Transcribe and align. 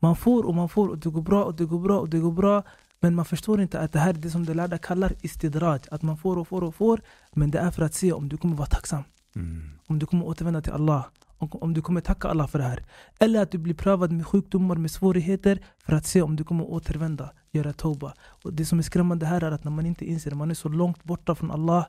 Man 0.00 0.16
får 0.16 0.46
och 0.46 0.54
man 0.54 0.68
får 0.68 0.88
och 0.88 0.98
det 0.98 1.10
går 1.10 1.22
bra 1.22 1.44
och 1.44 1.54
det 1.54 1.64
går 1.64 1.78
bra 1.78 2.00
och 2.00 2.08
det 2.08 2.18
går 2.18 2.32
bra. 2.32 2.62
Men 3.00 3.14
man 3.14 3.24
förstår 3.24 3.60
inte 3.60 3.80
att 3.80 3.92
det 3.92 3.98
här 3.98 4.10
är 4.10 4.18
det 4.18 4.30
som 4.30 4.44
de 4.44 4.54
lärda 4.54 4.78
kallar 4.78 5.12
istidraj. 5.22 5.80
Att 5.90 6.02
man 6.02 6.16
får 6.16 6.38
och 6.38 6.48
får 6.48 6.64
och 6.64 6.74
får. 6.74 7.00
Men 7.32 7.50
det 7.50 7.58
är 7.58 7.70
för 7.70 7.82
att 7.82 7.94
se 7.94 8.12
om 8.12 8.28
du 8.28 8.36
kommer 8.36 8.56
vara 8.56 8.66
tacksam. 8.66 9.04
Mm. 9.36 9.70
Om 9.86 9.98
du 9.98 10.06
kommer 10.06 10.26
återvända 10.26 10.60
till 10.60 10.72
Allah. 10.72 11.06
Om, 11.38 11.74
du 11.74 11.82
kommer 11.82 12.00
tacka 12.00 12.28
Allah 12.28 12.46
för 12.46 12.58
det 12.58 12.64
här. 12.64 12.84
Eller 13.18 13.42
att 13.42 13.50
du 13.50 13.58
blir 13.58 13.74
prövad 13.74 14.12
med 14.12 14.26
sjukdomar, 14.26 14.76
med 14.76 14.90
svårigheter. 14.90 15.58
För 15.78 15.92
att 15.92 16.06
se 16.06 16.22
om 16.22 16.36
du 16.36 16.44
kommer 16.44 16.64
återvända, 16.64 17.32
göra 17.52 17.72
tauba. 17.72 18.14
Och 18.20 18.52
det 18.52 18.66
som 18.66 18.78
är 18.78 18.82
skrämmande 18.82 19.26
här 19.26 19.44
är 19.44 19.52
att 19.52 19.64
när 19.64 19.70
man 19.70 19.86
inte 19.86 20.04
inser, 20.04 20.30
man 20.30 20.50
är 20.50 20.54
så 20.54 20.68
långt 20.68 21.04
borta 21.04 21.34
från 21.34 21.50
Allah. 21.50 21.86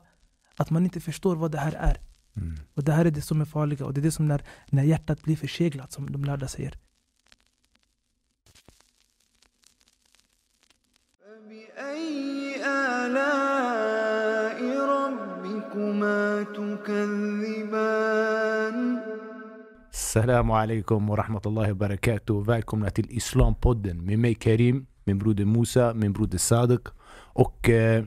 Att 0.56 0.70
man 0.70 0.84
inte 0.84 1.00
förstår 1.00 1.36
vad 1.36 1.50
det 1.50 1.58
här 1.58 1.72
är. 1.72 1.98
Mm. 2.36 2.56
Och 2.74 2.84
det 2.84 2.92
här 2.92 3.04
är 3.04 3.10
det 3.10 3.22
som 3.22 3.40
är 3.40 3.44
farliga. 3.44 3.86
Och 3.86 3.94
det 3.94 4.00
är 4.00 4.02
det 4.02 4.10
som 4.10 4.28
när, 4.28 4.42
när 4.70 4.82
hjärtat 4.82 5.22
blir 5.22 5.36
förseglat, 5.36 5.92
som 5.92 6.12
de 6.12 6.24
lärda 6.24 6.48
säger. 6.48 6.74
ربكما 15.67 16.43
تكذبان 16.55 17.97
Assalamu 19.93 20.53
alaikum 20.55 21.09
wa 21.09 21.15
rahmatullahi 21.15 21.71
wa 21.71 21.75
barakatuh. 21.75 22.43
Välkomna 22.43 22.89
till 22.89 23.07
Islampodden 23.09 24.05
med 24.05 24.19
mig 24.19 24.35
Karim, 24.35 24.85
min 25.03 25.19
broder 25.19 25.45
Musa, 25.45 25.93
min 25.93 26.13
broder 26.13 26.37
Sadik. 26.37 26.81
Och 27.33 27.69
eh, 27.69 28.03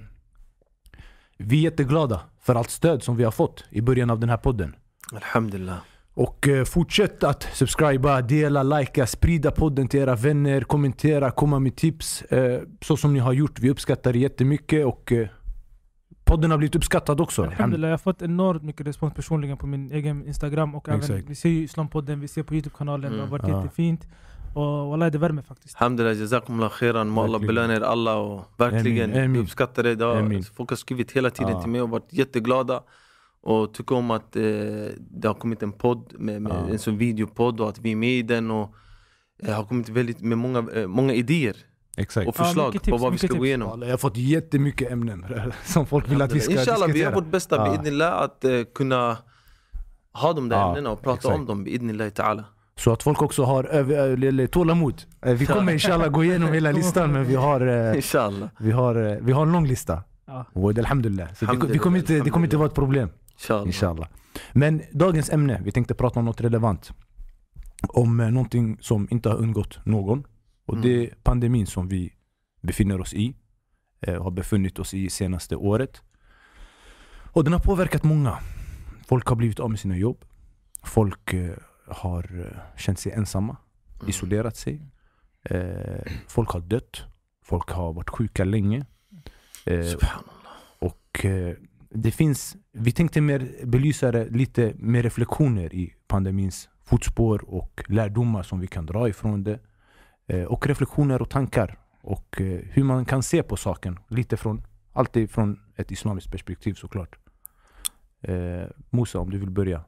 vi 1.38 1.58
är 1.58 1.62
jätteglada 1.62 2.20
för 2.40 2.54
allt 2.54 2.70
stöd 2.70 3.02
som 3.02 3.16
vi 3.16 3.24
har 3.24 3.30
fått 3.30 3.64
i 3.70 3.80
början 3.80 4.10
av 4.10 4.20
den 4.20 4.28
här 4.28 4.36
podden. 4.36 4.74
Alhamdulillah. 5.12 5.78
Och 6.14 6.48
eh, 6.48 6.64
fortsätt 6.64 7.24
att 7.24 7.42
subscriba, 7.42 8.22
dela, 8.22 8.62
likea, 8.62 9.06
sprida 9.06 9.50
podden 9.50 9.88
till 9.88 10.00
era 10.00 10.14
vänner, 10.14 10.60
kommentera, 10.60 11.30
komma 11.30 11.58
med 11.58 11.76
tips. 11.76 12.22
Eh, 12.22 12.60
så 12.80 12.96
som 12.96 13.12
ni 13.12 13.18
har 13.18 13.32
gjort. 13.32 13.58
Vi 13.58 13.70
uppskattar 13.70 14.12
det 14.12 14.18
jättemycket 14.18 14.86
och 14.86 15.12
eh, 15.12 15.28
podden 16.31 16.51
har 16.51 16.57
blivit 16.57 16.75
uppskattad 16.75 17.21
också. 17.21 17.43
Alhamdulillah, 17.43 17.89
jag 17.89 17.93
har 17.93 17.97
fått 17.97 18.21
enormt 18.21 18.63
mycket 18.63 18.87
respons 18.87 19.13
personligen 19.13 19.57
på 19.57 19.67
min 19.67 19.91
egen 19.91 20.27
Instagram 20.27 20.75
och 20.75 20.89
även, 20.89 21.23
vi 21.27 21.35
ser 21.35 21.49
ju 21.49 21.63
Islampodden, 21.63 22.19
vi 22.19 22.27
ser 22.27 22.43
på 22.43 22.53
Youtube-kanalen, 22.53 23.11
det 23.11 23.17
har 23.17 23.27
Mm. 23.27 23.29
varit 23.31 23.47
Ja. 23.47 23.61
jättefint. 23.63 24.07
Och 24.55 24.87
wallah 24.89 25.11
det 25.11 25.17
värmer 25.17 25.41
faktiskt. 25.41 25.75
Alhamdulillah, 25.75 26.19
jazakumullah 26.21 26.69
khairan. 26.69 27.09
Må 27.09 27.23
Allah 27.23 27.41
belöna 27.41 27.73
er 27.75 27.81
alla 27.81 28.15
och 28.17 28.41
verkligen 28.57 29.11
Amin, 29.13 29.33
vi 29.33 29.39
uppskattar 29.39 29.83
det. 29.83 29.95
det 29.95 30.05
har, 30.05 30.15
Amin. 30.15 30.43
folk 30.43 30.69
har 30.69 30.77
skrivit 30.77 31.11
hela 31.11 31.29
tiden 31.29 31.51
Ja. 31.53 31.61
till 31.61 31.71
mig 31.71 31.81
och 31.81 31.89
varit 31.89 32.13
jätteglada. 32.13 32.83
Och 33.43 33.73
tycker 33.73 33.95
om 33.95 34.11
att 34.11 34.35
eh, 34.35 34.41
det 34.99 35.27
har 35.27 35.33
kommit 35.33 35.63
en 35.63 35.71
podd, 35.71 36.13
med, 36.19 36.41
med 36.41 36.51
Ja. 36.51 36.69
en 36.71 36.79
sån 36.79 36.97
videopodd 36.97 37.61
och 37.61 37.69
att 37.69 37.79
vi 37.79 37.91
är 37.91 37.95
med 37.95 38.09
i 38.09 38.21
den. 38.21 38.51
Och 38.51 38.75
eh, 39.43 39.53
har 39.55 39.63
kommit 39.63 39.89
väldigt 39.89 40.21
med 40.21 40.37
många, 40.37 40.59
eh, 40.75 40.87
många 40.87 41.13
idéer 41.13 41.55
Exakt. 42.01 42.27
och 42.27 42.35
Ja, 42.39 42.43
förslag 42.43 42.67
mycket 42.73 42.81
på 42.81 42.85
tips, 42.91 43.01
vad 43.03 43.11
vi 43.11 43.17
ska 43.17 43.27
gå 43.27 43.33
tips. 43.33 43.45
igenom. 43.45 43.69
Wallah, 43.69 43.87
Jag 43.89 43.93
har 43.93 43.97
fått 43.97 44.17
jättemycket 44.17 44.91
ämnen 44.91 45.25
som 45.65 45.85
folk 45.85 46.09
vill 46.11 46.21
att 46.21 46.31
vi 46.31 46.39
ska 46.39 46.51
Inshallah, 46.51 46.79
vi 46.87 46.93
diskutera. 46.93 47.09
gör 47.11 47.15
vårt 47.15 47.31
bästa 47.31 47.55
Ja. 47.55 47.71
biidnillah 47.71 48.21
att 48.21 48.43
eh, 48.45 48.51
kunna 48.75 49.17
ha 50.13 50.33
de 50.33 50.49
där 50.49 50.57
Ja, 50.57 50.67
ämnena 50.69 50.89
och 50.91 51.01
prata 51.01 51.15
exakt. 51.17 51.35
om 51.35 51.45
dem 51.45 51.63
biidnillah 51.63 52.07
ta'ala. 52.07 52.43
Så 52.75 52.91
att 52.93 53.03
folk 53.03 53.21
också 53.21 53.43
har 53.43 53.63
eller, 53.63 54.47
tålamod. 54.47 55.01
Eh, 55.25 55.33
Vi 55.33 55.45
kommer 55.45 55.73
inshallah 55.73 56.07
gå 56.09 56.23
igenom 56.23 56.53
hela 56.53 56.71
listan 56.79 57.11
men 57.11 57.25
vi 57.25 57.35
har, 57.35 57.67
eh, 57.67 57.95
Inshallah. 57.95 58.49
vi 58.59 58.71
har, 58.71 58.95
eh, 58.95 59.17
vi 59.21 59.31
har 59.31 59.43
en 59.45 59.51
lång 59.51 59.67
lista. 59.67 60.03
Ja. 60.27 60.45
Och 60.53 60.77
alhamdulillah. 60.77 61.33
Så 61.33 61.45
det, 61.45 61.67
det, 61.67 61.77
kommer 61.79 61.97
inte, 61.99 62.19
det 62.19 62.29
kommer 62.29 62.45
inte 62.45 62.57
vara 62.57 62.67
ett 62.67 62.75
problem. 62.75 63.09
Inshallah. 63.33 63.67
Inshallah. 63.67 64.07
Men 64.53 64.81
dagens 64.91 65.29
ämne, 65.29 65.61
vi 65.63 65.71
tänkte 65.71 65.93
prata 65.93 66.19
om 66.19 66.25
något 66.25 66.41
relevant. 66.41 66.91
Om 67.87 68.19
eh, 68.19 68.29
någonting 68.31 68.77
som 68.81 69.07
inte 69.11 69.29
har 69.29 69.35
undgått 69.37 69.85
någon. 69.85 70.23
Och 70.71 70.77
Mm. 70.77 70.81
det 70.89 71.05
är 71.05 71.13
pandemin 71.23 71.67
som 71.67 71.87
vi 71.87 72.13
befinner 72.61 73.01
oss 73.01 73.13
i. 73.13 73.35
Eh, 74.01 74.23
har 74.23 74.31
befunnit 74.31 74.79
oss 74.79 74.93
i 74.93 75.09
senaste 75.09 75.55
året. 75.55 76.01
Och 77.33 77.43
den 77.43 77.53
har 77.53 77.59
påverkat 77.59 78.03
många. 78.03 78.37
Folk 79.07 79.27
har 79.27 79.35
blivit 79.35 79.59
av 79.59 79.69
med 79.69 79.79
sina 79.79 79.97
jobb. 79.97 80.25
Folk 80.83 81.33
eh, 81.33 81.55
har 81.87 82.39
eh, 82.39 82.77
känt 82.79 82.99
sig 82.99 83.11
ensamma, 83.11 83.57
Mm. 83.99 84.09
isolerat 84.09 84.57
sig. 84.57 84.81
Eh, 85.43 86.11
folk 86.27 86.49
har 86.49 86.59
dött. 86.59 87.03
Folk 87.43 87.69
har 87.69 87.93
varit 87.93 88.09
sjuka 88.09 88.43
länge. 88.43 88.85
Eh, 89.65 89.93
och 90.79 91.25
eh, 91.25 91.55
det 91.89 92.11
finns, 92.11 92.55
vi 92.71 92.91
tänkte 92.91 93.21
mer 93.21 93.65
belysa 93.65 94.11
det 94.11 94.29
lite 94.29 94.73
med 94.75 95.03
reflektioner 95.03 95.73
i 95.75 95.93
pandemins 96.07 96.69
fotspår 96.83 97.43
och 97.49 97.83
lärdomar 97.87 98.43
som 98.43 98.59
vi 98.59 98.67
kan 98.67 98.85
dra 98.85 99.09
ifrån 99.09 99.43
det. 99.43 99.59
Eh, 100.31 100.43
och 100.43 100.67
reflektioner 100.67 101.21
och 101.21 101.29
tankar 101.29 101.79
och 102.01 102.41
eh, 102.41 102.59
hur 102.71 102.83
man 102.83 103.05
kan 103.05 103.23
se 103.23 103.43
på 103.43 103.57
saken. 103.57 103.99
Lite 104.07 104.37
från, 104.37 104.61
alltid 104.93 105.31
från 105.31 105.59
ett 105.75 105.91
islamiskt 105.91 106.31
perspektiv 106.31 106.73
såklart. 106.73 107.17
Eh, 108.21 108.63
Musa, 108.89 109.19
om 109.19 109.29
du 109.29 109.37
vill 109.37 109.49
börja. 109.49 109.83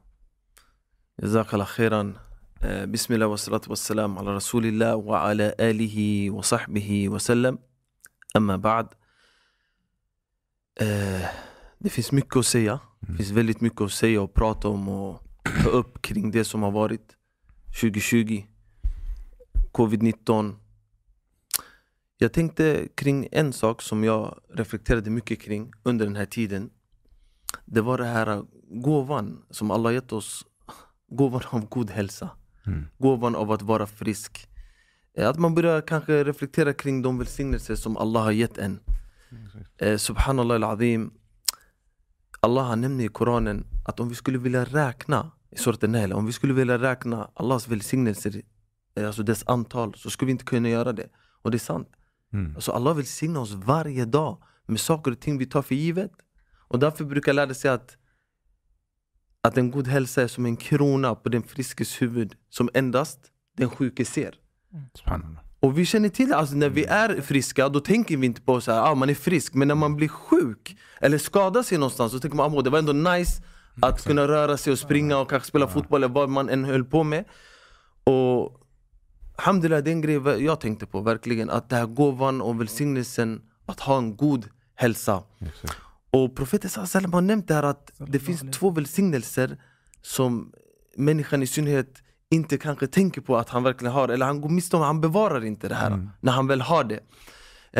Jazakallah 1.22 1.66
khairan. 1.66 2.18
Eh, 2.60 2.86
bismillah 2.86 3.30
wa 3.30 3.36
salatu 3.36 3.70
wa 3.70 3.76
salam 3.76 4.18
ala 4.18 4.34
rasulillah 4.34 5.04
wa 5.04 5.18
ala 5.18 5.52
alihi 5.58 6.30
wa 6.30 6.42
sahbihi 6.42 7.08
wa 7.08 7.18
sallam. 7.18 7.58
Amma 8.34 8.58
ba'd. 8.58 8.88
Det 11.78 11.90
finns 11.90 12.12
mycket 12.12 12.36
att 12.36 12.46
säga. 12.46 12.80
Det 13.00 13.06
mm. 13.06 13.16
finns 13.16 13.30
väldigt 13.30 13.60
mycket 13.60 13.80
att 13.80 13.92
säga 13.92 14.22
och 14.22 14.34
prata 14.34 14.68
om 14.68 14.88
och 14.88 15.22
ta 15.62 15.68
upp 15.68 16.02
kring 16.02 16.30
det 16.30 16.44
som 16.44 16.62
har 16.62 16.70
varit 16.70 17.16
2020. 17.80 18.44
Covid-19 19.74 20.54
Jag 22.16 22.32
tänkte 22.32 22.88
kring 22.94 23.28
en 23.32 23.52
sak 23.52 23.82
som 23.82 24.04
jag 24.04 24.40
reflekterade 24.54 25.10
mycket 25.10 25.40
kring 25.40 25.72
under 25.82 26.06
den 26.06 26.16
här 26.16 26.26
tiden. 26.26 26.70
Det 27.64 27.80
var 27.80 27.98
det 27.98 28.04
här 28.04 28.44
gåvan 28.70 29.42
som 29.50 29.70
Allah 29.70 29.92
gett 29.94 30.12
oss. 30.12 30.46
Gåvan 31.08 31.42
av 31.50 31.68
god 31.68 31.90
hälsa. 31.90 32.30
Mm. 32.66 32.86
Gåvan 32.98 33.34
av 33.34 33.50
att 33.52 33.62
vara 33.62 33.86
frisk. 33.86 34.48
Eh, 35.16 35.28
Att 35.28 35.38
man 35.38 35.54
börjar 35.54 35.80
kanske 35.80 36.24
reflektera 36.24 36.72
kring 36.72 37.02
de 37.02 37.18
välsignelser 37.18 37.74
som 37.74 37.96
Allah 37.96 38.22
har 38.22 38.32
gett 38.32 38.58
en. 38.58 38.80
Eh, 39.78 39.96
Subhanallah 39.96 40.54
al-Azim. 40.54 41.10
Allah 42.40 42.76
nämner 42.76 43.04
i 43.04 43.08
Koranen 43.08 43.66
att 43.84 44.00
om 44.00 44.08
vi 44.08 44.14
skulle 44.14 44.38
vilja 44.38 44.64
räkna 44.64 45.30
i 45.50 45.56
Surat 45.56 45.84
al-Nahl, 45.84 46.12
om 46.12 46.26
vi 46.26 46.32
skulle 46.32 46.52
vilja 46.54 46.78
räkna 46.78 47.30
Allahs 47.34 47.68
välsignelser, 47.68 48.42
alltså 48.96 49.22
dess 49.22 49.44
antal, 49.46 49.94
så 49.94 50.10
skulle 50.10 50.26
vi 50.26 50.32
inte 50.32 50.44
kunna 50.44 50.68
göra 50.68 50.92
det. 50.92 51.08
Och 51.42 51.50
det 51.50 51.56
är 51.56 51.58
sant. 51.58 51.88
Mm. 52.32 52.54
Alltså 52.54 52.72
Allah 52.72 52.94
välsignar 52.94 53.40
oss 53.40 53.52
varje 53.52 54.04
dag 54.04 54.42
med 54.66 54.80
saker 54.80 55.10
och 55.10 55.20
ting 55.20 55.38
vi 55.38 55.46
tar 55.46 55.62
för 55.62 55.74
givet. 55.74 56.12
Och 56.68 56.78
därför 56.78 57.04
brukar 57.04 57.30
jag 57.32 57.36
lära 57.36 57.54
sig 57.54 57.70
att 57.70 57.96
att 59.40 59.58
en 59.58 59.70
god 59.70 59.88
hälsa 59.88 60.22
är 60.22 60.28
som 60.28 60.46
en 60.46 60.56
krona 60.56 61.14
på 61.14 61.28
den 61.28 61.42
friskes 61.42 62.02
huvud 62.02 62.34
som 62.50 62.70
endast 62.74 63.18
den 63.56 63.70
sjuke 63.70 64.04
ser. 64.04 64.34
Subhanallah. 64.94 65.44
Och 65.60 65.78
vi 65.78 65.86
känner 65.86 66.08
till 66.08 66.32
alltså 66.32 66.54
när 66.54 66.68
vi 66.68 66.84
är 66.84 67.20
friska 67.20 67.68
då 67.68 67.80
tänker 67.80 68.16
vi 68.16 68.26
inte 68.26 68.42
på 68.42 68.60
så 68.60 68.72
här, 68.72 68.90
ah, 68.90 68.94
man 68.94 69.10
är 69.10 69.14
frisk 69.14 69.54
Men 69.54 69.68
när 69.68 69.74
man 69.74 69.96
blir 69.96 70.08
sjuk 70.08 70.76
eller 71.00 71.18
skadar 71.18 71.62
sig 71.62 71.78
någonstans 71.78 72.12
så 72.12 72.20
tänker 72.20 72.36
man 72.36 72.58
ah, 72.58 72.62
det 72.62 72.70
var 72.70 72.78
ändå 72.78 72.92
nice 72.92 73.42
att 73.82 74.04
kunna 74.04 74.28
röra 74.28 74.56
sig 74.56 74.72
och 74.72 74.78
springa 74.78 75.18
och 75.18 75.30
kanske 75.30 75.48
spela 75.48 75.68
fotboll 75.68 76.02
eller 76.02 76.14
vad 76.14 76.28
man 76.28 76.48
än 76.48 76.64
höll 76.64 76.84
på 76.84 77.04
med 77.04 77.24
Och 78.04 78.63
Alhamdulillah, 79.36 79.82
det 79.82 79.90
är 79.90 79.92
en 79.92 80.00
grej 80.00 80.44
jag 80.44 80.60
tänkte 80.60 80.86
på 80.86 81.00
verkligen 81.00 81.50
Att 81.50 81.68
det 81.68 81.76
här 81.76 81.86
gåvan 81.86 82.42
och 82.42 82.60
välsignelsen 82.60 83.42
att 83.66 83.80
ha 83.80 83.98
en 83.98 84.16
god 84.16 84.48
hälsa 84.74 85.22
Exakt. 85.40 85.74
och 86.10 86.36
profeten 86.36 86.70
sallam 86.70 87.12
har 87.12 87.20
nämnt 87.20 87.48
det 87.48 87.54
här 87.54 87.62
att 87.62 87.92
det 87.98 88.18
finns 88.18 88.42
två 88.58 88.70
välsignelser 88.70 89.58
som 90.02 90.52
människan 90.96 91.42
i 91.42 91.46
synnerhet 91.46 92.02
inte 92.30 92.58
kanske 92.58 92.86
tänker 92.86 93.20
på 93.20 93.36
att 93.36 93.48
han 93.48 93.62
verkligen 93.62 93.92
har, 93.94 94.08
eller 94.08 94.26
han 94.26 94.40
går 94.40 94.48
miste 94.48 94.76
om, 94.76 94.82
han 94.82 95.00
bevarar 95.00 95.44
inte 95.44 95.68
det 95.68 95.74
här 95.74 95.86
Mm. 95.90 96.10
när 96.20 96.32
han 96.32 96.46
väl 96.46 96.60
har 96.60 96.84
det. 96.84 97.00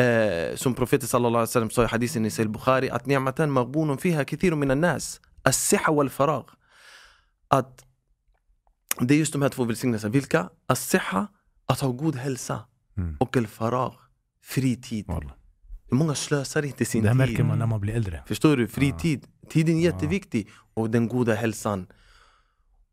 Eh, 0.01 0.55
som 0.55 0.73
profeten 0.73 1.07
sallallahu 1.07 1.35
alaihi 1.35 1.47
wasallam 1.47 1.69
sa 1.69 1.83
i 1.83 1.87
hadisen 1.87 2.25
i 2.25 2.31
Sahih 2.31 2.49
Bukhari 2.51 2.89
att 2.89 3.05
ni'matan 3.05 3.51
maghbunun 3.51 3.97
fiha 3.97 4.23
kathirun 4.25 4.59
minan 4.59 4.81
nas 4.81 5.21
as-siha 5.43 5.91
wal 5.93 6.09
faragh. 6.09 6.49
Att 7.47 7.85
det 8.99 9.13
är 9.13 9.17
just 9.17 9.33
de 9.33 9.41
här 9.41 9.49
två 9.49 9.63
välsignelserna, 9.63 10.11
vilka? 10.11 10.49
As-siha, 10.67 11.27
att 11.65 11.79
ha 11.79 11.91
god 11.91 12.15
hälsa 12.15 12.59
Mm. 12.97 13.17
och 13.19 13.37
al-faragh, 13.37 13.95
fritid. 14.43 15.07
Wallah. 15.07 15.31
Hur 15.89 15.97
många 15.97 16.15
slösar 16.15 16.65
inte 16.65 16.85
sin 16.85 17.03
Det 17.03 17.07
här 17.09 17.13
tid? 17.15 17.19
märker 17.29 17.43
man 17.43 17.59
när 17.59 17.65
man 17.65 17.81
blir 17.81 17.93
äldre. 17.93 18.23
Förstår 18.27 18.57
du? 18.57 18.67
Fritid. 18.67 19.27
Tiden 19.49 19.77
är 19.77 19.81
jätteviktig. 19.81 20.49
Och 20.73 20.89
den 20.89 21.07
goda 21.07 21.33
hälsan. 21.35 21.87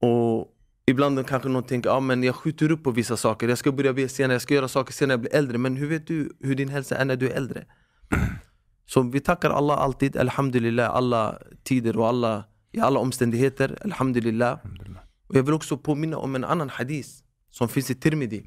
Och 0.01 0.49
ibland 0.87 1.27
kanske 1.27 1.49
någon 1.49 1.63
tänker 1.63 1.91
ah, 1.91 2.01
men 2.01 2.23
jag 2.23 2.35
skjuter 2.35 2.71
upp 2.71 2.85
på 2.85 2.91
vissa 2.91 3.17
saker. 3.17 3.49
Jag 3.49 3.59
ska 3.59 3.73
börja 3.73 3.93
be 3.93 4.09
senare, 4.09 4.33
jag 4.35 4.43
ska 4.43 4.55
göra 4.55 4.69
saker 4.69 4.93
senare 4.93 5.07
när 5.09 5.15
jag 5.15 5.21
blir 5.21 5.35
äldre. 5.35 5.59
Men 5.59 5.77
hur 5.77 5.87
vet 5.89 6.07
du 6.07 6.37
hur 6.41 6.55
din 6.55 6.69
hälsa 6.69 6.97
är 6.97 7.05
när 7.05 7.17
du 7.17 7.31
är 7.31 7.35
äldre? 7.37 7.65
Så 8.87 9.03
vi 9.03 9.21
tackar 9.21 9.51
Allah 9.51 9.79
alltid, 9.79 10.17
Alhamdulillah, 10.17 10.91
alla 10.91 11.39
tider 11.63 11.97
och 11.99 12.09
alla, 12.09 12.45
i 12.73 12.81
alla 12.81 13.01
omständigheter. 13.01 13.79
Alhamdulillah. 13.85 14.51
Alhamdulillah. 14.53 15.03
Och 15.27 15.37
jag 15.37 15.43
vill 15.43 15.55
också 15.55 15.77
påminna 15.79 16.17
om 16.17 16.35
en 16.35 16.45
annan 16.45 16.69
hadis 16.71 17.25
som 17.51 17.69
finns 17.69 17.91
i 17.91 17.95
Tirmidhi. 17.95 18.45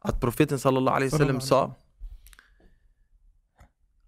Att 0.00 0.20
profeten 0.20 0.58
sallallahu 0.58 0.96
alaihi 0.96 1.10
wasallam 1.10 1.40
sa 1.40 1.74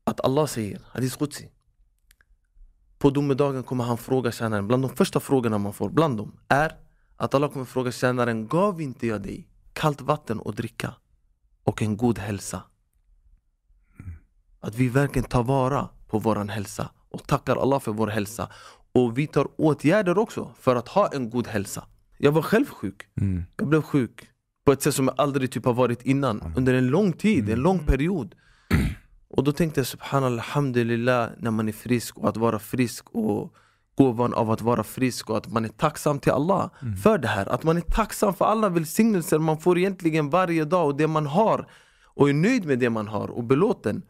att 0.05 0.21
Allah 0.21 0.47
säger, 0.47 0.81
hadith 0.93 1.19
qudsi 1.19 1.51
På 2.99 3.11
domedagen 3.11 3.63
kommer 3.63 3.85
han 3.85 3.99
fråga 3.99 4.33
tjänaren, 4.33 4.67
bland 4.69 4.83
de 4.83 4.91
första 4.97 5.21
frågorna 5.21 5.59
man 5.59 5.73
får, 5.73 5.91
bland 5.91 6.17
dem 6.17 6.39
är 6.49 6.77
att 7.17 7.35
Allah 7.35 7.51
kommer 7.53 7.67
fråga 7.67 7.93
tjänaren, 7.93 8.49
gav 8.49 8.81
inte 8.81 9.07
jag 9.07 9.23
dig 9.23 9.49
kallt 9.73 10.01
vatten 10.01 10.41
att 10.45 10.57
dricka 10.57 10.95
och 11.65 11.83
en 11.83 11.97
god 11.97 12.19
hälsa? 12.19 12.63
Att 14.61 14.75
vi 14.75 14.89
verkligen 14.89 15.29
tar 15.29 15.43
vara 15.43 15.89
på 16.09 16.19
våran 16.19 16.49
hälsa 16.49 16.91
och 17.11 17.27
tackar 17.27 17.57
Allah 17.57 17.81
för 17.81 17.93
vår 17.93 18.07
hälsa 18.07 18.51
och 18.93 19.19
vi 19.19 19.27
tar 19.27 19.49
åtgärder 19.57 20.19
också 20.19 20.55
för 20.59 20.77
att 20.77 20.89
ha 20.89 21.09
en 21.09 21.31
god 21.31 21.47
hälsa. 21.47 21.87
Jag 22.19 22.33
var 22.33 22.43
själv 22.43 22.67
sjuk. 22.67 23.03
Mm. 23.21 23.45
Jag 23.57 23.69
blev 23.69 23.83
sjuk 23.83 24.32
på 24.65 24.73
ett 24.73 24.83
sätt 24.83 24.95
som 24.95 25.07
jag 25.07 25.15
aldrig 25.19 25.51
typ 25.53 25.65
har 25.65 25.75
varit 25.75 26.03
innan 26.03 26.53
under 26.57 26.75
en 26.75 26.87
lång 26.87 27.13
tid, 27.13 27.49
en 27.51 27.61
lång 27.61 27.79
period. 27.79 28.35
Och 29.31 29.45
då 29.45 29.53
tänkte 29.53 29.81
jag 29.81 29.87
subhanallah, 29.87 30.33
alhamdulillah, 30.33 31.31
när 31.39 31.51
man 31.51 31.69
är 31.69 31.73
frisk 31.73 32.19
och 32.19 32.29
att 32.29 32.37
vara 32.37 32.59
frisk 32.59 33.11
och 33.11 33.55
gåvan 33.97 34.35
av 34.35 34.51
att 34.51 34.61
vara 34.61 34.85
frisk 34.85 35.31
och 35.31 35.37
att 35.37 35.53
man 35.53 35.65
är 35.65 35.69
tacksam 35.69 36.19
till 36.19 36.33
Allah 36.33 36.71
för 37.03 37.19
det 37.19 37.29
här. 37.29 37.47
Att 37.47 37.63
man 37.63 37.77
är 37.77 37.81
tacksam 37.81 38.35
för 38.35 38.45
alla 38.45 38.69
välsignelser 38.69 39.39
man 39.39 39.59
får 39.61 39.79
egentligen 39.79 40.31
varje 40.31 40.65
dag 40.65 40.87
och 40.87 40.97
det 40.97 41.07
man 41.07 41.27
har 41.27 41.67
och 42.05 42.29
är 42.29 42.33
nöjd 42.33 42.65
med 42.65 42.79
det 42.79 42.91
man 42.91 43.09
har 43.09 43.29
och 43.29 43.45
belåten. 43.45 44.03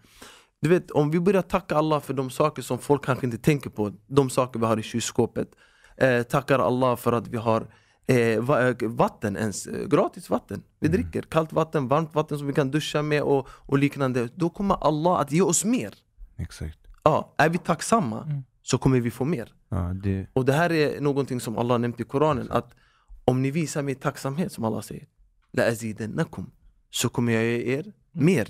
Du 0.60 0.69
vet, 0.69 0.90
om 0.90 1.10
vi 1.10 1.20
börjar 1.20 1.43
tacka 1.43 1.76
Allah 1.76 2.00
för 2.00 2.14
de 2.14 2.31
saker 2.31 2.62
som 2.62 2.78
folk 2.78 3.04
kanske 3.04 3.26
inte 3.26 3.38
tänker 3.38 3.70
på, 3.70 3.93
de 4.06 4.31
saker 4.31 4.60
vi 4.60 4.66
har 4.66 4.78
i 4.78 4.82
kylskåpet. 4.82 5.49
Eh, 5.96 6.22
tackar 6.22 6.58
Allah 6.58 6.96
för 6.96 7.12
att 7.12 7.28
vi 7.28 7.37
har 7.37 7.66
eh, 8.12 8.69
eh, 8.69 8.88
vatten, 8.88 9.37
ens, 9.37 9.67
eh, 9.67 9.88
gratis 9.88 10.31
vatten. 10.31 10.62
Vi 10.81 10.88
dricker 10.88 11.23
kallt 11.23 11.53
vatten, 11.53 11.88
varmt 11.88 12.14
vatten 12.14 12.38
som 12.38 12.47
vi 12.47 12.53
kan 12.53 12.70
duscha 12.70 13.03
med 13.03 13.23
och, 13.23 13.49
och 13.49 13.79
liknande. 13.79 14.29
Då 14.35 14.50
kommer 14.50 14.75
Allah 14.75 15.20
att 15.20 15.32
ge 15.32 15.43
oss 15.43 15.64
mer. 15.64 15.94
Exakt. 16.37 16.79
Ja, 17.03 17.35
är 17.38 17.49
vi 17.49 17.59
tacksamma 17.59 18.43
så 18.62 18.79
kommer 18.79 19.00
vi 19.00 19.11
få 19.11 19.25
mer. 19.25 19.53
Ja, 19.69 19.76
det, 19.76 20.26
Och 20.32 20.44
det 20.44 20.53
här 20.53 20.73
är 20.73 21.00
någonting 21.00 21.41
som 21.41 21.59
Allah 21.59 21.79
nämnt 21.79 22.00
i 22.00 22.05
Koranen 22.05 22.50
att 22.50 22.75
om 23.25 23.43
ni 23.43 23.50
visar 23.50 23.82
mig 23.82 23.94
tacksamhet 23.94 24.53
som 24.53 24.64
Allah 24.64 24.81
säger 24.81 25.06
La 25.53 25.69
azidannakum 25.69 26.50
så 26.91 27.09
kommer 27.09 27.32
jag 27.32 27.44
ge 27.44 27.79
er 27.79 27.93
mer. 28.12 28.49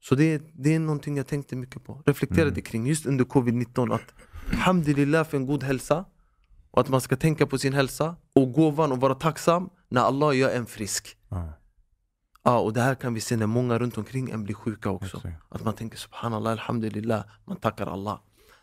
Så 0.00 0.14
det, 0.14 0.42
det 0.52 0.74
är 0.74 0.78
någonting 0.78 1.16
jag 1.16 1.26
tänkte 1.26 1.56
mycket 1.56 1.84
på, 1.84 2.02
reflekterade 2.06 2.60
kring 2.60 2.86
just 2.86 3.06
under 3.06 3.24
covid-19 3.24 3.94
att 3.94 4.14
Alhamdulillah 4.52 5.24
för 5.24 5.36
en 5.36 5.46
god 5.46 5.62
hälsa 5.62 6.04
och 6.72 6.80
att 6.80 6.88
man 6.88 7.00
ska 7.00 7.16
tänka 7.16 7.46
på 7.46 7.58
sin 7.58 7.72
hälsa 7.72 8.16
och 8.34 8.52
gåvan 8.52 8.92
och 8.92 9.00
vara 9.00 9.14
tacksam 9.14 9.70
när 9.88 10.00
Allah 10.00 10.36
gör 10.36 10.50
en 10.50 10.66
frisk. 10.66 11.16
ja, 11.28 11.52
Ja, 12.44 12.58
och 12.58 12.72
det 12.72 12.80
här 12.80 12.94
kan 12.94 13.14
vi 13.14 13.20
se 13.20 13.36
när 13.36 13.46
många 13.46 13.78
runt 13.78 13.98
omkring 13.98 14.30
en 14.30 14.44
blir 14.44 14.54
sjuka 14.54 14.90
också. 14.90 15.16
Exakt. 15.16 15.36
Att 15.48 15.64
man 15.64 15.74
tänker 15.74 15.98
subhanallah, 15.98 16.52
alhamdulillah, 16.52 17.24
man 17.44 17.56
tackar 17.56 17.86
Allah. 17.86 18.18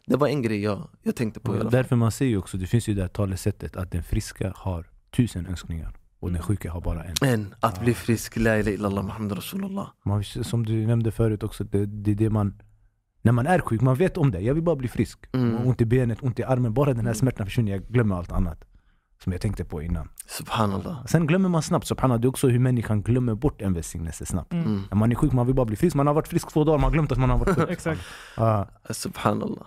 Det 0.06 0.16
var 0.16 0.28
en 0.28 0.42
grej 0.42 0.62
jag, 0.62 0.90
jag 1.04 1.16
tänkte 1.16 1.40
på 1.40 1.54
fall. 1.54 1.70
Därför 1.70 1.96
man 1.96 2.12
säger 2.12 2.32
ju 2.32 2.38
också, 2.38 2.58
det 2.58 2.68
finns 2.68 2.88
ju 2.90 2.94
det 2.94 3.02
här 3.02 3.10
talesättet 3.10 3.76
att 3.76 3.92
den 3.92 4.04
friska 4.04 4.54
har 4.56 4.90
tusen 5.12 5.46
önskningar 5.46 5.94
och 6.20 6.32
den 6.32 6.42
sjuka 6.42 6.72
har 6.72 6.82
bara 6.82 7.04
en. 7.04 7.16
Men 7.22 7.56
att 7.60 7.82
bli 7.82 7.94
frisk, 7.94 8.38
la 8.38 8.58
ilaha 8.58 8.72
illallah 8.72 9.04
Muhammad 9.04 9.38
Rasulullah. 9.38 9.88
Man, 10.06 10.24
som 10.24 10.66
du 10.66 10.88
nämnde 10.88 11.12
förut 11.12 11.44
också, 11.44 11.64
det, 11.64 11.86
det 11.86 12.12
är 12.12 12.16
det 12.16 12.30
man 12.30 12.54
när 13.22 13.32
man 13.32 13.48
är 13.48 13.60
sjuk, 13.60 13.82
man 13.82 13.96
vet 13.96 14.18
om 14.18 14.32
det. 14.32 14.40
Jag 14.40 14.54
vill 14.54 14.64
bara 14.64 14.76
bli 14.76 14.88
frisk. 14.88 15.20
Mm. 15.34 15.68
Ont 15.68 15.82
i 15.82 15.86
benet, 15.86 16.24
ont 16.24 16.40
i 16.40 16.44
armen. 16.44 16.74
Bara 16.74 16.94
den 16.94 17.06
här 17.06 17.14
smärtan 17.14 17.46
försvinner, 17.46 17.72
jag 17.72 17.82
glömmer 17.84 18.16
allt 18.16 18.32
annat. 18.32 18.66
Som 19.24 19.32
jag 19.32 19.42
tänkte 19.42 19.66
på 19.66 19.82
innan. 19.82 20.10
Subhanallah. 20.28 21.06
Sen 21.06 21.28
glömmer 21.28 21.50
man 21.50 21.62
snabbt. 21.62 21.88
Subhanallah, 21.88 22.22
det 22.22 22.26
är 22.26 22.30
också 22.30 22.48
hur 22.48 22.60
människan 22.60 23.02
glömmer 23.02 23.36
bort 23.36 23.62
en 23.62 23.74
välsignelse 23.74 24.26
snabbt. 24.26 24.54
Mm. 24.54 24.82
När 24.92 24.98
man 24.98 25.12
är 25.12 25.16
sjuk, 25.16 25.32
man 25.32 25.46
vill 25.46 25.56
bara 25.56 25.66
bli 25.66 25.76
frisk. 25.76 25.96
Man 25.96 26.08
har 26.08 26.14
varit 26.14 26.28
frisk 26.28 26.52
två 26.52 26.64
dagar, 26.64 26.78
man 26.78 26.84
har 26.84 26.92
glömt 26.92 27.12
att 27.12 27.18
man 27.18 27.30
har 27.30 27.38
varit 27.38 27.56
sjuk. 27.56 27.70
Exakt. 27.70 28.02
Ah. 28.38 28.66
Subhanallah. 28.90 29.66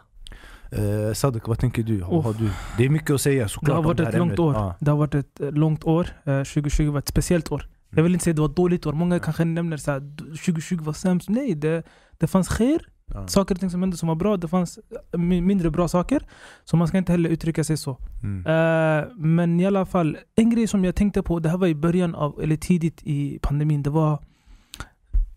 Eh, 0.70 1.12
Sadik, 1.12 1.48
vad 1.48 1.58
tänker 1.58 1.82
du? 1.82 2.02
Har, 2.02 2.22
har 2.22 2.32
du? 2.32 2.50
Det 2.78 2.84
är 2.84 2.88
mycket 2.88 3.10
att 3.10 3.20
säga 3.20 3.48
såklart 3.48 3.68
Det 3.68 3.74
har 3.74 3.82
varit 3.82 4.00
här 4.00 4.06
ett 4.08 4.14
långt 4.18 4.30
ämnet. 4.30 4.38
år. 4.38 4.54
Ja. 4.54 4.74
Det 4.80 4.90
har 4.90 4.98
varit 4.98 5.14
ett 5.14 5.40
eh, 5.40 5.50
långt 5.52 5.84
år. 5.84 6.08
Eh, 6.24 6.38
2020 6.38 6.90
var 6.90 6.98
ett 6.98 7.08
speciellt 7.08 7.52
år. 7.52 7.68
Jag 7.90 8.02
vill 8.02 8.12
inte 8.12 8.24
säga 8.24 8.32
att 8.32 8.36
det 8.36 8.42
var 8.42 8.48
ett 8.48 8.56
dåligt 8.56 8.86
år. 8.86 8.92
Många 8.92 9.18
kanske 9.18 9.44
nämner 9.44 9.86
här, 9.86 10.00
2020 10.28 10.78
var 10.82 10.92
sämst. 10.92 11.28
Nej, 11.28 11.54
det, 11.54 11.82
det 12.18 12.26
fanns 12.26 12.48
sker. 12.48 12.88
Ja. 13.14 13.28
Saker 13.28 13.54
och 13.54 13.60
ting 13.60 13.70
som 13.70 13.82
hände 13.82 13.96
som 13.96 14.08
var 14.08 14.14
bra. 14.14 14.36
Det 14.36 14.48
fanns 14.48 14.78
mi- 15.12 15.40
mindre 15.40 15.70
bra 15.70 15.88
saker. 15.88 16.26
Så 16.64 16.76
man 16.76 16.88
ska 16.88 16.98
inte 16.98 17.12
heller 17.12 17.30
uttrycka 17.30 17.64
sig 17.64 17.76
så. 17.76 17.98
Mm. 18.22 18.46
Eh, 18.46 19.08
men 19.16 19.60
i 19.60 19.66
alla 19.66 19.86
fall, 19.86 20.16
en 20.34 20.50
grej 20.50 20.66
som 20.66 20.84
jag 20.84 20.94
tänkte 20.94 21.22
på, 21.22 21.38
det 21.38 21.48
här 21.48 21.58
var 21.58 21.66
i 21.66 21.74
början 21.74 22.14
av, 22.14 22.40
eller 22.42 22.56
tidigt 22.56 23.02
i 23.02 23.38
pandemin, 23.42 23.82
det 23.82 23.90
var 23.90 24.18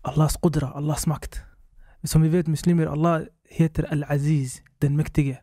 Allahs 0.02 0.36
qudra, 0.36 0.68
Allahs 0.68 1.06
makt. 1.06 1.42
Som 2.04 2.22
vi 2.22 2.28
vet 2.28 2.46
muslimer, 2.46 2.86
Allah 2.86 3.20
heter 3.50 3.92
Al-Aziz, 3.92 4.62
den 4.78 4.96
mäktige. 4.96 5.38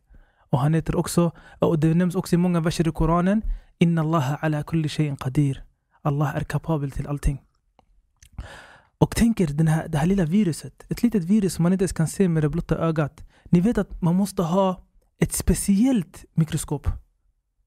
Och 0.50 0.59
han 0.59 0.74
heter 0.74 0.95
också, 0.95 1.31
och 1.59 1.79
det 1.79 1.94
nämns 1.94 2.15
också 2.15 2.36
i 2.36 2.38
många 2.38 2.59
verser 2.59 2.88
i 2.88 2.91
Koranen, 2.91 3.41
Inna 3.79 4.01
Allah 4.01 4.44
ala 4.44 4.63
kulli 4.63 4.89
shayin 4.89 5.15
qadir. 5.18 5.63
Allah 6.01 6.36
är 6.36 6.44
kapabel 6.44 6.91
till 6.91 7.07
allting. 7.07 7.41
Och 8.98 9.16
tänk 9.16 9.40
er 9.40 9.48
den 9.48 9.68
här, 9.68 9.88
det 9.88 9.98
här 9.98 10.06
lilla 10.06 10.25
viruset, 10.25 10.86
ett 10.90 11.04
litet 11.04 11.24
virus 11.24 11.54
som 11.54 11.63
man 11.63 11.74
inte 11.74 11.84
ens 11.84 11.94
kan 11.94 12.07
se 12.07 12.30
med 12.30 12.44
det 12.44 12.50
blotta 12.50 12.78
ögat. 12.78 13.25
Ni 13.50 13.60
vet 13.60 13.78
att 13.78 14.01
man 14.01 14.16
måste 14.16 14.42
ha 14.44 14.86
ett 15.19 15.34
speciellt 15.34 16.25
mikroskop. 16.34 16.88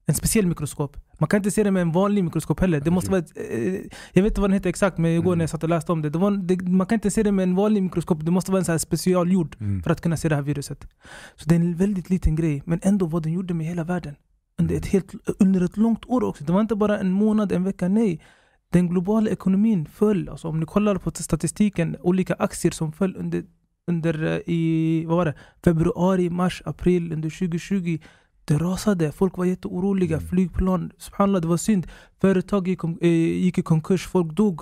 En 0.05 0.15
speciell 0.15 0.47
mikroskop. 0.47 0.97
Man 1.19 1.27
kan 1.27 1.37
inte 1.37 1.51
se 1.51 1.63
det 1.63 1.71
med 1.71 1.81
en 1.81 1.91
vanlig 1.91 2.23
mikroskop 2.23 2.59
heller. 2.59 2.79
Det 2.81 2.91
måste 2.91 3.11
vara 3.11 3.19
ett, 3.21 3.31
eh, 3.35 3.73
jag 4.13 4.23
vet 4.23 4.25
inte 4.31 4.41
vad 4.41 4.49
den 4.49 4.53
heter 4.53 4.69
exakt, 4.69 4.97
men 4.97 5.11
igår 5.11 5.35
när 5.35 5.43
jag 5.43 5.49
satt 5.49 5.63
och 5.63 5.69
läste 5.69 5.91
om 5.91 6.01
det. 6.01 6.09
det, 6.09 6.17
var, 6.19 6.31
det 6.31 6.61
man 6.61 6.87
kan 6.87 6.95
inte 6.95 7.11
se 7.11 7.23
det 7.23 7.31
med 7.31 7.43
en 7.43 7.55
vanlig 7.55 7.83
mikroskop. 7.83 8.25
Det 8.25 8.31
måste 8.31 8.51
vara 8.51 8.59
en 8.59 8.65
så 8.65 8.71
här 8.71 8.79
specialgjord 8.79 9.55
Mm. 9.59 9.83
för 9.83 9.91
att 9.91 10.01
kunna 10.01 10.17
se 10.17 10.29
det 10.29 10.35
här 10.35 10.41
viruset. 10.41 10.87
Så 11.35 11.49
det 11.49 11.55
är 11.55 11.59
en 11.59 11.75
väldigt 11.75 12.09
liten 12.09 12.35
grej, 12.35 12.63
men 12.65 12.79
ändå 12.83 13.05
vad 13.05 13.23
den 13.23 13.33
gjorde 13.33 13.53
med 13.53 13.67
hela 13.67 13.83
världen. 13.83 14.15
Under 14.59 14.75
ett, 14.75 14.85
helt, 14.85 15.13
under 15.39 15.61
ett 15.61 15.77
långt 15.77 16.05
år 16.05 16.23
också. 16.23 16.43
Det 16.43 16.53
var 16.53 16.61
inte 16.61 16.75
bara 16.75 16.99
en 16.99 17.11
månad, 17.11 17.51
en 17.51 17.63
vecka, 17.63 17.87
nej. 17.87 18.21
Den 18.69 18.87
globala 18.87 19.29
ekonomin 19.29 19.85
föll. 19.85 20.29
Alltså 20.29 20.47
om 20.47 20.59
ni 20.59 20.65
kollar 20.65 20.95
på 20.95 21.11
statistiken, 21.11 21.97
olika 22.01 22.33
aktier 22.33 22.71
som 22.71 22.91
föll 22.91 23.15
under, 23.15 23.43
under 23.87 24.23
eh, 24.23 24.39
i, 24.45 25.05
vad 25.07 25.17
var 25.17 25.25
det? 25.25 25.33
februari, 25.63 26.29
mars, 26.29 26.61
april 26.65 27.13
under 27.13 27.29
2020. 27.29 27.99
Det 28.45 28.57
rasade, 28.57 29.11
folk 29.11 29.37
var 29.37 29.45
jätteoroliga, 29.45 30.19
flygplan, 30.19 30.91
subhanallah 30.97 31.41
det 31.41 31.47
var 31.47 31.57
synd. 31.57 31.87
Företag 32.21 32.67
gick, 32.67 32.83
eh, 32.83 33.09
gick 33.43 33.57
i 33.57 33.61
konkurs, 33.61 34.07
folk 34.07 34.33
dog 34.33 34.61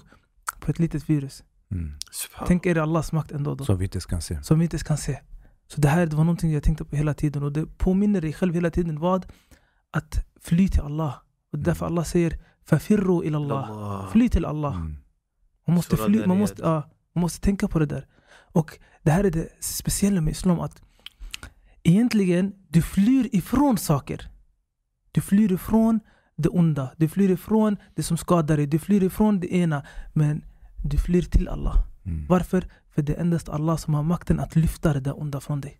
på 0.59 0.71
ett 0.71 0.79
litet 0.79 1.09
virus. 1.09 1.43
Mm. 1.71 1.91
Tänk 2.47 2.65
er 2.65 2.77
Allahs 2.77 3.11
makt 3.11 3.31
ändå. 3.31 3.55
Då 3.55 3.65
Som 3.65 3.77
vi 3.77 3.85
inte 3.85 3.99
kan 3.99 4.21
se. 4.21 4.43
som 4.43 4.59
vi 4.59 4.65
inte 4.65 4.77
kan 4.77 4.97
se. 4.97 5.19
Så 5.67 5.81
det 5.81 5.87
här 5.87 6.05
det 6.05 6.15
var 6.15 6.23
någonting 6.23 6.51
jag 6.51 6.63
tänkte 6.63 6.85
på 6.85 6.95
hela 6.95 7.13
tiden 7.13 7.43
och 7.43 7.51
det 7.51 7.65
påminner 7.77 8.21
dig 8.21 8.33
själv 8.33 8.53
hela 8.53 8.71
tiden 8.71 8.99
vad? 8.99 9.25
Att 9.91 10.25
fly 10.41 10.69
till 10.69 10.81
Allah. 10.81 11.15
Och 11.51 11.59
därför 11.59 11.85
Allah 11.85 12.03
säger 12.03 12.39
Fafirru 12.69 13.23
ila 13.23 13.37
Allah. 13.37 14.09
Fly 14.11 14.29
till 14.29 14.45
Allah. 14.45 14.75
Mm. 14.75 14.97
Man 15.67 15.75
måste, 15.75 15.97
fly, 15.97 16.25
man, 16.25 16.37
måste, 16.37 16.61
ja, 16.61 16.89
man 17.13 17.21
måste 17.21 17.41
tänka 17.41 17.67
på 17.67 17.79
det 17.79 17.85
där. 17.85 18.07
Och 18.31 18.79
det 19.03 19.11
här 19.11 19.23
är 19.23 19.31
det 19.31 19.63
speciella 19.63 20.21
med 20.21 20.31
Islam 20.31 20.59
att 20.59 20.81
egentligen 21.83 22.53
du 22.69 22.81
flyr 22.81 23.29
ifrån 23.31 23.77
saker. 23.77 24.29
Du 25.11 25.21
flyr 25.21 25.51
ifrån 25.51 25.99
det 26.35 26.49
onda. 26.49 26.91
Du 26.97 27.09
flyr 27.09 27.29
ifrån 27.29 27.77
det 27.95 28.03
som 28.03 28.17
skadar 28.17 28.57
dig. 28.57 28.67
Du 28.67 28.79
flyr 28.79 29.03
ifrån 29.03 29.39
det 29.39 29.55
ena. 29.55 29.85
Men 30.13 30.43
du 30.83 30.97
flyr 30.97 31.21
till 31.21 31.47
Allah. 31.47 31.75
Mm. 32.05 32.25
Varför? 32.29 32.67
För 32.95 33.01
det 33.01 33.13
är 33.13 33.21
endast 33.21 33.49
Allah 33.49 33.77
som 33.77 33.93
har 33.93 34.03
makten 34.03 34.39
att 34.39 34.55
lyfta 34.55 34.93
det 34.93 34.99
där 34.99 35.21
onda 35.21 35.39
från 35.39 35.61
dig. 35.61 35.79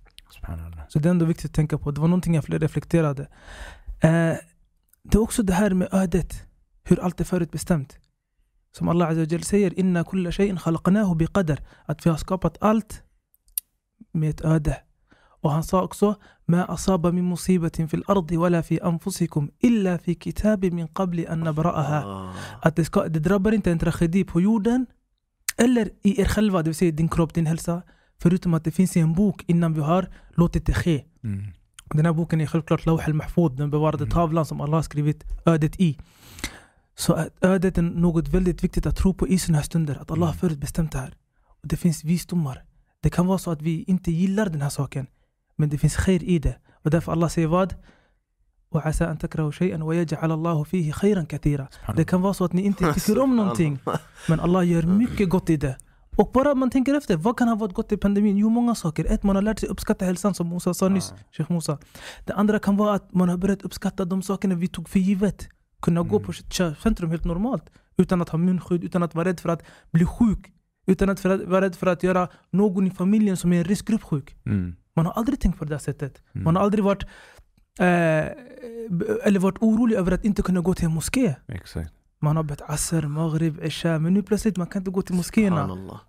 Så 0.89 0.99
det 0.99 1.09
är 1.09 1.11
ändå 1.11 1.25
viktigt 1.25 1.51
att 1.51 1.55
tänka 1.55 1.77
på. 1.77 1.91
Det 1.91 2.01
var 2.01 2.07
någonting 2.07 2.35
jag 2.35 2.63
reflekterade. 2.63 3.27
Eh, 4.01 4.33
det 5.03 5.13
är 5.13 5.19
också 5.19 5.43
det 5.43 5.53
här 5.53 5.69
med 5.69 5.87
ödet. 5.91 6.44
Hur 6.87 6.99
allt 6.99 7.19
är 7.21 7.25
förutbestämt. 7.25 7.97
Som 8.71 8.89
Allah 8.89 9.09
Azza 9.09 9.39
säger, 9.39 9.79
Inna 9.79 10.03
kulla 10.03 10.29
shay'in 10.29 10.57
khalaqnahu 10.57 11.15
biqadar. 11.15 11.59
Att 11.85 12.05
vi 12.05 12.09
har 12.09 12.17
skapat 12.17 12.57
allt 12.61 13.03
med 14.13 14.29
ett 14.29 14.41
öde. 14.41 14.77
Och 15.41 15.51
han 15.51 15.63
sa 15.63 15.83
också, 15.83 16.15
Ma 16.45 16.63
asaba 16.63 17.11
min 17.11 17.29
musibatin 17.29 17.89
fil 17.89 18.03
ardi 18.07 18.37
wala 18.37 18.63
fi 18.63 18.79
anfusikum 18.81 19.51
illa 19.59 19.97
fi 19.99 20.15
kitabi 20.15 20.71
min 20.71 20.87
qabli 20.87 21.27
an 21.27 21.47
nabra'aha. 21.47 22.01
Ah. 22.05 22.33
Att 22.61 22.75
det, 22.75 22.85
ska, 22.85 23.07
det 23.07 23.19
drabbar 23.19 23.51
inte 23.51 23.71
en 23.71 23.79
tragedi 23.79 24.23
på 24.23 24.41
jorden 24.41 24.85
eller 25.57 25.89
i 26.03 26.21
er 26.21 26.25
själva, 26.25 26.61
det 26.61 26.69
vill 26.69 26.75
säga 26.75 26.91
din 26.91 27.09
kropp, 27.09 27.33
din 27.33 27.45
hälsa. 27.45 27.81
Förutom 28.21 28.53
att 28.53 28.63
det 28.63 28.71
finns 28.71 28.97
i 28.97 28.99
en 28.99 29.13
bok 29.13 29.43
innan 29.47 29.73
vi 29.73 29.81
har 29.81 30.07
låtit 30.35 30.65
det 30.65 30.73
ske. 30.73 31.03
Mm. 31.23 31.45
Den 31.85 32.05
här 32.05 32.13
boken 32.13 32.41
är 32.41 32.45
självklart 32.45 32.85
Lawh 32.85 33.05
al-Mahfud, 33.07 33.51
den 33.51 33.71
bevarade 33.71 34.03
Mm. 34.03 34.11
tavlan 34.11 34.45
som 34.45 34.61
Allah 34.61 34.77
har 34.77 34.81
skrivit 34.81 35.23
ödet 35.45 35.79
i. 35.79 35.97
Så 36.94 37.12
att 37.12 37.28
ödet 37.44 37.78
är 37.78 37.82
något 37.82 38.28
väldigt 38.28 38.64
viktigt 38.64 38.87
att 38.87 38.96
tro 38.96 39.14
på 39.14 39.28
i 39.28 39.38
sådana 39.38 39.58
här 39.58 39.64
stunder. 39.64 39.99
Att 40.00 40.10
Allah 40.10 40.26
har 40.26 40.32
Mm. 40.32 40.38
förutbestämt 40.40 40.92
det 40.92 40.99
här. 40.99 41.14
Och 41.62 41.68
det 41.68 41.76
finns 41.76 42.04
visdomar. 42.04 42.64
Det 43.02 43.10
kan 43.10 43.26
vara 43.26 43.38
så 43.38 43.50
att 43.50 43.62
vi 43.62 43.82
inte 43.87 44.10
gillar 44.12 44.46
den 44.49 44.62
här 44.62 44.68
saken. 44.70 45.06
Men 45.56 45.68
det 45.68 45.78
finns 45.78 45.96
khair 45.96 46.25
i 46.25 46.38
det. 46.38 46.56
Och 46.84 46.90
därför 46.90 47.12
Allah 47.12 47.28
säger 47.28 47.49
vad? 47.49 47.75
وعسى 48.75 49.04
أن 49.04 49.18
تكرهوا 49.18 49.50
شيئا 49.50 49.84
ويجعل 49.84 50.32
الله 50.32 50.64
فيه 50.64 50.92
خيرا 50.92 51.22
كثيرا 51.28 51.66
Subhanallah. 51.70 51.96
Det 51.96 52.04
kan 52.04 52.22
vara 52.22 52.34
så 52.34 52.44
att 52.44 52.52
ni 52.52 52.62
inte 52.62 52.92
tycker 52.94 53.18
om 53.18 53.37
någonting 53.37 53.78
men 54.28 54.40
Allah 54.40 54.68
gör 54.68 54.82
mycket 54.82 55.28
gott 55.28 55.50
i 55.50 55.56
det. 55.56 55.76
Och 56.16 56.30
bara 56.32 56.54
man 56.54 56.70
tänker 56.70 56.94
efter, 56.94 57.16
vad 57.16 57.37
kan 57.37 57.49
ha 57.49 57.54
varit 57.54 57.75
gott 57.75 57.92
i 57.92 57.96
pandemin? 57.96 58.37
Jo, 58.37 58.49
många 58.49 58.75
saker. 58.75 59.04
Ett, 59.04 59.22
man 59.22 59.37
har 59.37 59.42
lärt 59.42 59.58
sig 59.58 59.68
uppskatta 59.68 60.04
hälsan 60.04 60.34
som 60.34 60.49
Musa 60.49 60.75
sa 60.75 60.88
nyss, 60.88 61.14
Sheikh 61.32 61.52
Musa. 61.52 61.78
Det 62.26 62.32
andra 62.34 62.58
kan 62.58 62.76
vara 62.76 62.94
att 62.94 63.14
man 63.14 63.28
har 63.28 63.37
börjat 63.37 63.62
uppskatta 63.62 64.04
de 64.04 64.22
sakerna 64.22 64.54
vi 64.54 64.68
tog 64.68 64.88
för 64.88 64.99
givet. 64.99 65.49
Kunna 65.85 66.03
gå 66.03 66.19
på 66.19 66.31
ett 66.31 66.53
köpcentrum 66.53 67.09
helt 67.09 67.25
normalt. 67.25 67.69
Utan 67.97 68.21
att 68.21 68.29
ha 68.29 68.37
munskydd, 68.37 68.83
utan 68.83 69.03
att 69.03 69.15
vara 69.15 69.27
rädd 69.27 69.39
för 69.39 69.49
att 69.49 69.63
bli 69.91 70.05
sjuk. 70.05 70.53
Utan 70.87 71.09
att 71.09 71.25
vara 71.25 71.61
rädd 71.61 71.75
för 71.75 71.87
att 71.87 72.03
göra 72.03 72.27
någon 72.51 72.87
i 72.87 72.91
familjen 72.91 73.37
som 73.37 73.53
är 73.53 73.57
en 73.57 73.63
riskgrupp 73.63 74.03
sjuk. 74.03 74.35
Mm. 74.45 74.75
Man 74.95 75.05
har 75.05 75.13
aldrig 75.13 75.39
tänkt 75.39 75.59
på 75.59 75.65
det 75.65 75.73
där 75.73 75.79
sättet. 75.79 76.21
Mm. 76.33 76.43
Man 76.43 76.55
har 76.55 76.63
aldrig 76.63 76.83
varit, 76.83 77.03
eh, 77.79 77.85
eller 79.27 79.39
varit 79.39 79.57
orolig 79.61 79.95
över 79.95 80.11
att 80.11 80.25
inte 80.25 80.41
kunna 80.41 80.61
gå 80.61 80.73
till 80.73 80.85
en 80.85 80.93
moské. 80.93 81.35
Exakt. 81.47 81.93
Man 82.19 82.35
har 82.35 82.43
bett 82.43 82.61
asr, 82.61 83.07
maghrib, 83.07 83.59
isha, 83.63 83.99
men 83.99 84.13
nu 84.13 84.23
plötsligt 84.23 84.57
man 84.57 84.67
kan 84.67 84.81
inte 84.81 84.91
gå 84.91 85.01
till 85.01 85.15
moskéerna. 85.15 85.99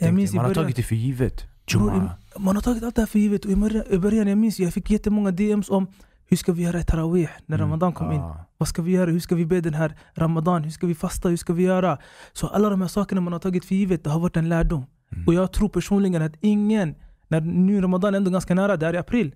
Jag 0.00 0.14
minns 0.14 0.32
man 0.32 0.44
har 0.44 0.54
början, 0.54 0.64
tagit 0.64 0.76
det 0.76 0.82
för 0.82 0.96
givet. 0.96 1.44
Jumma. 1.68 2.10
man 2.38 2.56
har 2.56 2.62
tagit 2.62 2.82
allt 2.82 2.94
det 2.94 3.02
här 3.02 3.06
för 3.06 3.18
givet. 3.18 3.44
Och 3.44 3.50
i 3.50 3.98
början, 3.98 4.28
jag 4.28 4.38
minns, 4.38 4.58
jag 4.58 4.74
fick 4.74 4.90
jättemånga 4.90 5.30
DMs 5.30 5.70
om 5.70 5.86
hur 6.28 6.36
ska 6.36 6.52
vi 6.52 6.62
göra 6.62 6.82
Tarawih 6.82 7.28
när 7.46 7.56
Mm. 7.58 7.68
Ramadan 7.68 7.92
kom 7.92 8.12
in? 8.12 8.22
Vad 8.58 8.68
ska 8.68 8.82
vi 8.82 8.92
göra? 8.92 9.10
Hur 9.10 9.20
ska 9.20 9.34
vi 9.34 9.46
be 9.46 9.60
den 9.60 9.74
här 9.74 9.96
Ramadan? 10.14 10.64
Hur 10.64 10.70
ska 10.70 10.86
vi 10.86 10.94
fasta? 10.94 11.28
Hur 11.28 11.36
ska 11.36 11.52
vi 11.52 11.62
göra? 11.62 11.98
Så 12.32 12.46
alla 12.46 12.70
de 12.70 12.80
här 12.80 12.88
sakerna 12.88 13.20
man 13.20 13.32
har 13.32 13.40
tagit 13.40 13.64
för 13.64 13.74
givet, 13.74 14.04
det 14.04 14.10
har 14.10 14.20
varit 14.20 14.36
en 14.36 14.48
lärdom. 14.48 14.86
Mm. 15.12 15.24
Och 15.26 15.34
jag 15.34 15.52
tror 15.52 15.68
personligen 15.68 16.22
att 16.22 16.32
ingen, 16.40 16.94
när 17.28 17.40
nu 17.40 17.80
Ramadan 17.80 18.14
är 18.14 18.16
ändå 18.16 18.30
ganska 18.30 18.54
nära, 18.54 18.76
det 18.76 18.86
är 18.86 18.94
i 18.94 18.98
april. 18.98 19.34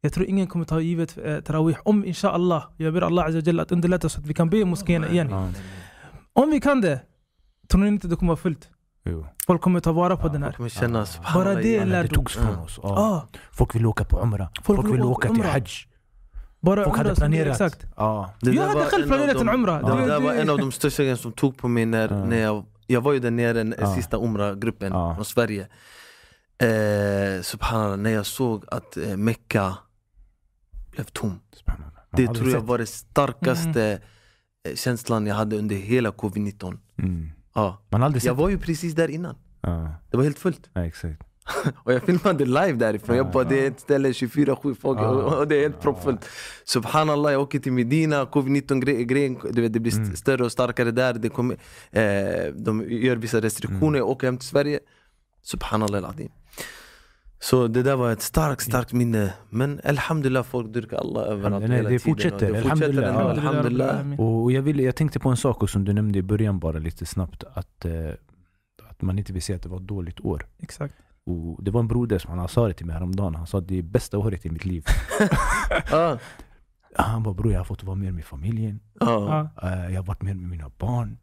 Jag 0.00 0.12
tror 0.12 0.26
ingen 0.26 0.46
kommer 0.46 0.64
ta 0.64 0.80
givet 0.80 1.18
eh, 1.24 1.40
Tarawih. 1.40 1.76
Om 1.84 2.04
inshallah, 2.04 2.64
jag 2.76 2.94
ber 2.94 3.02
Allah 3.02 3.24
Azza 3.26 3.62
att 3.62 3.72
underlätta 3.72 4.08
så 4.08 4.20
att 4.20 4.26
vi 4.26 4.34
kan 4.34 4.50
be 4.50 4.56
i 4.58 4.64
moskéerna 4.64 5.08
igen. 5.08 5.52
Om 6.32 6.50
vi 6.50 6.60
kan 6.60 6.80
det, 6.80 7.00
tror 7.68 7.80
ni 7.80 7.88
inte 7.88 8.08
det 8.08 8.16
kommer 8.16 8.30
vara 8.32 8.36
fullt? 8.40 8.68
Jo. 9.04 9.26
Folk 9.46 9.60
kommer 9.62 9.80
ta 9.80 9.92
vara 9.92 10.16
på 10.16 10.26
Ja, 10.26 10.32
den 10.32 10.42
här. 10.42 10.68
känna 10.68 11.06
Bara 11.34 11.54
det 11.54 11.76
är 11.76 11.80
en 11.82 11.88
Men 11.88 11.88
Det 11.88 11.92
lärdom. 12.02 12.14
togs 12.14 12.36
från 12.36 12.58
oss. 12.58 12.80
Ja. 12.82 13.26
Folk 13.52 13.74
vill 13.74 13.86
åka 13.86 14.04
på 14.04 14.20
Umrah. 14.22 14.48
Folk, 14.62 14.84
vill 14.92 15.02
åka 15.02 15.28
till 15.28 15.36
Umrah. 15.36 15.50
Hajj. 15.52 15.64
Bara 16.60 16.84
Folk 16.84 16.96
hade 16.96 17.14
planerat. 17.14 17.48
Exakt. 17.52 17.86
Ja. 17.96 18.34
Det 18.40 18.50
Jag 18.52 18.62
hade 18.62 18.74
var 18.74 18.84
själv 18.84 19.04
en 19.04 19.12
av 19.12 19.16
planerat 19.16 19.38
de- 19.38 19.48
en 19.48 19.54
umrah. 19.54 19.96
Det, 20.00 20.06
där 20.06 20.20
var 20.20 20.32
en 20.34 20.50
av 20.50 20.58
de 20.58 20.72
största 20.72 21.02
grejerna 21.02 21.16
som 21.18 21.32
tog 21.32 21.56
på 21.56 21.68
mig 21.68 21.86
när, 21.86 22.08
Ja. 22.08 22.24
när 22.24 22.40
jag, 22.40 22.64
jag 22.86 23.00
var 23.00 23.12
ju 23.12 23.18
där 23.18 23.30
nere, 23.30 23.52
den 23.52 23.74
Ja. 23.80 23.94
sista 23.94 24.16
umrah-gruppen 24.16 24.92
Ja. 24.92 25.14
från 25.14 25.24
Sverige. 25.24 25.68
Eh, 26.58 27.42
subhanallah, 27.42 27.96
när 27.96 28.10
jag 28.10 28.26
såg 28.26 28.64
att 28.68 28.96
eh, 28.96 29.16
Mecka 29.16 29.74
blev 30.90 31.04
tom. 31.04 31.40
Det 32.12 32.26
tror 32.26 32.48
jag 32.50 32.60
sett. 32.60 32.68
var 32.68 32.78
den 32.78 32.86
starkaste 32.86 34.00
eh, 34.68 34.74
känslan 34.74 35.26
jag 35.26 35.34
hade 35.34 35.56
under 35.58 35.76
hela 35.76 36.10
covid-19. 36.10 36.78
Mm. 36.98 37.30
Ja. 37.54 37.82
Man 37.88 38.00
har 38.00 38.06
aldrig 38.06 38.22
Jag 38.24 38.30
sett. 38.36 38.38
var 38.40 38.48
ju 38.48 38.58
precis 38.58 38.94
där 38.94 39.08
innan. 39.08 39.36
Ja. 39.60 39.94
Det 40.10 40.16
var 40.16 40.24
helt 40.24 40.38
fullt. 40.38 40.70
Ja, 40.72 40.84
exakt. 40.84 41.22
Och 41.84 41.92
jag 41.92 42.02
filmade 42.02 42.44
live 42.44 42.72
därifrån. 42.72 43.16
Jag 43.16 43.30
bara, 43.30 43.44
det 43.44 43.64
är 43.64 43.68
ett 43.70 43.80
ställe 43.80 44.08
24-7 44.08 44.74
folk 44.80 44.98
Ja. 44.98 45.08
och 45.08 45.48
det 45.48 45.56
är 45.56 45.60
helt 45.62 45.80
proppfullt. 45.80 46.28
Subhanallah, 46.64 47.32
jag 47.32 47.40
åker 47.42 47.58
till 47.58 47.72
Medina, 47.72 48.24
covid-19 48.24 48.82
gre- 48.84 49.02
grejen, 49.02 49.38
du 49.52 49.62
vet, 49.62 49.72
det 49.72 49.80
blir 49.80 49.92
st- 49.92 50.02
Mm. 50.04 50.16
större 50.16 50.44
och 50.44 50.52
starkare 50.52 50.90
där. 50.90 51.14
Det 51.14 51.28
kommer, 51.28 51.56
eh, 51.90 52.52
de 52.54 52.84
gör 52.90 53.16
vissa 53.16 53.40
restriktioner, 53.40 53.86
Mm. 53.88 53.94
jag 53.98 54.08
åker 54.08 54.26
hem 54.26 54.38
till 54.38 54.48
Sverige. 54.48 54.80
Subhanallah 55.42 55.98
al-Azim. 55.98 56.30
Så 57.42 57.66
det 57.66 57.82
där 57.82 57.96
var 57.96 58.12
ett 58.12 58.22
starkt, 58.22 58.62
starkt 58.62 58.92
minne. 58.92 59.32
Men 59.50 59.80
alhamdulillah, 59.84 60.44
folk 60.44 60.72
dyrkar 60.74 60.96
Allah 60.96 61.22
överallt 61.22 61.68
Nej, 61.68 61.76
hela 61.76 61.88
det 61.90 61.98
tiden. 61.98 62.14
fortsätter. 62.14 62.46
Och 62.48 62.52
Det 62.56 62.62
fortsätter 62.62 62.88
Alhamdulillah. 62.88 63.16
ändå, 63.16 63.28
alhamdulillah. 63.30 64.20
Och 64.20 64.52
jag, 64.52 64.62
ville, 64.62 64.82
jag 64.82 64.96
tänkte 64.96 65.18
på 65.20 65.28
en 65.28 65.36
sak 65.36 65.70
som 65.70 65.84
du 65.84 65.92
nämnde 65.92 66.18
i 66.18 66.22
början 66.22 66.58
bara 66.58 66.78
lite 66.78 67.06
snabbt. 67.06 67.44
Att, 67.54 67.84
eh, 67.84 67.92
att 68.90 69.02
man 69.02 69.18
inte 69.18 69.32
vill 69.32 69.42
säga 69.42 69.56
att 69.56 69.62
det 69.62 69.68
var 69.68 69.76
ett 69.76 69.86
dåligt 69.86 70.20
år. 70.20 70.46
Exakt. 70.58 70.94
Och 71.26 71.64
det 71.64 71.70
var 71.70 71.80
en 71.80 71.88
broder 71.88 72.18
som 72.18 72.38
han 72.38 72.48
sa 72.48 72.68
det 72.68 72.74
till 72.74 72.86
mig 72.86 72.94
häromdagen. 72.94 73.34
Han 73.34 73.46
sa 73.46 73.58
att 73.58 73.68
det 73.68 73.78
är 73.78 73.82
bästa 73.82 74.18
året 74.18 74.46
i 74.46 74.50
mitt 74.50 74.64
liv. 74.64 74.84
Ja, 75.90 76.18
Han 76.96 77.22
bara 77.22 77.34
bror 77.34 77.52
jag 77.52 77.60
har 77.60 77.64
fått 77.64 77.82
vara 77.82 77.96
mer 77.96 78.12
med 78.12 78.24
familjen. 78.24 78.80
Eh, 79.62 79.92
jag 79.92 80.00
har 80.00 80.06
varit 80.06 80.22
mer 80.22 80.34
med 80.34 80.48
mina 80.48 80.70
barn. 80.78 81.18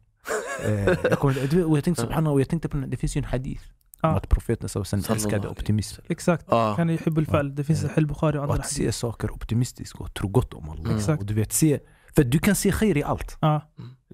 Eh, 0.64 0.72
jag 0.84 1.32
vet, 1.34 1.64
och 1.64 1.76
jag 1.76 1.84
tänkte 1.84 2.02
subhanallah, 2.02 2.32
och 2.32 2.40
jag 2.40 2.48
tänkte 2.48 2.68
på 2.68 2.76
den, 2.76 2.90
det 2.90 2.96
finns 2.96 3.16
ju 3.16 3.18
en 3.18 3.24
hadith. 3.24 3.64
Om 4.02 4.14
att 4.14 4.28
profeten 4.28 4.68
sa 4.68 4.84
sen 4.84 5.02
älskade 5.10 5.48
optimism. 5.48 6.02
Exakt. 6.08 6.46
Kan 6.76 6.88
fal. 7.26 7.54
Det 7.54 7.64
finns 7.64 7.84
i 7.84 7.88
Sahih 7.88 8.06
Bukhari 8.06 8.38
och 8.38 8.42
andra 8.42 8.56
att 8.56 8.70
se 8.70 8.92
saker 8.92 9.30
optimistiskt 9.30 10.00
och 10.00 10.14
tro 10.14 10.28
gott 10.28 10.54
om 10.54 10.68
Allah. 10.68 11.04
Mm. 11.04 11.18
Och 11.18 11.26
du 11.26 11.34
vet, 11.34 11.52
se, 11.52 11.80
för 12.14 12.24
du 12.24 12.38
kan 12.38 12.54
se 12.54 12.72
khair 12.72 12.96
i 12.96 13.02
allt. 13.02 13.38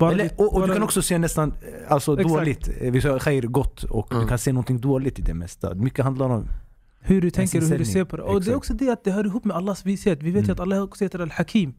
Eller, 0.00 0.30
och, 0.36 0.54
och 0.54 0.66
du 0.68 0.72
kan 0.74 0.82
också 0.82 1.02
se 1.02 1.18
nästan 1.18 1.48
eh, 1.52 1.92
alltså, 1.92 2.12
Exakt. 2.20 2.28
dåligt. 2.34 2.68
Eh, 2.80 2.90
Vi 2.92 3.00
sa 3.00 3.18
khair 3.18 3.42
gott 3.42 3.82
och 3.84 4.12
Mm. 4.12 4.22
du 4.22 4.28
kan 4.28 4.38
se 4.38 4.52
någonting 4.52 4.80
dåligt 4.80 5.18
i 5.18 5.22
det 5.22 5.34
mesta. 5.34 5.74
Mycket 5.74 6.04
handlar 6.04 6.28
om... 6.30 6.48
hur 7.00 7.20
du 7.22 7.30
tänker 7.30 7.58
och 7.62 7.68
hur 7.68 7.78
du 7.78 7.84
ser 7.84 8.04
på 8.04 8.16
det. 8.16 8.22
Och 8.22 8.42
det 8.42 8.50
är 8.50 8.56
också 8.56 8.74
det 8.74 8.90
att 8.90 9.04
det 9.04 9.10
hör 9.10 9.24
ihop 9.26 9.44
med 9.44 9.56
Allahs 9.56 9.84
vishet. 9.86 10.22
Vi 10.22 10.30
vet 10.30 10.42
ju 10.42 10.44
Mm. 10.44 10.52
att 10.52 10.60
Allah 10.60 10.82
också 10.82 11.04
heter 11.04 11.18
Al-Hakim. 11.18 11.74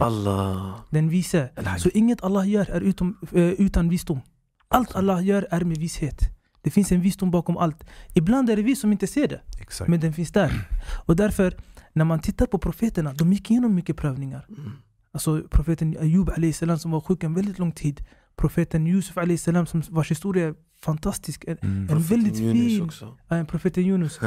Allah. 0.00 0.74
Den 0.90 1.08
vise. 1.08 1.50
Så 1.78 1.88
inget 1.94 2.22
Allah 2.24 2.48
gör 2.48 2.70
är 2.70 2.80
utom, 2.80 3.16
eh, 3.32 3.42
utan 3.42 3.88
visdom. 3.88 4.20
Allt 4.68 4.94
Allah 4.96 5.24
gör 5.26 5.46
är 5.50 5.60
med 5.64 5.78
vishet. 5.78 6.18
Det 6.62 6.70
finns 6.70 6.92
en 6.92 7.00
visdom 7.00 7.30
bakom 7.30 7.56
allt. 7.56 7.84
Ibland 8.14 8.50
är 8.50 8.56
det 8.56 8.62
vi 8.62 8.76
som 8.76 8.92
inte 8.92 9.06
ser 9.06 9.28
det, 9.28 9.40
Exakt. 9.60 9.88
men 9.90 10.00
den 10.00 10.12
finns 10.12 10.32
där. 10.32 10.68
Och 11.06 11.16
därför, 11.16 11.54
när 11.92 12.04
man 12.04 12.20
tittar 12.20 12.46
på 12.46 12.58
profeterna, 12.58 13.12
de 13.12 13.32
gick 13.32 13.50
igenom 13.50 13.74
mycket 13.74 13.96
prövningar. 13.96 14.46
Mm. 14.48 14.72
Alltså 15.12 15.42
profeten 15.50 15.96
Ayub 16.00 16.30
alayhi 16.30 16.52
salam 16.52 16.78
som 16.78 16.90
var 16.90 17.00
sjuk 17.00 17.24
en 17.24 17.34
väldigt 17.34 17.58
lång 17.58 17.72
tid. 17.72 18.00
Profeten 18.36 18.86
Yusuf 18.86 19.16
alayhi 19.18 19.38
salam 19.38 19.66
som 19.66 19.82
vars 19.90 20.10
historia 20.10 20.46
är 20.48 20.54
fantastisk. 20.84 21.44
En, 21.46 21.56
Mm. 21.62 21.88
en 21.90 21.98
väldigt 22.02 22.40
Yunus 22.40 22.66
fin, 22.72 22.82
också. 22.82 23.16
äh, 23.30 23.44
profeten 23.44 23.82
Yunus. 23.84 24.20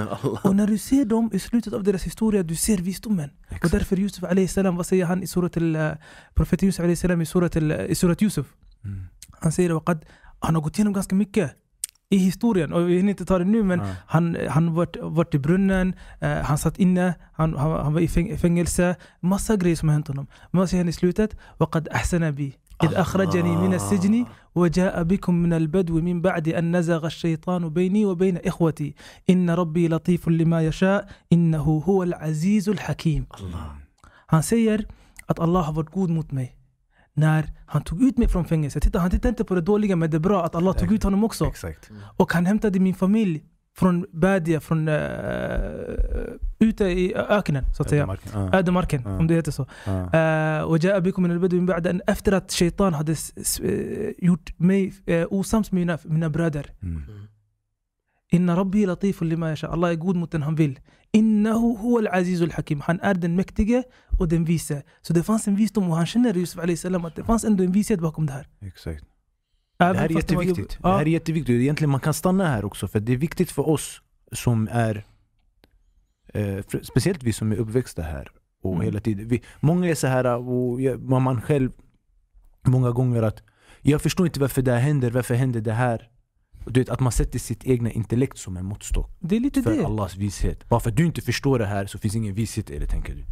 Och 0.43 0.55
när 0.55 0.67
du 0.67 0.77
ser 0.77 1.05
dem 1.05 1.29
i 1.33 1.39
slutet 1.39 1.73
av 1.73 1.83
deras 1.83 2.03
historia, 2.03 2.43
du 2.43 2.55
ser 2.55 2.77
visdomen. 2.77 3.29
Och 3.47 3.53
Exakt. 3.53 3.71
därför 3.71 3.99
Yusuf 3.99 4.23
alayhi 4.23 4.47
salam, 4.47 4.75
vad 4.75 4.85
säger 4.85 5.05
han 5.05 5.23
i 5.23 5.27
surat 5.27 5.57
al, 5.57 5.75
eh, 5.75 5.91
profeten 6.35 6.65
Yusuf 6.67 6.79
alayhi 6.79 6.95
salam 6.95 7.21
i 7.21 7.25
surat, 7.25 7.55
al, 7.55 7.71
i 7.71 7.95
surat 7.95 8.21
Yusuf? 8.21 8.47
Mm. 8.85 9.03
Han 9.41 9.51
säger 9.51 9.91
att 9.91 10.03
han 10.39 10.55
har 10.55 10.61
gått 10.61 10.77
igenom 10.77 10.93
ganska 10.93 11.15
mycket 11.15 11.51
i 12.09 12.17
historien. 12.17 12.73
Och 12.73 12.89
vi 12.89 12.95
hinner 12.97 13.09
inte 13.09 13.25
ta 13.25 13.39
det 13.39 13.45
nu 13.45 13.63
men 13.63 13.79
Ja. 13.79 13.85
han, 14.07 14.37
han 14.49 14.73
varit, 14.73 14.97
varit 15.01 15.33
i 15.35 15.39
brunnen, 15.39 15.93
eh, 16.21 16.37
han 16.43 16.57
satt 16.57 16.77
inne, 16.77 17.15
han, 17.33 17.53
han, 17.57 17.71
han 17.71 17.93
var 17.93 18.01
i 18.01 18.07
fäng, 18.07 18.37
fängelse. 18.37 18.95
Massa 19.21 19.55
grejer 19.55 19.75
som 19.75 19.89
har 19.89 19.93
hänt 19.93 20.07
honom. 20.07 20.27
Men 20.51 20.59
vad 20.59 20.69
säger 20.69 20.83
han 20.83 20.89
i 20.89 20.93
slutet? 20.93 21.35
وقد 21.59 21.87
أحسن 21.87 22.31
بي 22.31 22.53
إذ 22.83 22.93
أخرجني 22.95 23.55
من 23.57 23.73
السجن 23.73 24.25
وجاء 24.55 25.03
بكم 25.03 25.33
من 25.35 25.53
البدو 25.53 26.01
من 26.01 26.21
بعد 26.21 26.47
أن 26.49 26.75
نزغ 26.75 27.05
الشيطان 27.05 27.69
بيني 27.69 28.05
وبين 28.05 28.37
إخوتي 28.37 28.95
إن 29.29 29.49
ربي 29.49 29.87
لطيف 29.87 30.29
لما 30.29 30.61
يشاء 30.65 31.07
إنه 31.33 31.83
هو 31.87 32.03
العزيز 32.03 32.69
الحكيم 32.69 33.25
Allah. 33.33 33.77
Han 34.27 34.43
säger 34.43 34.85
att 35.27 35.39
Allah 35.39 35.63
har 35.65 35.73
varit 35.73 35.89
god 35.91 36.09
mot 36.09 36.31
mig. 36.31 36.55
när 37.13 37.49
han 37.65 37.81
tog 37.81 38.03
ut 38.03 38.17
mig 38.17 38.27
från 38.27 38.45
fängelset. 38.45 38.83
Titta, 38.83 38.99
han 38.99 39.11
tittade 39.11 39.29
inte 39.29 39.43
på 39.43 39.55
det 39.55 39.61
dåliga 39.61 39.95
men 39.95 40.09
det 40.09 40.19
bra, 40.19 40.43
att 40.43 40.55
Allah 40.55 40.73
tog 40.73 40.93
ut 40.93 41.03
honom 41.03 41.23
också. 41.23 41.45
Exakt. 41.45 41.89
Mm. 41.89 42.01
Och 42.17 42.33
han 42.33 42.45
hämtade 42.45 42.79
min 42.79 42.95
familj 42.95 43.43
från 43.75 44.05
Badia, 44.11 44.59
från 44.59 44.87
uh, 44.87 44.95
ute 46.59 46.85
i 46.85 47.15
öknen 47.15 47.63
så 47.73 47.83
att 47.83 47.89
säga. 47.89 48.17
Ödemarken, 48.53 49.05
om 49.05 49.27
det 49.27 49.33
heter 49.33 49.51
så. 49.51 49.67
Uh. 49.87 49.95
Uh, 49.95 50.01
efter 52.07 52.31
att 52.31 52.51
Shaitan 52.51 52.93
hade 52.93 53.11
eh, 53.11 53.17
gjort 54.17 54.59
mig 54.59 54.93
osams 55.29 55.71
med 55.71 55.79
mina, 55.79 55.97
mina 56.03 56.29
bröder. 56.29 56.71
Mm. 56.81 56.95
mm. 56.95 57.22
Inna 58.33 58.55
rabbi 58.55 58.85
latifun 58.85 59.29
lima 59.29 59.49
yasha. 59.49 59.67
Allah 59.67 59.89
är 59.91 59.95
god 59.95 60.15
mot 60.15 60.31
den 60.31 60.43
han 60.43 60.55
vill. 60.55 60.79
Innahu 61.11 61.77
huwa 61.81 61.99
al-azizul 61.99 62.51
hakim. 62.51 62.81
Han 62.81 62.99
är 62.99 63.13
den 63.13 63.35
mäktige 63.35 63.83
och 64.19 64.27
den 64.27 64.45
vise. 64.45 64.83
Så 65.01 65.13
det 65.13 65.23
fanns 65.23 65.47
en 65.47 65.55
visdom 65.55 65.89
och 65.89 65.95
han 65.97 66.05
känner 66.05 66.37
Yusuf 66.37 66.59
alayhi 66.63 66.77
salam 66.77 67.05
att 67.05 67.15
det 67.15 67.23
fanns 67.23 67.43
ändå 67.43 67.63
en 67.63 67.71
vishet 67.71 67.99
bakom 67.99 68.25
det 68.25 68.33
här. 68.33 68.47
Exakt. 68.61 69.03
Även 69.79 69.93
Det 69.93 69.99
här 69.99 70.09
är 70.09 70.13
fast 70.13 70.31
var 70.31 70.43
jätteviktigt. 70.43 70.73
jobb- 70.73 70.81
Det 70.83 70.87
här 70.89 70.95
Ja, 70.95 71.01
är 71.01 71.05
jätteviktigt. 71.05 71.61
Egentligen 71.61 71.89
man 71.89 71.99
kan 71.99 72.13
stanna 72.13 72.47
här 72.47 72.65
också 72.65 72.87
för 72.87 72.99
det 72.99 73.13
är 73.13 73.17
viktigt 73.17 73.51
för 73.51 73.69
oss 73.69 74.01
som 74.31 74.67
är 74.71 75.05
eh, 76.33 76.63
Speciellt 76.83 77.23
vi 77.23 77.33
som 77.33 77.51
är 77.51 77.55
uppväxta 77.55 78.01
här 78.01 78.27
och 78.63 78.73
Mm. 78.73 78.85
hela 78.85 78.99
tiden. 78.99 79.27
Vi, 79.27 79.41
många 79.59 79.87
är 79.89 79.95
så 79.95 80.07
här 80.07 80.25
och 80.37 80.81
jag- 80.81 81.01
man 81.09 81.41
själv 81.41 81.71
många 82.67 82.91
gånger 82.91 83.23
att 83.23 83.43
jag 83.81 84.01
förstår 84.01 84.25
inte 84.25 84.39
varför 84.39 84.61
det 84.61 84.71
här 84.71 84.79
händer, 84.79 85.11
varför 85.11 85.35
händer 85.35 85.61
det 85.61 85.73
här? 85.73 86.09
Du 86.65 86.79
vet, 86.79 86.89
att 86.89 86.99
man 86.99 87.11
sätter 87.11 87.39
sitt 87.39 87.63
egna 87.65 87.91
intellekt 87.91 88.37
som 88.37 88.57
en 88.57 88.65
måttstock 88.65 89.09
det 89.19 89.35
är 89.35 89.39
lite 89.39 89.61
för 89.61 89.71
det. 89.77 89.85
Allahs 89.85 90.15
vishet. 90.15 90.69
Bara 90.69 90.79
för 90.79 90.89
att 90.89 90.97
du 90.97 91.05
inte 91.05 91.21
förstår 91.21 91.59
det 91.59 91.65
här 91.65 91.85
så 91.85 91.97
finns 91.97 92.15
ingen 92.15 92.35
vishet 92.35 92.69
i 92.69 92.79
det 92.79 92.85
tänker 92.87 93.15
du. 93.15 93.25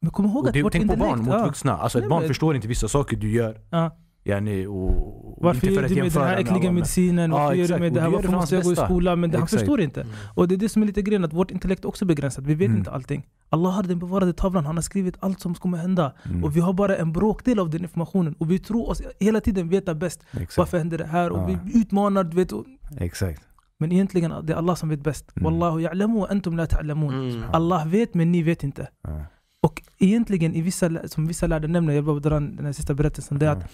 Men 0.00 0.10
kom 0.10 0.24
ihåg 0.26 0.42
Och 0.42 0.48
att 0.48 0.54
det, 0.54 0.62
vårt 0.62 0.72
tänk 0.72 0.86
på 0.86 0.92
intellekt... 0.92 1.16
barn 1.16 1.24
mot 1.24 1.34
ja. 1.34 1.46
vuxna. 1.46 1.76
Alltså 1.76 1.98
ett 1.98 2.02
Nej, 2.02 2.08
barn 2.10 2.20
men- 2.20 2.28
förstår 2.28 2.56
inte 2.56 2.68
vissa 2.68 2.88
saker 2.88 3.16
du 3.16 3.30
gör. 3.30 3.60
Ja. 3.70 3.96
Yani, 4.28 4.66
och, 4.66 5.34
Varför 5.40 5.66
gör 5.66 5.82
du 5.88 5.94
med 5.94 6.12
den 6.12 6.22
här 6.22 6.36
äckliga 6.36 6.72
medicinen? 6.72 7.30
Varför 7.30 7.54
gör 7.54 7.68
du 7.68 7.78
med 7.78 7.92
det 7.92 8.00
här? 8.00 8.08
Varför 8.10 8.28
för 8.28 8.36
måste 8.36 8.54
jag 8.54 8.64
gå 8.64 8.72
i 8.72 8.76
skolan? 8.76 9.20
Men 9.20 9.30
det, 9.30 9.38
han 9.38 9.48
förstår 9.48 9.80
inte. 9.80 10.00
Mm. 10.00 10.14
Och 10.34 10.48
det 10.48 10.54
är 10.54 10.56
det 10.56 10.68
som 10.68 10.82
är 10.82 10.86
lite 10.86 11.02
grejen, 11.02 11.24
att 11.24 11.32
vårt 11.32 11.50
intellekt 11.50 11.84
också 11.84 12.04
är 12.04 12.06
begränsat. 12.06 12.44
Vi 12.46 12.54
vet 12.54 12.66
Mm. 12.66 12.78
inte 12.78 12.90
allting. 12.90 13.26
Allah 13.48 13.70
har 13.70 13.82
den 13.82 13.98
bevarade 13.98 14.32
tavlan, 14.32 14.66
han 14.66 14.76
har 14.76 14.82
skrivit 14.82 15.14
allt 15.20 15.40
som 15.40 15.54
kommer 15.54 15.78
hända. 15.78 16.12
Mm. 16.24 16.44
Och 16.44 16.56
vi 16.56 16.60
har 16.60 16.72
bara 16.72 16.96
en 16.96 17.12
bråkdel 17.12 17.58
av 17.58 17.70
den 17.70 17.82
informationen. 17.82 18.34
Och 18.38 18.50
vi 18.50 18.58
tror 18.58 18.90
oss 18.90 19.02
hela 19.20 19.40
tiden 19.40 19.68
veta 19.68 19.94
bäst. 19.94 20.20
Exakt. 20.32 20.58
Varför 20.58 20.78
händer 20.78 20.98
det 20.98 21.06
här? 21.06 21.30
Och 21.32 21.38
Ja. 21.50 21.58
vi 21.64 21.80
utmanar, 21.80 22.24
du 22.24 22.36
vet. 22.36 22.52
Och, 22.52 22.64
Exakt. 22.98 23.42
men 23.78 23.92
egentligen, 23.92 24.32
det 24.46 24.52
är 24.52 24.56
Allah 24.56 24.74
som 24.74 24.88
vet 24.88 25.00
bäst. 25.00 25.32
Mm. 25.36 25.44
Wallahu 25.44 25.80
ya'lamu 25.80 26.18
wa 26.20 26.26
antum 26.30 26.56
la 26.56 26.64
ta'lamun. 26.66 27.30
Mm. 27.30 27.42
Allah 27.52 27.86
vet 27.86 28.14
men 28.14 28.32
ni 28.32 28.42
vet 28.42 28.64
inte. 28.64 28.88
Ja. 29.02 29.24
Och 29.66 29.82
egentligen, 29.98 30.54
i 30.54 30.60
vissa, 30.60 31.08
som 31.08 31.26
vissa 31.26 31.46
lärde 31.46 31.68
nämner, 31.68 31.94
jag 31.94 32.04
bara 32.04 32.20
drar 32.20 32.40
den 32.40 32.66
här 32.66 32.72
sista 32.72 32.94
berättelsen, 32.94 33.38
det 33.38 33.46
är 33.46 33.50
att 33.50 33.64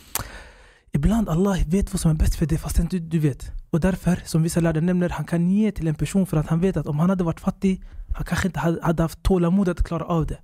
Ibland 0.94 1.28
Allah 1.28 1.56
vet 1.68 1.92
vad 1.92 2.00
som 2.00 2.10
är 2.10 2.14
bäst 2.14 2.34
för 2.36 2.46
dig 2.46 2.58
fastän 2.58 2.86
du, 2.86 2.98
du 2.98 3.18
vet. 3.18 3.52
Och 3.70 3.80
därför, 3.80 4.22
som 4.24 4.42
vissa 4.42 4.60
lärde 4.60 4.80
nämner, 4.80 5.08
han 5.08 5.24
kan 5.24 5.50
ge 5.50 5.72
till 5.72 5.88
en 5.88 5.94
person 5.94 6.26
för 6.26 6.36
att 6.36 6.46
han 6.46 6.60
vet 6.60 6.76
att 6.76 6.86
om 6.86 6.98
han 6.98 7.10
hade 7.10 7.24
varit 7.24 7.40
fattig, 7.40 7.82
han 8.16 8.24
kanske 8.26 8.48
inte 8.48 8.60
hade, 8.60 9.02
haft 9.02 9.22
tålamod 9.22 9.68
att 9.68 9.84
klara 9.84 10.04
av 10.04 10.26
det. 10.26 10.38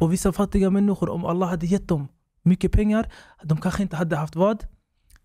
Och 0.00 0.12
vissa 0.12 0.32
fattiga 0.32 0.70
människor, 0.70 1.08
om 1.08 1.24
Allah 1.24 1.48
hade 1.48 1.66
gett 1.66 1.88
dem 1.88 2.08
mycket 2.42 2.72
pengar, 2.72 3.12
de 3.42 3.60
kanske 3.60 3.82
inte 3.82 3.96
hade 3.96 4.16
haft 4.16 4.36
vad? 4.36 4.64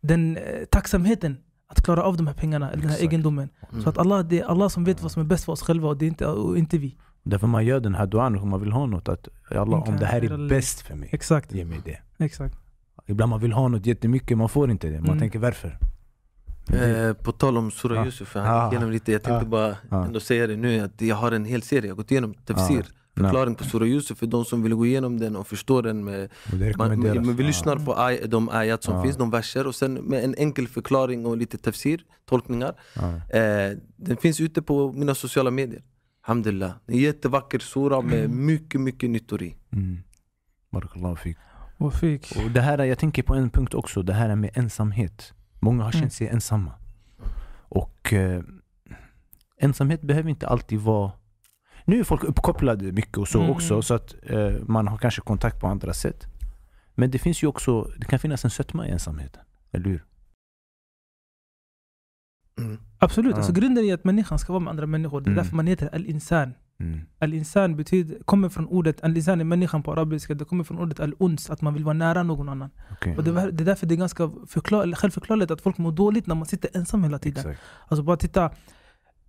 Den 0.01 0.37
eh, 0.37 0.43
tacksamheten 0.71 1.37
att 1.67 1.81
klara 1.81 2.03
av 2.03 2.17
de 2.17 2.27
här 2.27 2.33
pengarna, 2.33 2.71
eller 2.71 2.81
den 2.81 2.89
här 2.89 2.97
Exakt. 2.97 3.11
egendomen. 3.11 3.49
Så 3.83 3.89
att 3.89 3.97
Allah, 3.97 4.19
det 4.19 4.39
är 4.39 4.45
Allah 4.45 4.69
som 4.69 4.83
vet 4.83 5.01
vad 5.01 5.11
som 5.11 5.21
är 5.21 5.25
bäst 5.25 5.45
för 5.45 5.51
oss 5.51 5.61
själva 5.61 5.87
och, 5.89 5.97
det 5.97 6.05
är 6.05 6.07
inte, 6.07 6.25
och 6.27 6.57
inte 6.57 6.77
vi. 6.77 6.95
Därför 7.23 7.47
man 7.47 7.65
gör 7.65 7.79
den 7.79 7.95
här 7.95 8.05
duan 8.07 8.39
om 8.39 8.49
man 8.49 8.59
vill 8.59 8.71
ha 8.71 8.85
något. 8.85 9.09
Att 9.09 9.27
"Ja 9.49 9.61
Allah, 9.61 9.89
om 9.89 9.97
det 9.99 10.05
här 10.05 10.21
är 10.21 10.49
bäst 10.49 10.81
för 10.81 10.95
mig, 10.95 11.09
Exakt. 11.11 11.53
ge 11.53 11.65
mig 11.65 11.79
det. 11.85 11.99
Exakt. 12.25 12.55
Ibland 13.07 13.29
man 13.29 13.39
vill 13.39 13.51
ha 13.53 13.67
något 13.67 13.85
jättemycket, 13.85 14.37
man 14.37 14.49
får 14.49 14.71
inte 14.71 14.87
det. 14.87 14.99
Man 14.99 15.05
Mm. 15.09 15.19
tänker 15.19 15.39
varför? 15.39 15.77
Eh, 16.73 17.13
på 17.13 17.31
tal 17.31 17.57
om 17.57 17.71
Surah 17.71 17.97
Ja. 17.97 18.05
Yusuf, 18.05 18.33
han 18.35 18.65
gick 18.65 18.73
igenom 18.73 18.91
lite, 18.91 19.11
jag 19.11 19.23
tänkte 19.23 19.45
Ja. 19.45 19.75
bara 19.89 20.05
ändå 20.05 20.19
säga 20.19 20.47
det 20.47 20.55
nu 20.55 20.79
att 20.79 21.01
jag 21.01 21.15
har 21.15 21.31
en 21.31 21.45
hel 21.45 21.61
serie, 21.61 21.87
jag 21.87 21.91
har 21.91 21.97
gått 21.97 22.11
igenom 22.11 22.33
tafsir, 22.33 22.85
förklaring 23.17 23.55
på 23.55 23.63
Surah 23.63 23.87
Yusuf 23.87 24.17
för 24.17 24.25
de 24.27 24.45
som 24.45 24.63
vill 24.63 24.73
gå 24.73 24.85
igenom 24.85 25.19
den 25.19 25.35
och 25.35 25.47
förstå 25.47 25.81
den 25.81 26.03
med 26.03 26.29
man, 26.77 26.99
men 26.99 27.35
vi 27.35 27.43
lyssnar 27.43 27.75
på 27.75 27.99
ay, 27.99 28.19
de 28.27 28.49
ayat 28.49 28.83
som 28.83 29.03
finns, 29.03 29.17
de 29.17 29.29
verser 29.31 29.67
och 29.67 29.75
sen 29.75 29.93
med 29.93 30.23
en 30.23 30.35
enkel 30.37 30.67
förklaring 30.67 31.25
och 31.25 31.37
lite 31.37 31.57
tafsir, 31.57 32.01
tolkningar 32.29 32.73
eh, 33.29 33.77
Den 33.95 34.17
finns 34.17 34.41
ute 34.41 34.61
på 34.61 34.91
mina 34.91 35.15
sociala 35.15 35.51
medier 35.51 35.81
Alhamdulillah, 36.25 36.73
en 36.87 36.97
jättevacker 36.97 37.59
sura 37.59 38.01
med 38.01 38.29
mycket 38.29 38.81
mycket 38.81 39.09
nyttor 39.09 39.43
i 39.43 39.55
Mm. 39.71 39.99
Barakallahu 40.71 41.15
fik. 41.15 41.37
Och 41.77 41.93
fick. 41.93 42.33
Och 42.45 42.51
det 42.51 42.61
här, 42.61 42.83
jag 42.83 42.99
tänker 42.99 43.23
på 43.23 43.35
en 43.35 43.49
punkt 43.49 43.73
också, 43.73 44.03
det 44.03 44.13
här 44.13 44.35
med 44.35 44.51
ensamhet. 44.53 45.33
Många 45.59 45.83
har 45.83 45.91
känt 45.91 46.01
Mm. 46.01 46.09
sig 46.09 46.27
ensamma. 46.27 46.71
Och 47.69 48.13
eh, 48.13 48.43
ensamhet 49.57 50.01
behöver 50.01 50.29
inte 50.29 50.47
alltid 50.47 50.79
vara... 50.79 51.11
Nu 51.85 51.99
är 51.99 52.03
folk 52.03 52.23
uppkopplade 52.23 52.91
mycket 52.91 53.17
och 53.17 53.27
så 53.27 53.39
Mm. 53.39 53.51
också, 53.51 53.81
så 53.81 53.93
att 53.93 54.15
eh, 54.23 54.53
man 54.67 54.87
har 54.87 54.97
kanske 54.97 55.21
kontakt 55.21 55.59
på 55.61 55.67
andra 55.67 55.93
sätt. 55.93 56.25
Men 56.95 57.11
det 57.11 57.19
finns 57.19 57.43
ju 57.43 57.47
också, 57.47 57.83
det 57.97 58.05
kan 58.05 58.19
finnas 58.19 58.43
en 58.45 58.51
sötma 58.51 58.87
i 58.87 58.91
ensamheten. 58.91 59.41
Eller 59.71 59.85
hur? 59.89 60.05
mm. 62.59 62.77
Absolut, 63.03 63.31
Ja. 63.31 63.37
alltså 63.37 63.53
grunden 63.53 63.85
är 63.85 63.93
att 63.93 64.03
människan 64.03 64.39
ska 64.39 64.53
vara 64.53 64.63
med 64.63 64.71
andra 64.71 64.85
människor. 64.87 65.21
Det 65.21 65.27
är 65.27 65.31
Mm. 65.31 65.43
därför 65.43 65.55
man 65.55 65.67
heter 65.67 65.89
al-insan. 65.95 66.53
Mm. 66.79 66.99
Al-insan 67.19 67.75
betyder, 67.75 68.23
kommer 68.25 68.49
från 68.49 68.67
ordet, 68.67 69.03
al-insan 69.03 69.39
är 69.41 69.43
människan 69.45 69.83
på 69.83 69.91
arabiska, 69.91 70.33
det 70.33 70.45
kommer 70.45 70.63
från 70.63 70.79
ordet 70.79 70.99
al-uns, 70.99 71.49
att 71.49 71.61
man 71.61 71.73
vill 71.73 71.83
vara 71.83 71.93
nära 71.93 72.23
någon 72.23 72.49
annan. 72.49 72.69
Okej. 72.91 73.17
Och 73.17 73.23
det, 73.23 73.31
är- 73.41 73.51
det 73.51 73.63
är 73.63 73.65
därför 73.65 73.85
det 73.87 73.95
är 73.95 73.97
ganska 73.97 74.31
förklar, 74.47 74.91
självförklarligt 74.95 75.51
att 75.51 75.61
folk 75.61 75.77
mår 75.77 75.91
dåligt 75.91 76.27
när 76.27 76.35
man 76.35 76.45
sitter 76.45 76.69
ensam 76.77 77.03
hela 77.03 77.19
tiden. 77.19 77.39
Exakt. 77.49 77.59
Alltså 77.87 78.03
bara 78.03 78.17
titta, 78.17 78.51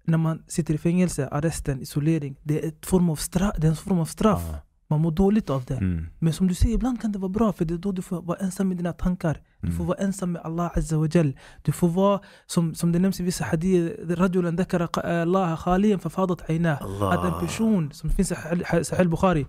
när 0.05 0.19
man 0.19 0.43
sitter 0.49 0.75
i 0.75 0.79
fängelse, 0.79 1.29
arresten, 1.29 1.81
isolering, 1.81 2.37
det 2.43 2.65
är, 2.65 2.69
ett 2.69 2.87
form 2.87 3.11
av 3.11 3.17
straff, 3.17 3.55
det 3.59 3.67
är 3.67 3.71
en 3.71 3.77
form 3.77 3.99
av 3.99 4.05
straff. 4.07 4.43
Ja. 4.53 4.59
Man 4.95 5.01
mår 5.03 5.11
dåligt 5.11 5.51
av 5.51 5.65
det. 5.65 5.77
Mm. 5.77 6.07
Men 6.19 6.33
som 6.33 6.47
du 6.49 6.55
säger, 6.55 6.75
ibland 6.75 7.01
kan 7.01 7.13
det 7.13 7.19
vara 7.19 7.29
bra 7.39 7.53
för 7.53 7.65
det 7.65 7.75
är 7.75 7.79
då 7.79 7.93
du 7.93 8.03
får 8.03 8.23
vara 8.23 8.39
ensam 8.39 8.69
med 8.69 8.77
dina 8.77 8.93
tankar. 8.93 9.37
Du 9.61 9.67
får 9.77 9.85
Mm. 9.85 9.87
vara 9.87 9.99
ensam 9.99 10.33
med 10.33 10.43
Allah 10.43 10.71
Azza 10.79 10.97
wa 10.99 11.07
Jal. 11.15 11.31
Du 11.63 11.73
får 11.73 11.89
vara, 11.89 12.21
som, 12.47 12.75
som 12.75 12.93
det 12.93 12.99
nämns 12.99 13.21
i 13.21 13.23
vissa 13.23 13.45
hadith, 13.45 13.95
rajulan 14.09 14.57
dhakara 14.57 14.87
qa- 14.87 15.23
Allah 15.23 15.57
khaliyan 15.65 16.01
fafadat 16.01 16.51
aynah. 16.51 16.79
Att 17.13 17.25
en 17.25 17.41
person, 17.47 17.93
som 17.93 18.11
finns 18.11 18.31
i 18.33 18.35
Sahih- 18.35 18.83
Sahih 18.83 19.09
Bukhari, 19.09 19.47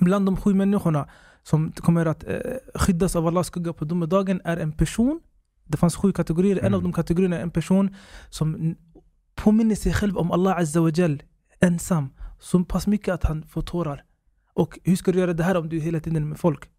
bland 0.00 0.26
de 0.26 0.36
sju 0.36 0.54
människorna 0.54 1.06
som 1.42 1.72
kommer 1.72 2.06
att 2.06 2.24
eh, 2.24 2.38
skyddas 2.74 3.16
av 3.16 3.26
Allahs 3.26 3.46
skugga 3.46 3.72
på 3.72 3.84
domedagen 3.84 4.40
är 4.44 4.56
en 4.56 4.72
person, 4.72 5.20
det 5.64 5.76
fanns 5.76 5.96
sju 5.96 6.12
kategorier, 6.12 6.56
en 6.58 6.74
av 6.74 6.80
Mm. 6.80 6.82
de 6.82 6.92
kategorierna 6.92 7.36
är 7.38 7.42
en 7.42 7.50
person 7.50 7.94
som 8.30 8.74
påminner 9.34 9.74
sig 9.74 9.92
själv 9.92 10.16
om 10.18 10.32
Allah 10.32 10.56
Azza 10.58 10.80
wa 10.80 10.90
Jal, 10.90 11.22
ensam, 11.60 12.08
så 12.40 12.64
pass 12.64 12.86
mycket 12.86 13.14
att 13.14 13.24
han 13.24 13.42
får 13.42 13.62
tårar. 13.62 14.02
Och 14.56 14.78
hur 14.84 14.96
ska 14.96 15.12
du 15.12 15.18
göra 15.18 15.32
det 15.32 15.44
här 15.44 15.56
om 15.56 15.68
du 15.68 15.76
är 15.76 15.80
hela 15.80 16.00
tiden 16.00 16.22
är 16.22 16.26
med 16.26 16.38
folk? 16.38 16.70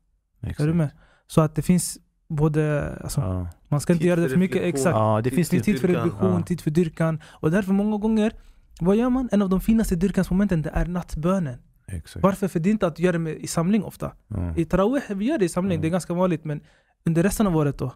Exakt. 0.42 0.60
Är 0.60 0.68
du 0.68 0.74
med? 0.74 0.90
Så 1.28 1.42
att 1.42 1.56
det 1.56 1.62
finns 1.62 1.98
både, 2.28 2.96
alltså, 3.04 3.22
Ja. 3.22 3.48
man 3.68 3.80
ska 3.82 3.94
inte 3.94 4.02
Tid 4.02 4.10
göra 4.10 4.20
det 4.22 4.30
för 4.30 4.38
mycket, 4.38 4.62
exakt. 4.64 4.96
ja, 4.96 5.16
det 5.24 5.30
Det 5.30 5.36
finns 5.36 5.50
det. 5.50 5.60
tid 5.60 5.80
för 5.82 5.88
reflektion, 5.88 6.32
Ja. 6.40 6.42
tid 6.42 6.62
för 6.62 6.72
dyrkan. 6.72 7.22
Och 7.42 7.52
därför 7.52 7.74
många 7.74 7.98
gånger, 7.98 8.34
vad 8.82 8.96
gör 8.96 9.10
man? 9.10 9.30
En 9.32 9.42
av 9.42 9.50
de 9.50 9.62
finaste 9.62 9.96
dyrkansmomenten 9.96 10.62
det 10.62 10.70
är 10.70 10.86
nattbönen. 10.86 11.60
Exakt. 11.88 12.24
Varför? 12.24 12.48
För 12.48 12.60
det 12.60 12.70
är 12.70 12.72
inte 12.72 12.88
att 12.88 13.00
göra 13.00 13.12
det 13.12 13.20
med, 13.20 13.34
i 13.36 13.48
samling 13.48 13.84
ofta. 13.84 14.12
Ja. 14.28 14.56
I 14.58 14.66
Tarawih, 14.66 15.16
vi 15.16 15.26
gör 15.26 15.38
det 15.38 15.46
i 15.46 15.50
samling, 15.50 15.72
Mm. 15.76 15.82
det 15.82 15.88
är 15.88 15.92
ganska 15.92 16.14
vanligt. 16.14 16.46
Men 16.46 16.62
under 17.06 17.24
resten 17.24 17.48
av 17.48 17.56
året 17.58 17.78
då? 17.78 17.94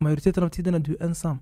Majoriteten 0.00 0.44
av 0.44 0.48
tiden 0.48 0.74
är 0.74 0.78
du 0.78 0.96
ensam 1.00 1.38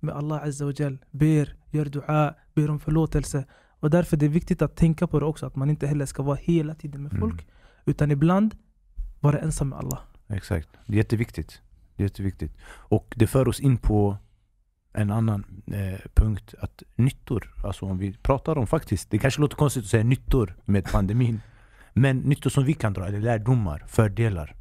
med 0.00 0.14
Allah 0.14 0.42
Azza 0.42 0.64
wa 0.64 0.72
Jal. 0.76 0.98
Ber, 1.10 1.54
gör 1.70 1.84
dua, 1.84 2.34
ber 2.54 2.70
om 2.70 2.80
förlåtelse. 2.80 3.44
Och 3.86 3.90
därför 3.90 4.16
är 4.16 4.20
det 4.20 4.28
viktigt 4.28 4.62
att 4.62 4.76
tänka 4.76 5.06
på 5.06 5.20
det 5.20 5.26
också, 5.26 5.46
att 5.46 5.56
man 5.56 5.70
inte 5.70 5.86
heller 5.86 6.06
ska 6.06 6.22
vara 6.22 6.38
hela 6.40 6.74
tiden 6.74 7.02
med 7.02 7.12
folk. 7.18 7.34
Mm. 7.42 7.44
Utan 7.84 8.10
ibland 8.10 8.54
vara 9.20 9.38
ensam 9.38 9.68
med 9.68 9.78
Allah. 9.78 9.98
Exakt. 10.28 10.68
Det 10.86 10.92
är 10.92 10.96
jätteviktigt. 10.96 11.62
Det 11.96 12.02
är 12.02 12.04
jätteviktigt. 12.04 12.56
Och 12.68 13.14
det 13.16 13.26
för 13.26 13.48
oss 13.48 13.60
in 13.60 13.76
på 13.78 14.16
en 14.92 15.10
annan 15.10 15.44
eh, 15.66 16.00
punkt. 16.14 16.54
Att 16.60 16.82
nyttor, 16.96 17.54
alltså 17.64 17.86
om 17.86 17.98
vi 17.98 18.12
pratar 18.12 18.58
om 18.58 18.66
faktiskt, 18.66 19.10
det 19.10 19.18
kanske 19.18 19.40
låter 19.40 19.56
konstigt 19.56 19.84
att 19.84 19.90
säga 19.90 20.04
nyttor 20.04 20.56
med 20.64 20.84
pandemin. 20.84 21.40
Men 21.94 22.18
nyttor 22.18 22.50
som 22.50 22.64
vi 22.64 22.74
kan 22.74 22.92
dra, 22.92 23.06
eller 23.06 23.20
lärdomar, 23.20 23.84
fördelar. 23.88 24.54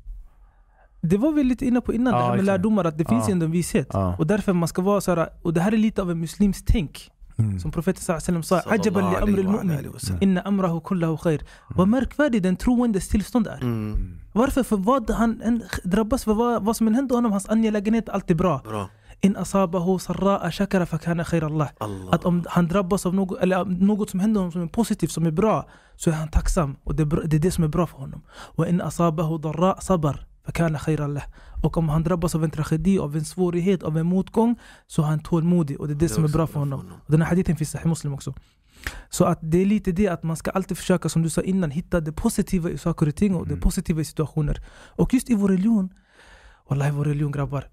Det 1.01 1.17
var 1.17 1.31
vi 1.31 1.43
lite 1.43 1.65
inne 1.65 1.81
på 1.81 1.93
innan, 1.93 2.13
Ja, 2.13 2.17
det 2.19 2.23
här 2.23 2.29
med 2.31 2.35
exakt. 2.39 2.47
lärdomar, 2.47 2.85
att 2.85 2.97
det 2.97 3.05
finns 3.05 3.25
Ja. 3.27 3.31
ändå 3.31 3.45
en 3.45 3.51
vishet. 3.51 3.87
Ja. 3.93 4.15
Och 4.19 4.27
därför 4.27 4.53
man 4.53 4.67
ska 4.67 4.81
vara 4.81 5.01
så 5.01 5.15
här, 5.15 5.29
och 5.41 5.53
det 5.53 5.61
här 5.61 5.71
är 5.71 5.77
lite 5.77 6.01
av 6.01 6.11
en 6.11 6.19
muslims 6.19 6.63
tänk. 6.65 7.11
Mm. 7.37 7.59
Som 7.59 7.71
profeten 7.71 8.15
wasallam 8.15 8.43
sa, 8.43 8.59
ajaban 8.65 9.11
li 9.11 9.15
amri 9.15 9.41
al-mu'min, 9.43 9.99
sallam. 9.99 10.19
inna 10.21 10.41
amrahu 10.41 10.79
kullahu 10.81 11.17
khair. 11.17 11.41
Vad 11.75 11.87
märkvärdig 11.87 12.43
den 12.43 12.55
troendes 12.55 13.07
tillstånd 13.07 13.47
är. 13.47 13.61
Mm. 13.61 14.19
Varför? 14.33 14.63
För 14.63 14.77
vad 14.77 15.09
han 15.09 15.61
drabbas 15.83 16.23
för 16.23 16.33
vad, 16.33 16.63
vad 16.63 16.77
som 16.77 16.87
än 16.87 16.95
händer 16.95 17.15
honom, 17.15 17.31
hans 17.31 17.49
angelägenhet, 17.49 18.09
allt 18.09 18.31
är 18.31 18.35
bra. 18.35 18.61
Bra, 18.63 18.89
In 19.21 19.35
asabahu 19.35 19.97
sarra'a 19.97 20.51
shakara 20.51 20.85
fakana 20.85 21.23
khair 21.23 21.43
Allah. 21.43 21.69
Allah 21.77 22.13
Att 22.13 22.25
om 22.25 22.43
han 22.49 22.67
drabbas 22.67 23.05
av 23.05 23.13
något, 23.13 23.39
eller 23.41 23.65
något 23.65 24.09
som 24.09 24.19
händer 24.19 24.39
honom 24.39 24.51
som 24.51 24.61
är 24.61 24.67
positivt, 24.67 25.11
som 25.11 25.25
är 25.25 25.31
bra, 25.31 25.69
så 25.95 26.09
är 26.09 26.13
han 26.13 26.27
tacksam. 26.27 26.75
Och 26.83 26.95
det 26.95 27.03
är, 27.03 27.27
det, 27.27 27.35
är 27.35 27.39
det 27.39 27.51
som 27.51 27.63
är 27.63 27.67
bra 27.67 27.87
för 27.87 27.97
honom. 27.97 28.21
Och 28.55 28.67
in 28.67 28.81
asabahu 28.81 29.37
darra 29.37 29.81
sabar 29.81 30.25
fakana 30.45 30.79
khair 30.79 31.01
Allah. 31.01 31.23
Och 31.63 31.77
om 31.77 31.89
han 31.89 32.03
drabbas 32.03 32.35
av 32.35 32.43
en 32.43 32.51
tragedi, 32.51 32.99
av 32.99 33.15
en 33.15 33.25
svårighet, 33.25 33.83
av 33.83 33.97
en 33.97 34.05
motgång, 34.05 34.55
så 34.87 35.01
är 35.01 35.05
han 35.05 35.19
tålmodig. 35.19 35.79
Och 35.79 35.87
det 35.87 35.93
är 35.93 35.95
det, 35.95 36.09
som 36.09 36.23
är 36.23 36.27
bra 36.27 36.47
för 36.47 36.59
honom. 36.59 36.91
Och 37.05 37.11
den 37.11 37.21
här 37.21 37.29
hadithen 37.29 37.55
finns 37.55 37.75
i 37.75 37.87
Muslim 37.87 38.13
också. 38.13 38.33
Så 39.09 39.25
att 39.25 39.39
det 39.41 39.57
är 39.57 39.65
lite 39.65 39.91
det 39.91 40.07
att 40.07 40.23
man 40.23 40.37
ska 40.37 40.51
alltid 40.51 40.77
försöka, 40.77 41.09
som 41.09 41.21
du 41.21 41.29
sa 41.29 41.41
innan, 41.41 41.71
hitta 41.71 41.99
det 41.99 42.11
positiva 42.11 42.69
i 42.69 42.77
saker 42.77 43.07
och 43.07 43.15
ting 43.15 43.35
och 43.35 43.47
det 43.47 43.53
Mm. 43.53 43.61
positiva 43.61 44.01
i 44.01 44.05
situationer. 44.05 44.63
Och 44.97 45.13
just 45.13 45.29
i 45.29 45.35
vår 45.35 45.49
religion, 45.49 45.89
Wallahi 46.69 46.91
vår 46.91 47.05
religion 47.05 47.31
grabbar. 47.31 47.69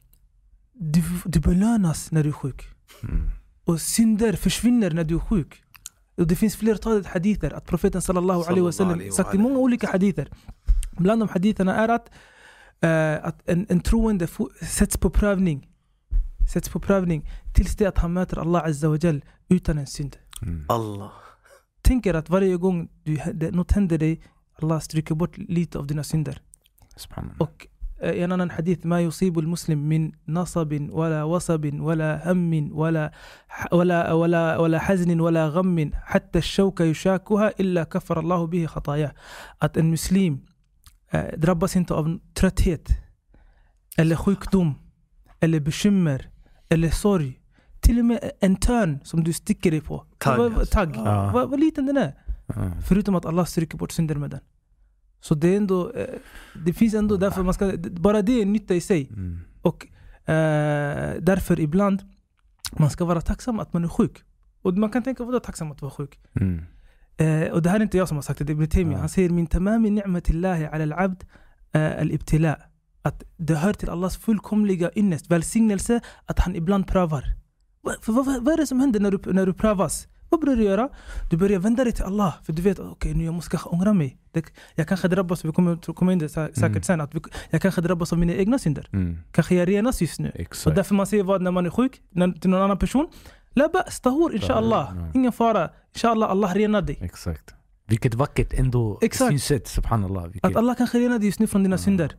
Du, 0.73 1.03
du 1.25 1.41
belönas 1.41 2.11
när 2.13 2.23
du 2.23 2.29
är 2.29 2.33
sjuk. 2.33 2.63
Mm. 3.03 3.31
Och 3.65 3.81
synder 3.81 4.33
försvinner 4.33 4.91
när 4.91 5.05
du 5.05 5.15
är 5.15 5.19
sjuk. 5.19 5.63
Och 6.17 6.27
det 6.27 6.37
finns 6.37 6.57
flertalet 6.57 7.07
hadither 7.07 7.53
att 7.55 7.67
profeten 7.67 8.03
sallallahu 8.03 8.43
alaihi 8.43 8.61
wasallam 8.61 9.01
sagt 9.13 9.35
i 9.35 9.39
många 9.39 9.59
olika 9.59 9.87
hadither. 9.91 10.29
Bland 10.99 11.23
de 11.23 11.29
haditherna 11.29 11.75
är 11.77 11.89
att 11.89 12.11
en, 12.83 13.67
en 13.69 13.81
troende 13.81 14.29
sätts 14.63 14.97
på 14.97 15.11
prövning. 15.11 15.69
Sätts 16.53 16.69
på 16.69 16.81
prövning 16.81 17.31
tills 17.55 17.77
det 17.77 17.87
att 17.87 17.99
han 17.99 18.13
möter 18.13 18.39
Allah 18.39 18.65
azza 18.65 18.89
wa 18.89 18.97
jal 18.97 19.25
utan 19.49 19.79
en 19.79 19.87
synd. 19.87 20.17
Mm. 20.43 20.65
Allah 20.69 21.11
Tänk 21.83 22.07
er 22.07 22.15
att 22.15 22.31
varje 22.31 22.57
gång 22.57 22.89
du, 23.05 23.19
det, 23.35 23.51
något 23.51 23.73
händer 23.73 23.99
dig, 23.99 24.21
Allah 24.63 24.81
stryker 24.81 25.15
bort 25.15 25.39
lite 25.39 25.79
av 25.79 25.87
dina 25.87 26.05
synder. 26.05 26.41
Subhanallah. 26.97 27.41
Och 27.41 27.67
eh, 28.03 28.13
i 28.13 28.23
en 28.23 28.33
annan 28.33 28.51
hadith, 28.51 28.87
ما 28.87 29.01
يصيب 29.01 29.39
المسلم 29.39 29.89
من 29.89 30.13
نصب 30.29 30.89
ولا 30.91 31.25
وصب 31.25 31.81
ولا 31.81 32.33
هم 32.33 32.71
ولا 32.73 33.13
ولا 33.73 34.13
ولا 34.13 34.59
ولا 34.59 34.79
حزن 34.79 35.21
ولا 35.21 35.49
غم 35.49 35.91
حتى 35.95 36.39
الشوكة 36.39 36.85
يشاكها 36.85 37.53
إلا 37.61 37.85
كفر 37.85 38.21
الله 38.21 38.47
به 38.47 38.67
خطاياه. 38.67 39.13
Att 39.59 39.77
en 39.77 39.91
muslim 39.91 40.33
eh, 40.35 40.52
drabbas 41.37 41.77
inte 41.77 41.95
av 41.95 42.19
trötthet 42.35 42.89
eller 43.97 44.17
sjukdom, 44.17 44.75
eller 45.41 45.61
bekymmer, 45.61 46.31
eller 46.69 46.91
sorg. 46.91 47.39
Till 47.81 47.99
och 47.99 48.05
med 48.05 48.31
en 48.41 48.57
törn 48.57 48.99
som 49.05 49.25
du 49.25 49.33
sticker 49.33 49.71
dig 49.71 49.81
på. 49.81 50.07
Tagg, 50.19 50.39
Vad- 50.39 50.53
alltså. 50.59 50.75
tagg. 50.75 50.93
Ja. 50.97 51.31
Vad, 51.35 51.51
vad 51.51 51.61
liten 51.61 51.87
den 51.87 51.97
är. 51.97 52.15
Ja. 52.47 52.73
Förutom 52.89 53.15
att 53.15 53.27
Allah 53.27 53.45
stryker 53.45 53.79
bort 53.79 53.93
synder 53.93 54.15
med 54.15 54.31
den. 54.31 54.41
Så 55.21 55.35
det 55.35 55.49
är 55.49 55.57
ändå, 55.57 55.93
eh, 55.93 56.07
det 56.65 56.73
finns 56.73 56.95
ändå 56.95 57.17
därför 57.17 57.43
man 57.43 57.55
ska, 57.55 57.73
bara 57.91 58.23
det 58.23 58.43
är 58.43 58.47
nytta 58.47 58.75
i 58.75 58.81
sig. 58.81 59.09
Mm. 59.11 59.41
Och 59.63 59.87
eh, 60.31 61.15
därför 61.21 61.61
ibland, 61.61 62.03
man 62.79 62.91
ska 62.91 63.05
vara 63.05 63.21
tacksam 63.21 63.61
att 63.61 63.73
man 63.73 63.85
är 63.85 63.89
sjuk. 63.89 64.23
Och 64.63 64.75
man 64.79 64.91
kan 64.91 65.03
tänka, 65.03 65.25
vadå 65.25 65.41
tacksam 65.41 65.73
att 65.73 65.83
vara 65.83 65.91
sjuk? 65.93 66.21
Mm. 66.41 66.65
Eh, 67.17 67.53
och 67.53 67.63
det 67.63 67.71
här 67.71 67.77
är 67.77 67.83
inte 67.83 67.97
jag 67.99 68.09
som 68.09 68.17
har 68.17 68.23
sagt 68.23 68.39
det, 68.39 68.45
det 68.45 68.51
är 68.53 68.55
Ibn 68.55 68.67
Taymiyyah. 68.67 69.01
Han 69.01 69.09
säger 69.09 69.31
min 69.31 69.47
tamami 69.47 69.91
ni'matillahi 69.91 70.67
ala 70.73 70.97
al-abd 70.97 71.25
eh, 71.73 72.01
al-ibtila. 72.01 72.57
Att 73.03 73.23
det 73.37 73.55
hör 73.55 73.73
till 73.73 73.91
Allahs 73.91 74.17
fullkomliga 74.17 74.91
ynnest, 74.95 75.31
välsignelse, 75.31 76.01
att 76.27 76.39
han 76.39 76.57
ibland 76.57 76.87
prövar. 76.87 77.25
För 78.03 78.13
vad, 78.13 78.27
vad, 78.27 78.49
är 78.49 78.57
det 78.57 78.67
som 78.67 78.81
händer 78.81 79.01
när 79.01 79.11
du, 79.11 79.33
när 79.33 79.47
du 79.47 79.53
prövas? 79.55 80.09
Vad 80.29 80.41
börjar 80.41 80.57
du 80.57 80.63
göra? 80.65 80.89
Du 81.31 81.37
börjar 81.37 81.59
vända 81.59 81.85
dig 81.85 81.93
till 81.93 82.05
Allah, 82.05 82.35
för 82.45 82.53
du 82.53 82.63
vet 82.63 82.79
okej, 82.79 83.15
nu 83.15 83.25
jag 83.25 83.35
måste 83.35 83.51
kanske 83.51 83.69
ångra 83.69 83.93
mig. 83.93 84.19
Det, 84.33 84.45
jag 84.75 84.89
kanske 84.89 85.09
drabbas, 85.09 85.45
vi 85.45 85.53
kommer 85.53 85.93
komma 85.95 86.13
in 86.13 86.19
det 86.19 86.27
sä- 86.27 86.49
säkert 86.55 86.67
Mm. 86.69 86.83
sen, 86.83 87.01
att 87.01 87.15
vi, 87.15 87.21
jag 87.51 87.63
kanske 87.63 87.81
drabbas 87.81 88.13
av 88.13 88.19
mina 88.19 88.33
egna 88.35 88.59
synder. 88.59 88.89
Mm. 88.93 89.19
Kanske 89.33 89.55
jag 89.55 89.69
renas 89.69 90.01
just 90.03 90.21
nu. 90.21 90.29
Och 90.35 90.41
Exakt. 90.41 90.77
därför 90.77 90.95
man 90.95 91.07
säger 91.07 91.23
vad 91.25 91.43
när 91.43 91.51
man 91.51 91.67
är 91.67 91.71
sjuk, 91.71 92.01
när, 92.11 92.33
till 92.33 92.51
någon 92.51 92.63
annan 92.63 92.79
person. 92.79 93.09
La 93.55 93.69
ba's, 93.69 94.01
tahur 94.01 94.35
inshallah. 94.35 94.93
Ja. 94.97 95.11
Ingen 95.15 95.33
fara. 95.33 95.71
Inshallah, 95.95 96.31
Allah 96.31 96.55
renar 96.55 96.83
dig. 96.83 96.99
Exakt. 97.03 97.55
Vilket 97.87 98.15
vackert 98.15 98.53
ändå 98.53 98.99
Exakt. 99.03 99.29
synsätt, 99.31 99.69
subhanallah. 99.69 100.25
Vilket, 100.27 100.45
Att 100.51 100.57
Allah 100.57 100.75
kanske 100.77 100.99
renar 100.99 101.19
dig 101.19 101.27
just 101.27 101.41
nu 101.41 101.47
från 101.47 101.63
dina 101.63 101.75
Ja. 101.75 101.79
synder. 101.79 102.17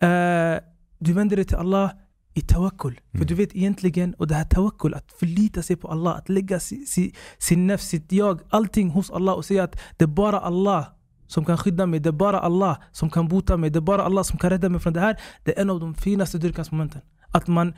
Eh, 0.00 0.58
du 0.98 1.12
vänder 1.12 1.36
dig 1.36 1.44
till 1.44 1.56
Allah 1.56 1.90
i 2.34 2.40
tawakkul. 2.40 3.00
För 3.10 3.16
Mm. 3.18 3.26
du 3.26 3.34
vet 3.34 3.56
egentligen, 3.56 4.14
och 4.14 4.26
det 4.28 4.34
här 4.34 4.44
tawakkul, 4.44 4.94
att 4.94 5.12
förlita 5.12 5.62
sig 5.62 5.76
på 5.76 5.88
Allah, 5.88 6.16
att 6.16 6.28
lägga 6.28 6.60
si, 6.60 6.86
si, 6.86 7.14
sin 7.38 7.66
nafs, 7.66 7.88
sitt 7.88 8.12
jag, 8.12 8.40
allting 8.50 8.90
hos 8.90 9.10
Allah 9.10 9.34
och 9.34 9.44
säga 9.44 9.64
att 9.64 9.76
det 9.96 10.04
är 10.04 10.08
bara 10.08 10.40
Allah 10.40 10.86
som 11.26 11.44
kan 11.44 11.58
skydda 11.58 11.86
mig, 11.86 12.00
det 12.00 12.08
är 12.08 12.12
bara 12.12 12.40
Allah 12.40 12.76
som 12.92 13.10
kan 13.10 13.28
bota 13.28 13.56
mig, 13.56 13.70
det 13.70 13.78
är 13.78 13.80
bara 13.80 14.02
Allah 14.04 14.22
som 14.22 14.38
kan 14.38 14.50
rädda 14.50 14.68
mig 14.68 14.80
från 14.80 14.92
det 14.92 15.00
här. 15.00 15.20
Det 15.44 15.56
är 15.58 15.62
en 15.62 15.70
av 15.70 15.80
de 15.80 15.94
finaste 15.94 16.38
dyrkansmomenten. 16.38 17.00
Att 17.32 17.46
man 17.46 17.74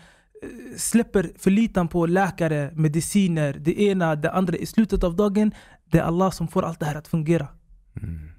släpper 0.77 1.31
förlitan 1.39 1.89
på 1.89 2.07
läkare, 2.07 2.73
mediciner, 2.75 3.57
det 3.61 3.81
ena, 3.83 4.17
det 4.17 4.31
andra. 4.31 4.57
I 4.57 4.67
slutet 4.67 5.05
av 5.05 5.17
dagen, 5.17 5.55
det 5.85 5.99
är 5.99 6.03
Allah 6.03 6.31
som 6.31 6.49
får 6.49 6.63
allt 6.63 6.81
det 6.81 6.87
här 6.87 6.95
att 6.95 7.09
fungera. 7.09 7.49
Mm. 8.03 8.31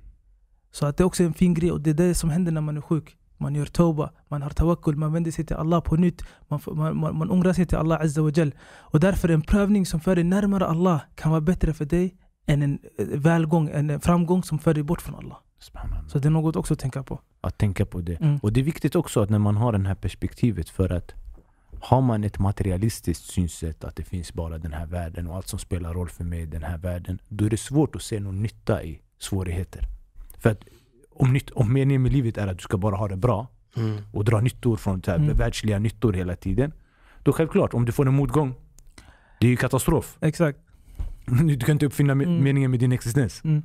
Så 0.71 0.85
att 0.85 0.97
det 0.97 1.03
är 1.03 1.05
också 1.05 1.23
en 1.23 1.33
fin 1.33 1.53
grej 1.53 1.71
och 1.71 1.81
det 1.81 1.89
är 1.89 1.93
det 1.93 2.15
som 2.15 2.29
händer 2.29 2.51
när 2.51 2.61
man 2.61 2.77
är 2.77 2.81
sjuk. 2.81 3.15
Man 3.37 3.55
gör 3.55 3.65
tauba, 3.65 4.11
man 4.27 4.41
har 4.41 4.49
tawakkul, 4.49 4.95
man 4.95 5.13
vänder 5.13 5.31
sig 5.31 5.45
till 5.45 5.55
Allah 5.55 5.81
på 5.81 5.95
nytt. 5.95 6.23
Man, 6.47 6.59
man, 6.65 6.97
man, 6.97 7.17
man 7.17 7.31
ångrar 7.31 7.53
sig 7.53 7.65
till 7.65 7.77
Allah 7.77 8.01
Azza 8.01 8.21
wa 8.21 8.31
Jal. 8.35 8.51
Och 8.77 8.99
därför 8.99 9.29
en 9.29 9.41
prövning 9.41 9.85
som 9.85 9.99
för 9.99 10.15
dig 10.15 10.23
närmare 10.23 10.65
Allah 10.65 11.01
kan 11.15 11.31
vara 11.31 11.41
bättre 11.41 11.73
för 11.73 11.85
dig 11.85 12.15
än 12.45 12.61
en 12.61 12.79
eh, 12.97 13.05
välgång, 13.07 13.69
en 13.73 13.99
framgång 13.99 14.43
som 14.43 14.59
för 14.59 14.73
dig 14.73 14.83
bort 14.83 15.01
från 15.01 15.15
Allah. 15.15 15.37
Subhanallah. 15.59 16.07
Så 16.07 16.19
det 16.19 16.27
är 16.27 16.29
något 16.29 16.55
också 16.55 16.73
att 16.73 16.79
tänka 16.79 17.03
på. 17.03 17.19
Att 17.41 17.57
tänka 17.57 17.85
på 17.85 18.01
det. 18.01 18.15
Mm. 18.21 18.37
Och 18.37 18.53
det 18.53 18.59
är 18.59 18.63
viktigt 18.63 18.95
också 18.95 19.21
att 19.21 19.29
när 19.29 19.39
man 19.39 19.57
har 19.57 19.71
det 19.71 19.87
här 19.87 19.95
perspektivet 19.95 20.69
för 20.69 20.89
att 20.89 21.13
har 21.81 22.01
man 22.01 22.23
ett 22.23 22.39
materialistiskt 22.39 23.23
synsätt 23.25 23.83
att 23.83 23.95
det 23.95 24.03
finns 24.03 24.33
bara 24.33 24.57
den 24.57 24.73
här 24.73 24.85
världen 24.85 25.27
och 25.27 25.35
allt 25.35 25.47
som 25.47 25.59
spelar 25.59 25.93
roll 25.93 26.09
för 26.09 26.23
mig 26.23 26.41
är 26.41 26.45
den 26.47 26.63
här 26.63 26.77
världen. 26.77 27.19
Då 27.27 27.45
är 27.45 27.49
det 27.49 27.57
svårt 27.57 27.95
att 27.95 28.01
se 28.01 28.19
någon 28.19 28.41
nytta 28.41 28.83
i 28.83 29.01
svårigheter. 29.19 29.83
För 30.37 30.49
att 30.49 30.63
om, 31.09 31.33
nytt, 31.33 31.49
om 31.49 31.73
meningen 31.73 32.01
med 32.01 32.11
livet 32.13 32.37
är 32.37 32.47
att 32.47 32.57
du 32.57 32.61
ska 32.61 32.77
bara 32.77 32.95
ha 32.95 33.07
det 33.07 33.17
bra 33.17 33.47
Mm. 33.77 33.97
och 34.13 34.25
dra 34.25 34.39
nyttor 34.41 34.75
från 34.75 35.03
så 35.03 35.11
här, 35.11 35.17
Mm. 35.17 35.37
världsliga 35.37 35.79
nyttor 35.79 36.13
hela 36.13 36.35
tiden. 36.35 36.71
Då 37.23 37.33
självklart, 37.33 37.73
om 37.73 37.85
du 37.85 37.91
får 37.91 38.07
en 38.07 38.13
motgång, 38.13 38.53
det 39.39 39.47
är 39.47 39.51
ju 39.51 39.57
katastrof. 39.57 40.17
Exakt. 40.21 40.59
Du 41.45 41.59
kan 41.59 41.71
inte 41.71 41.85
uppfinna 41.85 42.13
Mm. 42.13 42.43
meningen 42.43 42.71
med 42.71 42.79
din 42.79 42.91
existens. 42.91 43.43
Mm. 43.43 43.63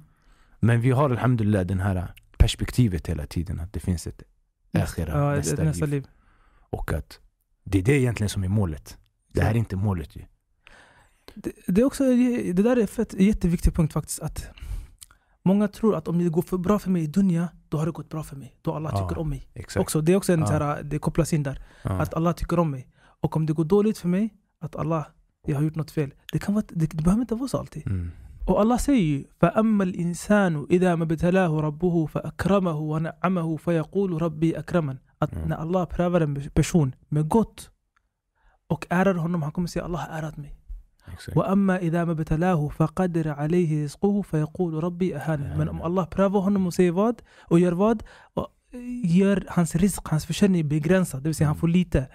Men 0.61 0.81
vi 0.81 0.91
har 0.91 1.11
alhamdulillah 1.11 1.63
den 1.65 1.81
här 1.81 2.13
perspektivet 2.39 3.07
hela 3.09 3.27
tiden 3.27 3.61
att 3.61 3.73
det 3.73 3.81
finns 3.81 4.07
ett 4.07 4.23
Ja, 4.71 4.81
nästa, 4.81 5.05
nästa, 5.37 5.63
nästa 5.65 5.85
liv. 5.87 5.95
liv. 5.95 6.07
Och 6.71 6.93
att 6.93 7.21
det 7.64 7.80
är 7.80 7.84
det 7.84 8.00
egentligen 8.00 8.30
som 8.30 8.44
är 8.44 8.48
målet. 8.48 8.98
Det 9.34 9.42
här 9.42 9.52
är 9.52 9.56
inte 9.56 9.76
målet 9.76 10.16
ju. 10.16 10.22
Det, 11.34 11.52
det, 11.68 11.82
är 11.82 11.86
också, 11.86 12.04
det 12.54 12.64
där 12.64 12.78
är 12.78 12.86
fett, 12.86 13.14
en 13.14 13.26
jätteviktig 13.26 13.74
punkt 13.74 13.94
faktiskt. 13.94 14.20
Att 14.20 14.48
många 15.44 15.68
tror 15.68 15.96
att 15.96 16.08
om 16.08 16.18
det 16.20 16.30
går 16.30 16.42
för 16.42 16.58
bra 16.58 16.80
för 16.80 16.90
mig 16.90 17.04
i 17.04 17.08
dunya, 17.08 17.50
då 17.70 17.78
har 17.78 17.86
det 17.86 17.92
gått 17.92 18.10
bra 18.10 18.24
för 18.24 18.36
mig. 18.36 18.56
Då 18.62 18.74
Allah 18.74 18.92
Ja, 18.94 19.10
tycker 19.10 19.22
om 19.22 19.30
mig. 19.30 19.50
Exakt. 19.54 19.82
Också, 19.82 20.02
det 20.02 20.12
är 20.12 20.16
också 20.16 20.34
en 20.34 20.40
Ja. 20.40 20.48
så 20.48 20.54
här, 20.54 20.84
det 20.84 21.00
kopplas 21.00 21.34
in 21.34 21.44
där. 21.44 21.62
Ja. 21.84 21.90
Att 21.90 22.14
Allah 22.14 22.34
tycker 22.34 22.60
om 22.60 22.72
mig. 22.72 22.88
Och 23.22 23.36
om 23.36 23.46
det 23.46 23.54
går 23.54 23.66
dåligt 23.66 23.98
för 23.98 24.08
mig, 24.08 24.34
att 24.60 24.76
Allah, 24.76 25.06
jag 25.46 25.56
har 25.56 25.64
gjort 25.64 25.76
något 25.76 25.92
fel. 25.92 26.14
Det, 26.32 26.40
kan 26.40 26.56
vara, 26.56 26.66
det, 26.70 26.86
det 26.86 27.04
behöver 27.04 27.22
inte 27.22 27.36
vara 27.36 27.48
så 27.48 27.58
alltid. 27.58 27.88
Mm. 27.88 28.12
Och 28.48 28.60
Allah 28.62 28.78
säger 28.78 29.02
ju 29.04 29.24
فَأَمَّا 29.40 29.84
الْإِنسَانُ 29.84 30.68
إِذَا 30.70 30.96
مَا 30.96 31.04
ابْتَلَاهُ 31.04 31.62
رَبُّهُ 31.62 32.08
فَأَكْرَمَهُ 32.08 32.80
وَنَعَّمَهُ 32.80 33.58
فَيَقُولُ 33.58 34.22
رَبِّي 34.22 34.60
أَكْرَمَنْ 34.60 34.98
Att 35.18 35.34
Mm. 35.34 35.50
när 35.50 35.56
Allah 35.58 35.86
prövar 35.86 36.22
en 36.22 36.50
person 36.54 36.96
med 37.10 37.28
gott 37.30 37.70
och 38.68 38.86
ärar 38.90 39.14
honom, 39.14 39.42
han 39.42 39.52
kommer 39.52 39.68
säga 39.68 39.86
Allah 39.86 40.00
har 40.00 40.18
ärat 40.20 40.38
mig. 40.38 40.56
Exakt. 41.14 41.38
وأما 41.38 41.78
إذا 41.78 42.06
ما 42.06 42.12
ابتلاه 42.12 42.68
فقدر 42.70 43.28
عليه 43.30 43.84
رزقه 43.86 44.22
فيقول 44.22 44.84
ربي 44.84 45.16
أهانن 45.16 45.58
Men 45.58 45.70
om 45.70 45.82
Allah 45.82 46.06
prövar 46.06 46.40
honom 46.42 46.68
och 46.68 46.74
säger 46.74 46.92
vad 46.92 47.22
och 47.50 47.60
gör 47.60 47.72
vad 47.72 48.04
och 48.34 48.48
gör 49.06 49.46
hans 49.50 49.76
risk, 49.76 50.08
hans 50.08 50.26
försörjning 50.26 50.68
begränsad, 50.68 51.24
det 51.24 51.30
vill 51.30 51.36
säga 51.36 51.48
han 51.48 51.56
får 51.56 51.68
lite 51.68 52.08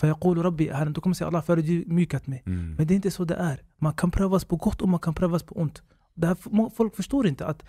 فيقول 0.00 0.44
ربي 0.44 0.72
أهانن 0.72 0.92
Då 0.92 1.00
kommer 1.00 1.14
säga 1.14 1.28
Allah 1.28 1.42
förödmjukat 1.42 2.26
mig. 2.26 2.42
Mm. 2.46 2.74
Men 2.74 2.86
det 2.86 2.94
är 2.94 2.96
inte 2.96 3.10
så 3.10 3.24
det 3.24 3.34
är. 3.34 3.62
Man 3.78 3.92
kan 3.92 4.10
prövas 4.10 4.44
på 4.44 4.56
gott 4.56 4.82
och 4.82 4.88
man 4.88 5.00
kan 5.00 5.14
prövas 5.14 5.42
på 5.42 5.54
ont. 5.60 5.82
Det 6.14 6.26
här, 6.26 6.36
må- 6.44 6.70
folk 6.70 6.96
förstår 6.96 7.26
inte 7.26 7.46
att 7.46 7.62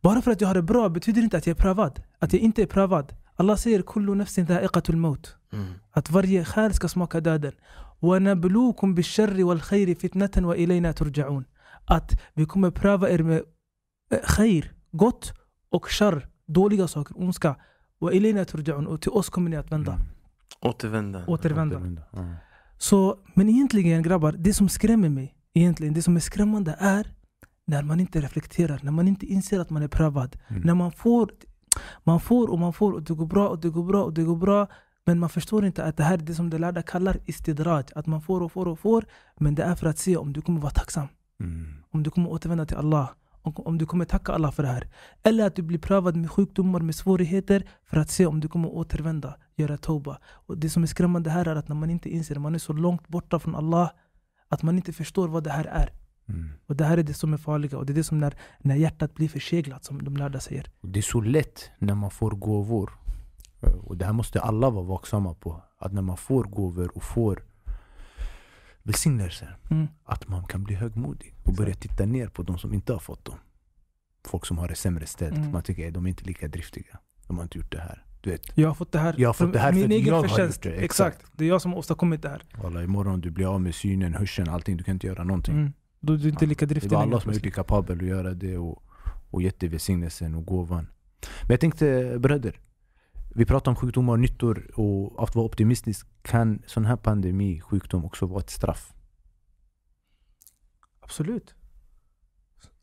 bara 0.00 0.22
för 0.22 0.30
att 0.30 0.40
jag 0.40 0.48
har 0.48 0.54
det 0.54 0.62
bra 0.62 0.88
betyder 0.88 1.22
inte 1.22 1.36
att 1.36 1.46
jag 1.46 1.54
är 1.56 1.60
prövad. 1.62 2.02
Att 2.18 2.32
jag 2.32 2.42
inte 2.42 2.62
är 2.62 2.66
prövad. 2.66 3.12
Allah 3.36 3.56
säger 3.56 3.82
kullu 3.82 4.14
nafsin 4.14 4.46
dha'iqatul 4.46 4.96
maut. 4.96 5.36
Mm. 5.52 5.74
Att 5.90 6.10
varje 6.10 6.44
själ 6.44 6.74
ska 6.74 6.88
smaka 6.88 7.20
döden. 7.20 7.52
وَنَبْلُوكُمْ 8.00 8.94
بِالشَّرِّ 8.94 9.44
وَالْخَيْرِ 9.44 9.94
فِتْنَةً 9.94 10.46
وَإِلَيْنَا 10.48 10.92
تُرْجَعُونَ 10.92 11.44
Att 11.84 12.20
vi 12.34 12.46
kommer 12.46 12.70
pröva 12.70 13.10
er 13.10 13.22
med 13.22 13.42
eh, 14.10 14.18
khair, 14.22 14.72
gott 14.92 15.32
och 15.70 15.86
shar, 15.90 16.28
dåliga 16.46 16.88
saker, 16.88 17.14
ondska. 17.18 17.56
وَإِلَيْنَا 18.00 18.44
تُرْجَعُونَ 18.44 18.86
Och 18.86 19.00
till 19.00 19.10
oss 19.10 19.28
kommer 19.30 19.50
ni 19.50 19.56
att 19.56 19.72
vända. 19.72 19.92
Mm. 19.92 20.06
Återvända. 20.60 21.24
Återvända. 21.26 21.82
Ja. 22.12 22.34
Så, 22.78 23.18
men 23.34 23.48
egentligen 23.48 24.02
grabbar, 24.02 24.32
det 24.32 24.54
som 24.54 24.68
skrämmer 24.68 25.08
mig, 25.08 25.34
egentligen, 25.54 25.94
det 25.94 26.02
som 26.02 26.16
är 26.16 26.20
skrämmande 26.20 26.76
är 26.78 27.12
när 27.64 27.82
man 27.82 28.00
inte 28.00 28.20
reflekterar, 28.20 28.80
när 28.82 28.92
man 28.92 29.08
inte 29.08 29.26
inser 29.26 29.60
att 29.60 29.70
man 29.70 29.82
är 29.82 29.88
prövad. 29.88 30.36
Mm. 30.48 30.62
När 30.62 30.74
man 30.74 30.92
får, 30.92 31.30
man 32.03 32.19
får 32.19 32.49
och 32.49 32.59
man 32.59 32.73
får 32.73 32.91
och 32.91 33.03
det 33.03 33.13
går 33.13 33.25
bra 33.25 33.47
och 33.49 33.59
det 33.59 33.69
går 33.69 33.83
bra 33.83 34.03
och 34.03 34.13
det 34.13 34.23
går 34.23 34.35
bra. 34.35 34.67
Men 35.05 35.19
man 35.19 35.29
förstår 35.29 35.65
inte 35.65 35.83
att 35.83 35.97
det 35.97 36.03
här 36.03 36.13
är 36.13 36.17
det 36.17 36.35
som 36.35 36.49
de 36.49 36.57
lärda 36.57 36.81
kallar 36.81 37.17
istidraj. 37.25 37.83
Att 37.95 38.05
man 38.07 38.21
får 38.21 38.41
och 38.41 38.51
får 38.51 38.67
och 38.67 38.79
får. 38.79 39.05
Men 39.39 39.55
det 39.55 39.63
är 39.63 39.75
för 39.75 39.87
att 39.87 39.97
se 39.97 40.17
om 40.17 40.33
du 40.33 40.41
kommer 40.41 40.61
vara 40.61 40.71
tacksam. 40.71 41.07
Mm. 41.39 41.73
Om 41.91 42.03
du 42.03 42.09
kommer 42.09 42.29
återvända 42.29 42.65
till 42.65 42.77
Allah. 42.77 43.09
Om 43.41 43.77
du 43.77 43.85
kommer 43.85 44.05
tacka 44.05 44.33
Allah 44.33 44.51
för 44.51 44.63
det 44.63 44.69
här. 44.69 44.87
Eller 45.23 45.45
att 45.45 45.55
du 45.55 45.61
blir 45.61 45.79
prövad 45.79 46.15
med 46.15 46.31
sjukdomar, 46.31 46.79
med 46.79 46.95
svårigheter. 46.95 47.63
För 47.85 47.97
att 47.97 48.09
se 48.09 48.25
om 48.25 48.39
du 48.39 48.47
kommer 48.47 48.69
återvända, 48.69 49.35
göra 49.55 49.77
tauba. 49.77 50.17
Och 50.25 50.57
det 50.57 50.69
som 50.69 50.83
är 50.83 50.87
skrämmande 50.87 51.29
här 51.29 51.47
är 51.47 51.55
att 51.55 51.67
när 51.67 51.75
man 51.75 51.89
inte 51.89 52.09
inser, 52.09 52.35
man 52.35 52.55
är 52.55 52.59
så 52.59 52.73
långt 52.73 53.07
borta 53.07 53.39
från 53.39 53.55
Allah. 53.55 53.89
Att 54.49 54.63
man 54.63 54.75
inte 54.75 54.93
förstår 54.93 55.27
vad 55.27 55.43
det 55.43 55.51
här 55.51 55.65
är. 55.65 55.89
Mm. 56.29 56.49
Och 56.67 56.75
det 56.75 56.85
här 56.85 56.97
är 56.97 57.03
det 57.03 57.13
som 57.13 57.33
är 57.33 57.37
farliga. 57.37 57.77
Och 57.77 57.85
det 57.85 57.93
är 57.93 57.95
det 57.95 58.03
som 58.03 58.17
när, 58.17 58.33
när 58.59 58.75
hjärtat 58.75 59.13
blir 59.13 59.29
förseglat, 59.29 59.83
som 59.83 60.03
de 60.03 60.17
lärda 60.17 60.39
säger. 60.39 60.71
Det 60.81 60.99
är 60.99 61.03
så 61.03 61.21
lätt 61.21 61.71
när 61.79 61.95
man 61.95 62.11
får 62.11 62.31
gåvor. 62.31 62.91
Eh, 63.61 63.73
Och 63.73 63.97
det 63.97 64.05
här 64.05 64.13
måste 64.13 64.41
alla 64.41 64.69
vara 64.69 64.85
vaksamma 64.85 65.33
på. 65.33 65.61
Att 65.77 65.93
när 65.93 66.01
man 66.01 66.17
får 66.17 66.43
gåvor 66.43 66.91
och 66.97 67.03
får 67.03 67.43
välsignelser. 68.83 69.57
Mm. 69.71 69.87
Att 70.05 70.27
man 70.27 70.43
kan 70.43 70.63
bli 70.63 70.75
högmodig 70.75 71.35
och 71.43 71.53
börja 71.53 71.75
titta 71.75 72.05
ner 72.05 72.27
på 72.27 72.43
de 72.43 72.57
som 72.57 72.73
inte 72.73 72.93
har 72.93 72.99
fått 72.99 73.25
dem. 73.25 73.35
Folk 74.27 74.45
som 74.45 74.57
har 74.57 74.67
det 74.67 74.75
sämre 74.75 75.05
ställt. 75.05 75.37
Mm. 75.37 75.51
Man 75.51 75.63
tycker 75.63 75.87
att 75.87 75.93
de 75.93 76.05
är 76.05 76.09
inte 76.09 76.23
lika 76.23 76.47
driftiga. 76.47 76.99
De 77.27 77.37
har 77.37 77.43
inte 77.43 77.57
gjort 77.57 77.71
det 77.71 77.79
här. 77.79 78.05
Du 78.21 78.29
vet, 78.31 78.57
Jag 78.57 78.69
har 78.69 78.75
fått 78.75 78.91
det 78.91 78.99
här 78.99 79.15
Jag 79.17 79.29
har 79.29 79.33
fått 79.33 79.53
det 79.53 79.59
här 79.59 79.71
för 79.71 79.79
min 79.79 79.91
egen 79.91 80.21
förtjänst. 80.21 80.65
Exakt. 80.65 80.83
exakt. 80.83 81.25
Det 81.37 81.45
är 81.45 81.49
jag 81.49 81.61
som 81.61 81.71
har 81.71 81.79
åstadkommit 81.79 82.21
det 82.21 82.29
här. 82.29 82.43
Alla, 82.63 82.83
imorgon 82.83 83.21
du 83.21 83.31
blir 83.31 83.53
av 83.53 83.61
med 83.61 83.75
synen, 83.75 84.13
hörseln, 84.13 84.49
allting. 84.49 84.77
Du 84.77 84.83
kan 84.83 84.93
inte 84.93 85.07
göra 85.07 85.23
någonting. 85.23 85.53
Mm. 85.55 85.73
Då 86.02 86.12
är 86.12 86.16
du 86.16 86.28
inte 86.28 86.46
lika 86.46 86.66
Det 86.66 86.74
driftig 86.74 86.90
var 86.90 86.98
längre 86.98 87.10
Allah 87.10 87.20
som 87.20 87.28
har 87.28 87.34
gjort 87.34 87.42
dig 87.42 87.52
kapabel 87.52 87.98
att 87.98 88.06
göra 88.06 88.34
det 88.34 88.58
och, 88.58 88.82
och 89.30 89.42
gett 89.42 89.60
dig 89.60 89.68
välsignelsen 89.68 90.34
och 90.34 90.44
gåvan. 90.46 90.86
Men 91.42 91.50
jag 91.50 91.60
tänkte 91.60 92.18
bröder, 92.18 92.60
vi 93.34 93.44
pratar 93.44 93.70
om 93.70 93.76
sjukdomar 93.76 94.12
och 94.12 94.20
nyttor 94.20 94.70
och 94.74 95.24
att 95.24 95.34
vara 95.34 95.46
optimistisk. 95.46 96.06
Kan 96.22 96.62
sån 96.66 96.84
här 96.84 96.96
pandemi, 96.96 97.60
sjukdom 97.60 98.04
också 98.04 98.26
vara 98.26 98.40
ett 98.40 98.50
straff? 98.50 98.92
Absolut. 101.00 101.54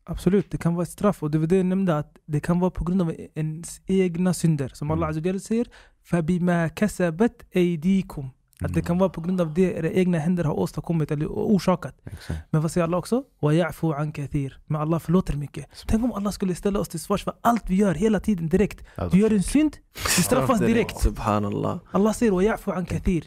Absolut, 0.04 0.50
det 0.50 0.58
kan 0.58 0.74
vara 0.74 0.82
ett 0.82 0.90
straff. 0.90 1.22
Och 1.22 1.30
det 1.30 1.38
var 1.38 1.46
det 1.46 1.56
jag 1.56 1.66
nämnde, 1.66 1.98
att 1.98 2.18
det 2.26 2.40
kan 2.40 2.60
vara 2.60 2.70
på 2.70 2.84
grund 2.84 3.02
av 3.02 3.14
ens 3.34 3.80
egna 3.86 4.34
synder. 4.34 4.68
Som 4.74 4.90
Allah 4.90 5.08
Mm. 5.08 5.10
Azza 5.10 5.20
wa 5.20 5.26
Jalla 5.26 5.38
säger, 5.38 5.68
فَبِمَا 6.02 6.68
كَسَبَتْ 6.68 7.46
أَيْدِيكُم 7.56 8.30
Att 8.60 8.74
det 8.74 8.82
kan 8.82 8.98
vara 8.98 9.08
på 9.08 9.20
grund 9.20 9.40
av 9.40 9.54
det 9.54 9.62
era 9.62 9.90
egna 9.90 10.18
händer 10.18 10.44
har 10.44 10.54
åstadkommit 10.54 11.10
eller 11.10 11.26
orsakat. 11.26 11.94
Exakt. 12.04 12.40
Men 12.50 12.62
vad 12.62 12.70
säger 12.70 12.84
Allah 12.84 12.98
också? 12.98 13.24
وَيَعْفُوا 13.40 13.94
عَنْ 13.94 14.12
كَثِير 14.12 14.60
Men 14.66 14.80
Allah 14.80 14.98
förlåter 14.98 15.36
mycket. 15.36 15.66
Tänk 15.86 16.04
om 16.04 16.12
Allah 16.12 16.30
skulle 16.32 16.54
ställa 16.54 16.80
oss 16.80 16.88
till 16.88 17.00
svars 17.00 17.24
för 17.24 17.34
allt 17.40 17.70
vi 17.70 17.74
gör 17.74 17.94
hela 17.94 18.20
tiden 18.20 18.48
direkt. 18.48 18.84
Du 19.10 19.18
gör 19.18 19.32
en 19.32 19.42
synd, 19.42 19.76
du 20.16 20.22
straffas 20.22 20.60
direkt. 20.60 21.00
Subhanallah. 21.00 21.78
Allah 21.92 22.12
säger 22.12 22.32
وَيَعْفُوا 22.32 22.74
عَنْ 22.74 22.86
كَثِير 22.86 23.24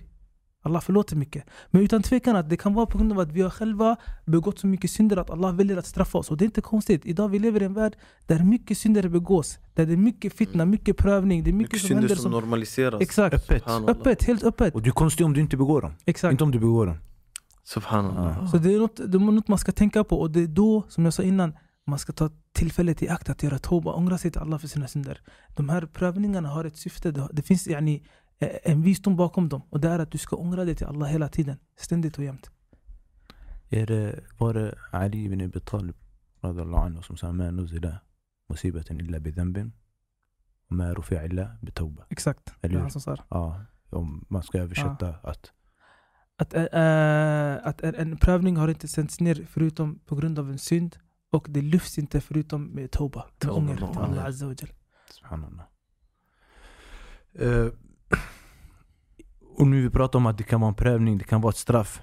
Allah 0.67 0.81
förlåter 0.81 1.17
mycket. 1.17 1.45
Men 1.71 1.83
utan 1.83 2.03
tvekan 2.03 2.37
att 2.37 2.51
det 2.51 2.57
kan 2.57 2.75
vara 2.75 2.87
på 2.87 2.99
grund 2.99 3.13
av 3.13 3.19
att 3.19 3.33
vi 3.33 3.43
har 3.43 3.51
själva 3.51 3.97
begått 4.25 4.59
så 4.59 4.67
mycket 4.67 4.91
synder 4.91 5.17
att 5.17 5.31
Allah 5.31 5.53
väljer 5.53 5.77
att 5.77 5.87
straffa 5.87 6.19
oss. 6.19 6.31
Och 6.31 6.37
det 6.37 6.45
är 6.45 6.47
inte 6.47 6.61
konstigt. 6.61 7.07
Idag 7.07 7.29
vi 7.29 7.39
lever 7.39 7.63
i 7.63 7.65
en 7.65 7.75
värld 7.75 7.97
där 8.27 8.45
mycket 8.45 8.79
synder 8.79 9.09
begås. 9.09 9.59
Där 9.75 9.87
det 9.87 9.93
är 9.93 9.97
mycket 9.97 10.33
fitna, 10.33 10.65
mycket 10.65 10.97
prövning. 10.97 11.45
Det 11.45 11.51
är 11.51 11.53
mycket, 11.53 11.73
Mycket 11.73 11.81
som 11.81 11.89
synder 11.89 12.03
händer 12.03 12.15
som 12.15 12.23
som... 12.23 12.33
normaliseras. 12.33 13.01
Exakt. 13.01 13.35
Öppet. 13.35 13.63
Öppet, 13.89 14.25
helt 14.25 14.45
öppet. 14.45 14.75
Och 14.75 14.83
du 14.83 14.91
är 14.91 14.95
konstig 14.95 15.27
om 15.27 15.33
du 15.33 15.41
inte 15.41 15.57
begår 15.57 15.83
dem. 15.83 15.93
Exakt. 16.05 16.33
Inte 16.33 16.45
om 16.45 16.51
du 16.51 16.59
begår 16.59 16.87
dem. 16.87 16.97
Subhanallah. 17.65 18.51
Så 18.51 18.57
det 18.59 18.75
är, 18.75 18.79
något, 18.79 18.97
det 18.97 19.19
är 19.19 19.21
något 19.21 19.49
man 19.49 19.59
ska 19.59 19.73
tänka 19.73 20.05
på. 20.05 20.21
Och 20.21 20.31
det 20.31 20.41
är 20.41 20.47
då, 20.47 20.83
som 20.89 21.05
jag 21.05 21.15
sa 21.15 21.23
innan, 21.23 21.53
man 21.87 21.99
ska 21.99 22.13
ta 22.13 22.31
tillfället 22.53 23.03
i 23.03 23.09
akt 23.09 23.31
att 23.31 23.43
göra 23.43 23.59
toba, 23.59 23.93
ångra 23.93 24.19
sig 24.19 24.31
till 24.31 24.41
Allah 24.41 24.59
för 24.59 24.69
sina 24.69 24.89
synder. 24.89 25.21
De 25.57 25.69
här 25.69 25.87
prövningarna 25.87 26.49
har 26.49 26.65
ett 26.65 26.77
syfte. 26.77 27.11
Det, 27.11 27.29
det 27.33 27.43
finns 27.43 27.67
yani, 27.67 28.03
Eh, 28.39 28.57
en 28.63 28.83
visdom 28.83 29.17
bakom 29.17 29.49
dem. 29.49 29.63
Och 29.71 29.81
det 29.81 29.89
är 29.89 29.99
att 29.99 30.11
du 30.11 30.19
ska 30.19 30.37
ångra 30.37 30.65
dig 30.65 30.75
till 30.75 30.87
Allah 30.87 31.07
hela 31.07 31.29
tiden. 31.29 31.59
Ständigt 31.77 32.19
och 32.19 32.25
jämt. 32.25 32.51
Är 33.71 33.87
det, 33.87 34.21
var 34.39 34.55
det 34.55 34.75
Ali 34.93 35.25
ibn 35.25 35.41
Abi 35.41 35.61
Talib 35.61 35.95
anhu, 36.41 37.03
som 37.03 37.17
sa 37.17 37.33
Ma 37.33 37.51
nuzila 37.51 38.01
musibaten 38.49 39.01
illa 39.01 39.21
bidhanbin 39.21 39.73
och 40.69 40.77
ma 40.77 40.95
rufi'a 40.95 41.27
illa 41.27 41.57
bitawba. 41.63 42.05
Exakt, 42.11 42.55
Eller, 42.61 42.75
det 42.75 42.79
är 42.79 42.81
han 42.81 42.91
som 42.91 43.01
sa 43.01 43.17
ja, 43.31 43.65
Om 43.91 44.27
man 44.29 44.43
ska 44.43 44.59
översätta 44.59 45.15
ja. 45.23 45.31
att 45.31 45.53
att, 46.37 46.55
äh, 46.55 47.67
att 47.69 47.81
en 47.83 48.17
prövning 48.17 48.57
har 48.57 48.69
inte 48.69 48.89
sänts 48.89 49.21
ner 49.21 49.47
förutom 49.51 49.99
på 49.99 50.15
grund 50.15 50.39
av 50.39 50.51
en 50.51 50.59
synd 50.59 50.97
och 51.31 51.47
det 51.51 51.63
lyfts 51.63 51.99
inte 51.99 52.21
förutom 52.21 52.67
med 52.67 52.91
tauba, 52.91 53.27
med 53.41 53.51
ånger 53.51 54.03
Allah 54.03 54.25
Azza 54.25 54.47
wa 54.47 54.55
Jal. 54.61 54.71
Och 59.57 59.67
nu 59.67 59.83
vi 59.83 59.91
pratar 59.91 60.19
om 60.19 60.27
att 60.27 60.39
det 60.39 60.45
kan 60.45 60.61
vara 60.61 60.69
en 60.69 60.75
prövning, 60.75 61.19
det 61.19 61.25
kan 61.25 61.41
vara 61.41 61.51
ett 61.51 61.57
straff. 61.57 62.01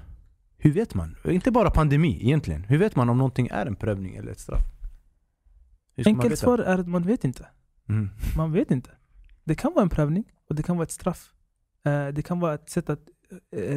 Hur 0.58 0.72
vet 0.72 0.96
man? 0.96 1.16
Inte 1.26 1.52
bara 1.52 1.72
pandemi 1.72 2.20
egentligen. 2.22 2.64
Hur 2.64 2.78
vet 2.78 2.96
man 2.96 3.10
om 3.10 3.18
någonting 3.18 3.48
är 3.48 3.66
en 3.66 3.76
prövning 3.76 4.16
eller 4.16 4.32
ett 4.32 4.40
straff? 4.40 4.64
Enkelt 6.06 6.40
svar 6.40 6.60
är 6.60 6.78
att 6.78 6.88
man 6.88 7.04
vet 7.04 7.24
inte. 7.24 7.48
Mm. 7.90 8.10
Man 8.38 8.52
vet 8.52 8.72
inte. 8.72 8.90
Det 9.44 9.56
kan 9.56 9.74
vara 9.74 9.84
en 9.84 9.90
prövning 9.90 10.24
och 10.50 10.56
det 10.56 10.64
kan 10.64 10.78
vara 10.78 10.84
ett 10.84 10.92
straff. 10.92 11.34
Eh, 11.86 12.08
det 12.08 12.22
kan 12.22 12.40
vara 12.40 12.54
ett 12.54 12.70
sätt 12.70 12.90
att 12.90 13.00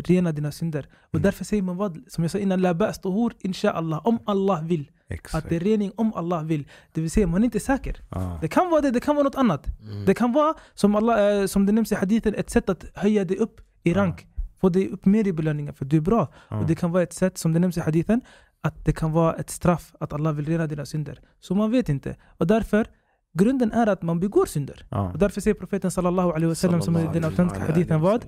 rena 0.05 0.33
dina 0.33 0.53
synder. 0.53 0.87
Och 1.03 1.15
Mm. 1.15 1.23
därför 1.23 1.45
säger 1.45 1.63
man 1.63 1.77
vad? 1.77 1.99
Som 2.09 2.25
jag 2.25 2.31
sa 2.31 2.39
innan, 2.39 2.61
la 2.61 2.75
bäst 2.75 3.03
tuhur 3.03 3.33
inshallah. 3.41 4.01
Om 4.07 4.19
Allah 4.27 4.63
vill. 4.65 4.91
Att 5.07 5.11
Exakt. 5.13 5.49
det 5.49 5.57
är 5.57 5.61
rening 5.61 5.93
om 5.97 6.15
Allah 6.15 6.43
vill. 6.45 6.69
Det 6.93 7.01
vill 7.01 7.11
säga, 7.11 7.27
man 7.27 7.43
är 7.43 7.45
inte 7.45 7.61
säker. 7.61 8.01
Ja. 8.11 8.39
Det 8.41 8.49
kan 8.49 8.71
vara 8.71 8.81
det, 8.81 8.91
det 8.91 9.01
kan 9.01 9.17
vara 9.17 9.25
något 9.25 9.35
annat. 9.35 9.67
Mm. 9.83 10.05
Det 10.05 10.15
kan 10.15 10.33
vara, 10.33 10.55
som, 10.75 10.95
Allah, 10.95 11.41
eh, 11.41 11.47
som 11.47 11.67
det 11.67 11.73
nämns 11.73 11.93
i 11.93 11.95
hadithen, 11.95 12.35
ett 12.35 12.51
sätt 12.51 12.69
att 12.69 12.85
höja 12.95 13.25
dig 13.25 13.37
upp 13.37 13.61
i 13.83 13.95
rank. 13.95 14.27
Få 14.61 14.69
dig 14.69 14.89
upp 14.89 15.05
mer 15.07 15.27
i 15.27 15.33
belöningar, 15.33 15.73
för 15.73 15.85
du 15.85 15.97
är 15.97 16.01
bra. 16.01 16.33
Ja. 16.49 16.59
Och 16.61 16.67
det 16.67 16.75
kan 16.75 16.93
vara 16.93 17.03
ett 17.03 17.13
sätt, 17.13 17.39
som 17.39 17.53
det 17.53 17.59
nämns 17.59 17.77
i 17.77 17.81
hadithen, 17.81 18.21
att 18.61 18.85
det 18.85 18.93
kan 18.93 19.13
vara 19.13 19.35
ett 19.35 19.51
straff, 19.51 19.95
att 20.01 20.13
Allah 20.13 20.33
vill 20.33 20.47
rena 20.47 20.67
dina 20.67 20.87
synder. 20.87 21.21
Så 21.41 21.55
man 21.55 21.71
vet 21.71 21.89
inte. 21.89 22.17
Och 22.39 22.47
därför, 22.47 22.87
grunden 23.35 23.73
är 23.73 23.87
att 23.87 24.03
man 24.03 24.21
begår 24.21 24.47
synder. 24.47 24.87
Ja. 24.91 25.11
Och 25.13 25.19
därför 25.19 25.41
säger 25.41 25.55
profeten 25.55 25.91
sallallahu 25.91 26.31
alaihi 26.31 26.47
wasallam, 26.47 26.83
som 26.83 26.97
är 26.97 27.13
den 27.13 27.25
autentiska 27.25 27.67
hadithen, 27.67 28.01
vad? 28.01 28.25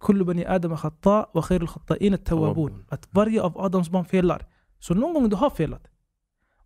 Kullu 0.00 0.24
bani 0.24 0.46
adam 0.46 0.76
khata 0.76 1.26
wa 1.34 1.42
khairul 1.42 1.68
khata'in 1.68 2.14
at-tawwabun. 2.14 2.24
Tawwabun. 2.24 2.84
Att 2.88 3.08
varje 3.10 3.42
av 3.42 3.58
Adams 3.58 3.90
barn 3.90 4.04
felar. 4.04 4.46
Så 4.78 4.94
någon 4.94 5.14
gång 5.14 5.28
du 5.28 5.36
har 5.36 5.50
felat. 5.50 5.88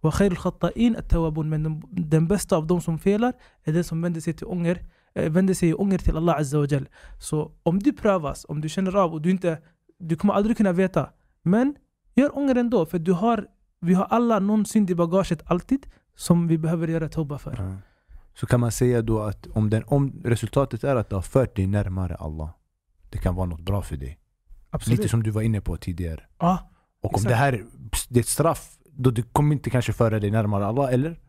Wa 0.01 0.11
khairul 0.11 0.37
khata'in 0.37 0.97
at-tawwabun. 0.99 1.49
Men 1.49 1.63
den, 1.63 1.83
den 1.91 2.29
bästa 2.29 2.57
av 2.57 2.67
de 2.67 2.81
som 2.81 2.99
felar 2.99 3.33
är 3.65 3.73
den 3.73 3.85
som 3.85 4.03
vänder 4.03 4.21
sig 4.21 4.33
till 4.33 4.47
ånger, 4.47 4.81
eh, 5.15 5.31
vänder 5.33 5.55
sig 5.55 5.69
i 5.69 5.75
ånger 5.75 5.99
till 5.99 6.17
Allah 6.17 6.37
azza 6.41 6.59
wa 6.59 6.67
jal. 6.67 6.89
Så 7.19 7.53
om 7.63 7.79
du 7.79 7.93
prövas, 7.93 8.47
om 8.49 8.61
du 8.61 8.69
känner 8.69 8.97
av 8.97 9.13
och 9.13 9.23
du 9.23 9.31
inte, 9.31 9.59
du 9.99 10.17
kommer 10.17 10.35
aldrig 10.35 10.57
kunna 10.57 10.73
veta. 10.73 11.11
Men 11.43 11.75
gör 12.15 12.39
ånger 12.39 12.55
ändå, 12.55 12.87
för 12.87 12.99
du 12.99 13.13
har, 13.13 13.47
vi 13.81 13.95
har 13.95 14.05
alla 14.05 14.39
någon 14.39 14.67
synd 14.67 14.91
i 14.91 14.95
bagaget 14.95 15.43
alltid 15.47 15.87
som 16.15 16.49
vi 16.49 16.59
behöver 16.59 16.89
göra 16.89 17.09
toba 17.09 17.39
för. 17.39 17.55
Ja. 17.59 17.77
Så 18.35 18.47
kan 18.47 18.61
man 18.61 18.73
säga 18.73 19.03
då 19.03 19.23
att 19.23 19.47
om, 19.47 19.71
den, 19.71 19.85
om 19.87 20.21
resultatet 20.25 20.85
är 20.85 20.97
att 20.97 21.09
det 21.11 21.17
har 21.17 21.23
fört 21.23 21.57
dig 21.57 21.67
närmare 21.67 22.15
Allah. 22.15 22.51
Det 23.11 23.19
kan 23.19 23.35
vara 23.35 23.47
något 23.47 23.61
bra 23.61 23.83
för 23.83 23.97
dig. 23.97 24.19
Absolut. 24.71 24.99
Lite 24.99 25.09
som 25.09 25.23
du 25.23 25.31
var 25.31 25.43
inne 25.43 25.61
på 25.61 25.77
tidigare. 25.77 26.21
Ja, 26.39 26.71
Och 27.03 27.11
om 27.15 27.19
Exakt. 27.19 27.29
det 27.29 27.35
här 27.35 27.65
det 28.09 28.19
är 28.19 28.23
ett 28.23 28.29
straff, 28.29 28.79
då 28.93 29.11
det 29.11 29.23
kommer 29.23 29.53
inte 29.55 29.71
kanske 29.71 29.93
föra 29.93 30.21
dig 30.21 30.31
närmare 30.31 30.67
Allah, 30.67 30.93
eller? 30.93 31.21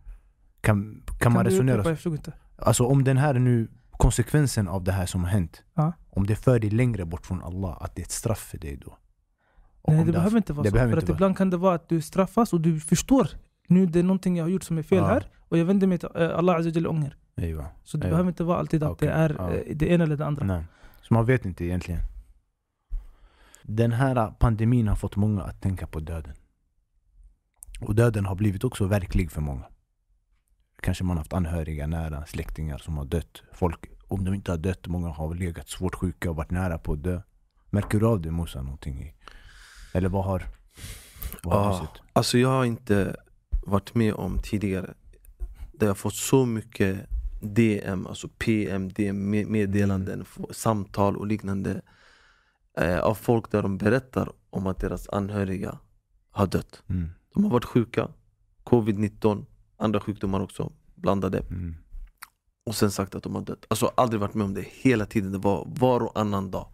Kan, 0.62 1.04
kan, 1.20 1.34
man 1.34 1.46
du 1.46 1.52
resonera 1.52 1.84
så? 1.84 1.90
Jag 1.90 1.98
förstod 1.98 2.14
inte. 2.14 2.34
Alltså 2.58 2.86
om 2.86 3.04
den 3.04 3.18
här 3.18 3.34
nu, 3.34 3.68
konsekvensen 3.92 4.68
av 4.68 4.84
det 4.84 4.92
här 4.92 5.06
som 5.06 5.24
har 5.24 5.30
hänt. 5.32 5.64
Ja. 5.74 5.94
Om 6.10 6.28
det 6.28 6.36
för 6.36 6.60
dig 6.60 6.70
längre 6.70 7.06
bort 7.06 7.26
från 7.26 7.44
Allah, 7.44 7.78
att 7.82 7.96
det 7.96 8.02
är 8.02 8.06
ett 8.06 8.12
straff 8.12 8.40
för 8.40 8.58
dig 8.58 8.78
då. 8.86 8.98
Och 9.82 9.94
Nej, 9.94 9.98
det 10.06 10.06
har- 10.06 10.14
behöver 10.14 10.38
inte 10.38 10.54
vara 10.54 10.64
det 10.64 10.70
så. 10.70 10.78
För 10.90 10.98
att 10.98 11.10
ibland 11.10 11.38
kan 11.38 11.50
det 11.50 11.58
vara 11.58 11.76
att 11.76 11.90
du 11.90 12.02
straffas 12.02 12.54
och 12.54 12.62
du 12.62 12.80
förstår 12.80 13.28
nu 13.72 13.86
det 13.86 14.00
är 14.00 14.04
någonting 14.04 14.38
jag 14.38 14.44
har 14.46 14.50
gjort 14.50 14.64
som 14.64 14.78
är 14.78 14.84
fel 14.84 14.98
Ja. 14.98 15.06
här 15.08 15.28
och 15.50 15.58
jag 15.58 15.66
vänder 15.66 15.88
mig 15.88 15.98
till 15.98 16.10
eh, 16.16 16.30
Allah 16.38 16.56
Azza 16.56 16.90
ånger. 16.90 17.16
Ejva. 17.36 17.66
Så 17.84 17.98
det 17.98 18.08
Ja. 18.08 18.12
behöver 18.12 18.30
inte 18.30 18.44
vara 18.44 18.58
alltid 18.58 18.84
att 18.84 18.92
Okej, 18.92 19.08
det 19.08 19.14
är 19.14 19.36
ja. 19.38 19.52
eh, 19.54 19.76
det 19.76 19.88
ena 19.90 20.04
eller 20.04 20.18
det 20.18 20.26
andra. 20.26 20.46
Nej. 20.46 20.64
Så 21.02 21.14
man 21.14 21.26
vet 21.26 21.46
inte 21.46 21.66
egentligen. 21.66 22.02
Den 23.64 23.92
här 23.92 24.32
pandemin 24.40 24.88
har 24.88 24.96
fått 24.96 25.16
många 25.16 25.44
att 25.44 25.62
tänka 25.62 25.88
på 25.88 26.00
döden. 26.00 26.34
Och 27.82 27.96
döden 27.96 28.26
har 28.26 28.36
blivit 28.36 28.64
också 28.64 28.86
verklig 28.86 29.32
för 29.32 29.42
många. 29.42 29.64
Kanske 30.82 31.04
man 31.04 31.18
har 31.18 31.22
haft 31.22 31.34
anhöriga, 31.34 31.88
nära 31.88 32.26
släktingar 32.26 32.78
som 32.78 32.98
har 32.98 33.06
dött. 33.06 33.44
Folk, 33.54 33.86
om 34.08 34.26
de 34.26 34.34
inte 34.34 34.52
har 34.52 34.58
dött, 34.58 34.88
många 34.88 35.10
har 35.10 35.36
legat 35.36 35.70
svårt 35.70 35.96
sjuka 35.96 36.30
och 36.30 36.36
varit 36.36 36.52
nära 36.52 36.78
på 36.78 36.94
att 36.94 37.04
dö. 37.04 37.22
Märker 37.70 38.00
du 38.00 38.08
av 38.08 38.22
det 38.22 38.32
Musa 38.32 38.62
någonting? 38.62 39.02
I? 39.04 39.14
Eller 39.94 40.10
vad 40.10 40.26
har, 40.26 40.44
vad 41.44 41.56
har 41.64 41.70
du 41.72 41.76
Ja, 41.76 41.82
sett? 41.82 42.02
alltså 42.14 42.38
jag 42.38 42.50
har 42.50 42.66
inte 42.66 43.16
varit 43.62 43.96
med 43.96 44.14
om 44.14 44.40
tidigare 44.44 44.94
där 45.74 45.88
jag 45.88 45.98
fått 45.98 46.16
så 46.16 46.46
mycket 46.46 47.10
DM, 47.42 48.08
alltså 48.08 48.28
PM, 48.28 48.90
DM 48.90 49.30
med- 49.30 49.48
meddelanden, 49.48 50.26
samtal 50.52 51.18
och 51.18 51.28
liknande 51.28 51.82
eh, 52.78 53.00
av 53.00 53.16
folk 53.16 53.52
där 53.52 53.62
de 53.62 53.78
berättar 53.78 54.32
om 54.50 54.68
att 54.68 54.80
deras 54.80 55.10
anhöriga 55.10 55.80
har 56.32 56.48
dött. 56.48 56.84
Mm. 56.90 57.10
De 57.34 57.44
har 57.44 57.52
varit 57.52 57.66
sjuka, 57.66 58.08
covid-19, 58.64 59.46
andra 59.78 60.00
sjukdomar 60.00 60.40
också 60.40 60.72
blandade 60.96 61.38
Mm. 61.40 61.76
och 62.66 62.76
sen 62.76 62.92
sagt 62.92 63.16
att 63.16 63.24
de 63.24 63.36
har 63.36 63.42
dött. 63.42 63.66
Alltså 63.70 63.92
aldrig 63.98 64.20
varit 64.22 64.34
med 64.34 64.46
om 64.46 64.54
det 64.54 64.66
hela 64.72 65.06
tiden, 65.06 65.32
det 65.32 65.38
var 65.38 65.68
var 65.80 66.00
och 66.04 66.20
annan 66.20 66.52
dag. 66.52 66.68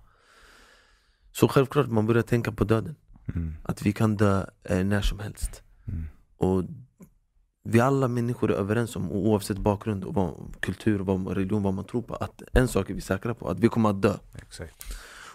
Så 1.31 1.47
självklart 1.47 1.87
man 1.87 2.05
börjar 2.05 2.23
tänka 2.23 2.51
på 2.51 2.63
döden, 2.63 2.95
Mm. 3.35 3.53
att 3.63 3.81
vi 3.81 3.93
kan 3.93 4.15
dö 4.17 4.45
eh, 4.63 4.83
när 4.85 5.01
som 5.01 5.19
helst. 5.19 5.63
Mm. 5.87 6.05
Och 6.36 6.64
vi 7.64 7.80
alla 7.80 8.08
människor 8.08 8.50
är 8.50 8.54
överens 8.54 8.96
om, 8.96 9.10
oavsett 9.12 9.58
bakgrund, 9.58 10.04
och 10.04 10.14
vad, 10.14 10.60
kultur, 10.60 10.98
vad, 10.98 11.28
religion, 11.36 11.62
vad 11.62 11.74
man 11.74 11.84
tror 11.84 12.02
på 12.02 12.14
Att 12.14 12.42
en 12.52 12.68
sak 12.68 12.90
är 12.90 12.94
vi 12.94 13.00
säkra 13.00 13.34
på, 13.34 13.48
att 13.48 13.60
vi 13.60 13.68
kommer 13.68 13.90
att 13.90 14.02
dö 14.02 14.14
Exakt. 14.34 14.84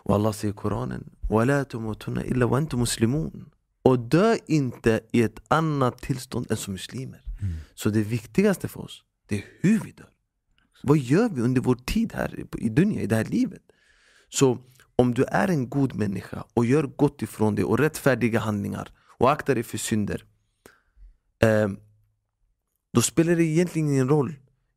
Och 0.04 0.16
Allah 0.16 0.32
säger 0.32 0.54
i 0.54 0.58
Koranen 0.58 1.10
وَلَا 1.30 1.64
تُمُوتُنَّ 1.64 2.18
إِلَّا 2.18 2.46
وَأَنْتُمْ 2.46 2.80
مُسْلِمُونَ 2.80 3.46
Och 3.82 4.00
dö 4.00 4.36
inte 4.48 5.00
i 5.12 5.22
ett 5.24 5.40
annat 5.48 5.98
tillstånd 6.02 6.52
än 6.52 6.58
som 6.58 6.74
muslimer 6.74 7.22
Mm. 7.42 7.54
Så 7.76 7.90
det 7.90 8.02
viktigaste 8.04 8.68
för 8.68 8.82
oss, 8.82 9.04
det 9.28 9.36
är 9.36 9.44
hur 9.62 9.80
vi 9.80 9.92
dör 9.92 10.10
Vad 10.84 10.98
gör 10.98 11.30
vi 11.30 11.42
under 11.42 11.62
vår 11.62 11.76
tid 11.76 12.14
här 12.14 12.40
i- 12.40 12.66
i 12.66 12.70
Dunja, 12.70 13.02
i 13.02 13.08
det 13.08 13.16
här 13.16 13.26
livet? 13.26 13.62
Så 14.30 14.58
om 14.96 15.14
du 15.14 15.24
är 15.24 15.48
en 15.48 15.70
god 15.70 15.96
människa 15.96 16.44
och 16.54 16.66
gör 16.66 16.84
gott 16.84 17.22
ifrån 17.22 17.56
dig 17.56 17.66
och 17.66 17.80
rättfärdiga 17.80 18.40
handlingar 18.40 18.92
och 19.20 19.32
aktar 19.32 19.56
dig 19.56 19.64
för 19.64 19.78
synder 19.78 20.26
eh, 21.43 21.69
Då 22.93 23.03
spelar 23.03 23.37
det 23.37 23.45
egentligen 23.45 23.89
ingen 23.89 24.09
roll, 24.09 24.35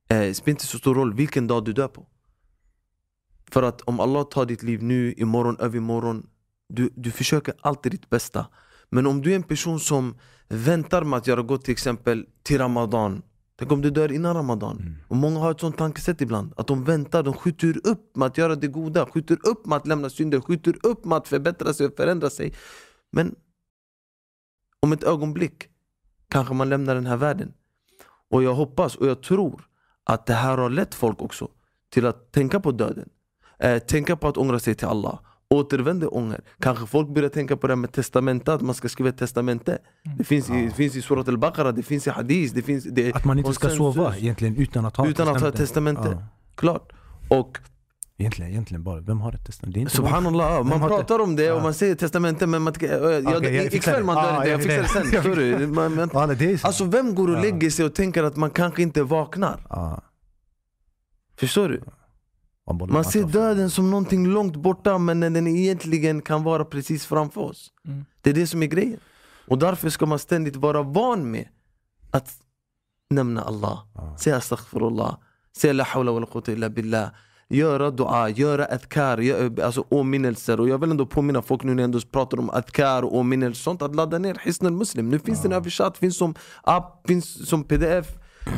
eh, 0.09 0.19
det 0.19 0.33
spelar 0.33 0.51
inte 0.51 0.65
så 0.65 0.77
stor 0.77 0.95
roll 0.95 1.13
vilken 1.13 1.47
dag 1.47 1.65
du 1.65 1.73
dör 1.73 1.87
på. 1.87 2.07
För 3.51 3.63
att 3.63 3.81
om 3.81 3.99
Allah 3.99 4.23
tar 4.23 4.45
ditt 4.45 4.63
liv 4.63 4.83
nu, 4.83 5.13
imorgon, 5.17 5.57
övermorgon 5.59 6.27
du, 6.69 6.89
du 6.95 7.11
försöker 7.11 7.53
alltid 7.61 7.91
ditt 7.91 8.09
bästa. 8.09 8.47
Men 8.89 9.07
om 9.07 9.21
du 9.21 9.31
är 9.31 9.35
en 9.35 9.43
person 9.43 9.79
som 9.79 10.17
väntar 10.47 11.03
med 11.03 11.17
att 11.17 11.27
göra 11.27 11.41
gott 11.41 11.65
till 11.65 11.71
exempel 11.71 12.25
till 12.43 12.57
Ramadan. 12.57 13.21
Tänk 13.57 13.71
om 13.71 13.81
du 13.81 13.89
dör 13.89 14.11
innan 14.11 14.33
Ramadan. 14.35 14.77
Mm. 14.77 14.95
och 15.07 15.15
många 15.15 15.39
har 15.39 15.51
ett 15.51 15.59
sånt 15.59 15.77
tankesätt 15.77 16.21
ibland 16.21 16.53
Att 16.57 16.67
de 16.67 16.83
väntar, 16.83 17.23
de 17.23 17.33
skjuter 17.33 17.87
upp 17.87 18.15
med 18.15 18.25
att 18.25 18.37
göra 18.37 18.55
det 18.55 18.67
goda 18.67 19.05
Skjuter 19.05 19.37
upp 19.47 19.65
med 19.65 19.77
att 19.77 19.87
lämna 19.87 20.09
synder, 20.09 20.41
skjuter 20.41 20.75
upp 20.83 21.05
med 21.05 21.17
att 21.17 21.27
förbättra 21.27 21.73
sig 21.73 21.85
och 21.85 21.95
förändra 21.95 22.29
sig. 22.29 22.53
Men 23.11 23.35
om 24.79 24.93
ett 24.93 25.03
ögonblick 25.03 25.67
kanske 26.29 26.53
man 26.53 26.69
lämnar 26.69 26.95
den 26.95 27.05
här 27.05 27.17
världen. 27.17 27.53
Och 28.31 28.43
jag 28.43 28.53
hoppas 28.53 28.95
och 28.95 29.07
jag 29.07 29.23
tror 29.23 29.67
att 30.03 30.25
det 30.25 30.33
här 30.33 30.57
har 30.57 30.69
lett 30.69 30.95
folk 30.95 31.21
också 31.21 31.47
till 31.89 32.05
att 32.05 32.31
tänka 32.31 32.59
på 32.59 32.71
döden. 32.71 33.09
Eh, 33.59 33.79
tänka 33.79 34.15
på 34.15 34.27
att 34.27 34.37
ångra 34.37 34.59
sig 34.59 34.75
till 34.75 34.87
Allah. 34.87 35.19
Återvända 35.49 36.07
ånger. 36.07 36.41
Kanske 36.59 36.85
folk 36.85 37.09
börjar 37.09 37.29
tänka 37.29 37.57
på 37.57 37.67
det 37.67 37.71
här 37.73 37.77
med 37.77 37.91
testamente, 37.91 38.53
att 38.53 38.61
man 38.61 38.75
ska 38.75 38.89
skriva 38.89 39.09
ett 39.09 39.17
testamente. 39.17 39.77
Det 40.17 40.23
finns 40.23 40.49
i, 40.49 40.65
det 40.65 40.71
finns 40.71 40.95
i 40.95 41.01
Surat 41.01 41.27
al-Baqarah, 41.27 41.73
det 41.73 41.83
finns 41.83 42.07
i 42.07 42.09
Hadith. 42.09 42.55
Det 42.55 42.61
finns, 42.61 42.83
det, 42.83 43.13
Att 43.13 43.25
man 43.25 43.39
inte 43.39 43.53
ska 43.53 43.69
sova 43.69 44.17
egentligen 44.17 44.55
utan 44.55 44.85
att 44.85 44.97
ha 44.97 45.07
Utan 45.07 45.27
att 45.27 45.41
ha 45.41 45.47
ett 45.47 45.55
testamente. 45.55 46.09
Ja. 46.11 46.27
Klart. 46.55 46.93
Och 47.29 47.57
Egentligen, 48.17 48.51
egentligen 48.51 48.83
bara, 48.83 48.99
vem 49.01 49.21
har 49.21 49.33
ett 49.33 49.45
testamente? 49.45 49.95
Subhanallah, 49.95 50.63
man 50.63 50.79
pratar 50.79 51.19
om 51.19 51.35
det 51.35 51.51
och 51.51 51.61
man 51.61 51.73
säger 51.73 51.95
testamente 51.95 52.47
men 52.47 52.61
man, 52.61 52.73
jag, 52.79 52.91
jag, 53.23 53.37
Okej, 53.37 53.55
jag 53.55 53.73
ikväll 53.73 53.99
det. 53.99 54.03
man 54.03 54.15
dör 54.15 54.33
Ah, 54.33 54.35
inte, 54.37 54.49
jag 54.49 54.59
jag 54.59 54.63
fixar 54.63 55.03
det 55.03 55.23
sen. 55.23 55.59
du? 55.59 55.67
Man, 55.67 55.95
man, 55.95 56.09
alltså 56.63 56.85
vem 56.85 57.15
går 57.15 57.35
och 57.35 57.41
lägger 57.41 57.69
sig 57.69 57.85
och 57.85 57.95
tänker 57.95 58.23
att 58.23 58.35
man 58.35 58.49
kanske 58.49 58.81
inte 58.81 59.03
vaknar? 59.03 59.59
Förstår 61.37 61.69
du? 61.69 61.81
man 62.65 62.91
Man 62.91 63.03
ser 63.05 63.23
döden 63.23 63.69
som 63.69 63.91
någonting 63.91 64.27
långt 64.27 64.55
borta 64.55 64.97
men 64.97 65.19
den 65.19 65.47
egentligen 65.47 66.21
kan 66.21 66.43
vara 66.43 66.65
precis 66.65 67.05
framför 67.05 67.41
oss. 67.41 67.71
Mm. 67.87 68.05
Det 68.21 68.29
är 68.29 68.33
det 68.33 68.47
som 68.47 68.63
är 68.63 68.67
grejen. 68.67 68.99
Och 69.47 69.57
därför 69.57 69.89
ska 69.89 70.05
man 70.05 70.19
ständigt 70.19 70.55
vara 70.55 70.81
van 70.81 71.31
med 71.31 71.47
att 72.11 72.33
nämna 73.09 73.41
Allah. 73.41 73.79
Ja. 73.95 74.17
Säga 74.17 74.35
astaghfirullah, 74.37 75.17
säga 75.57 75.73
la 75.73 75.83
hawla 75.83 76.11
wa 76.11 76.19
la 76.19 76.25
quwwata 76.25 76.51
illa 76.51 76.69
billah. 76.69 77.09
Göra 77.49 77.91
dua, 77.91 78.29
göra 78.29 78.65
adkar, 78.65 79.17
gö- 79.17 79.63
alltså 79.63 79.85
åminnelser. 79.89 80.59
Och 80.59 80.69
jag 80.69 80.77
vill 80.77 80.91
ändå 80.91 81.05
påminna 81.05 81.41
folk 81.41 81.63
nu 81.63 81.73
när 81.73 81.83
jag 81.83 81.87
ändå 81.87 81.99
pratar 82.11 82.39
om 82.39 82.49
adkar 82.49 83.03
och 83.03 83.15
åminnelser 83.17 83.61
sånt 83.63 83.81
att 83.81 83.95
ladda 83.95 84.17
ner 84.17 84.41
Hisn 84.43 84.65
al-Muslim. 84.65 85.09
Nu 85.09 85.19
finns 85.19 85.41
den 85.41 85.51
översatt, 85.53 85.97
finns 85.97 86.17
som 86.17 86.35
app, 86.63 87.07
finns 87.07 87.49
som 87.49 87.63
pdf. 87.63 88.07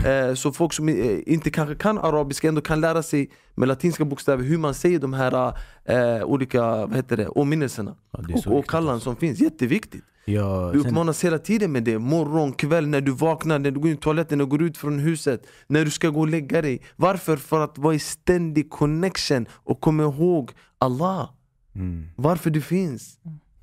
Eh, 0.05 0.33
så 0.33 0.51
folk 0.51 0.73
som 0.73 0.89
eh, 0.89 1.19
inte 1.25 1.49
kanske 1.51 1.75
kan 1.75 1.97
arabiska 1.97 2.47
ändå 2.47 2.61
kan 2.61 2.81
lära 2.81 3.03
sig 3.03 3.29
med 3.55 3.67
latinska 3.67 4.05
bokstäver 4.05 4.43
hur 4.43 4.57
man 4.57 4.73
säger 4.73 4.99
de 4.99 5.13
här 5.13 5.53
eh, 5.85 6.23
olika 6.23 6.61
vad 6.61 6.95
heter 6.95 7.17
det, 7.17 7.27
åminnelserna. 7.27 7.95
Ja, 8.11 8.19
det 8.27 8.33
och 8.33 8.59
och 8.59 8.69
kallan 8.69 8.93
alltså. 8.93 9.03
som 9.09 9.15
finns, 9.15 9.39
jätteviktigt. 9.39 10.03
Ja, 10.29 10.69
Vi 10.69 10.79
sen- 10.81 10.89
uppmanas 10.91 11.23
hela 11.23 11.39
tiden 11.39 11.71
med 11.71 11.83
det. 11.83 11.99
Morgon, 11.99 12.53
kväll, 12.53 12.87
när 12.87 13.01
du 13.01 13.11
vaknar, 13.11 13.59
när 13.59 13.71
du 13.71 13.79
går 13.79 13.89
in 13.89 13.97
i 13.97 13.99
toaletten, 13.99 14.37
när 14.37 14.45
du 14.45 14.49
går 14.51 14.61
ut 14.61 14.77
från 14.77 14.99
huset, 14.99 15.47
när 15.67 15.85
du 15.85 15.91
ska 15.91 16.09
gå 16.09 16.19
och 16.19 16.27
lägga 16.27 16.61
dig. 16.61 16.81
Varför? 16.95 17.37
För 17.37 17.63
att 17.63 17.77
vara 17.77 17.93
i 17.95 17.99
ständig 17.99 18.69
connection 18.69 19.45
och 19.51 19.81
komma 19.81 20.03
ihåg 20.03 20.51
Allah. 20.77 21.29
Mm. 21.75 22.07
Varför 22.15 22.49
du 22.49 22.61
finns. 22.61 23.19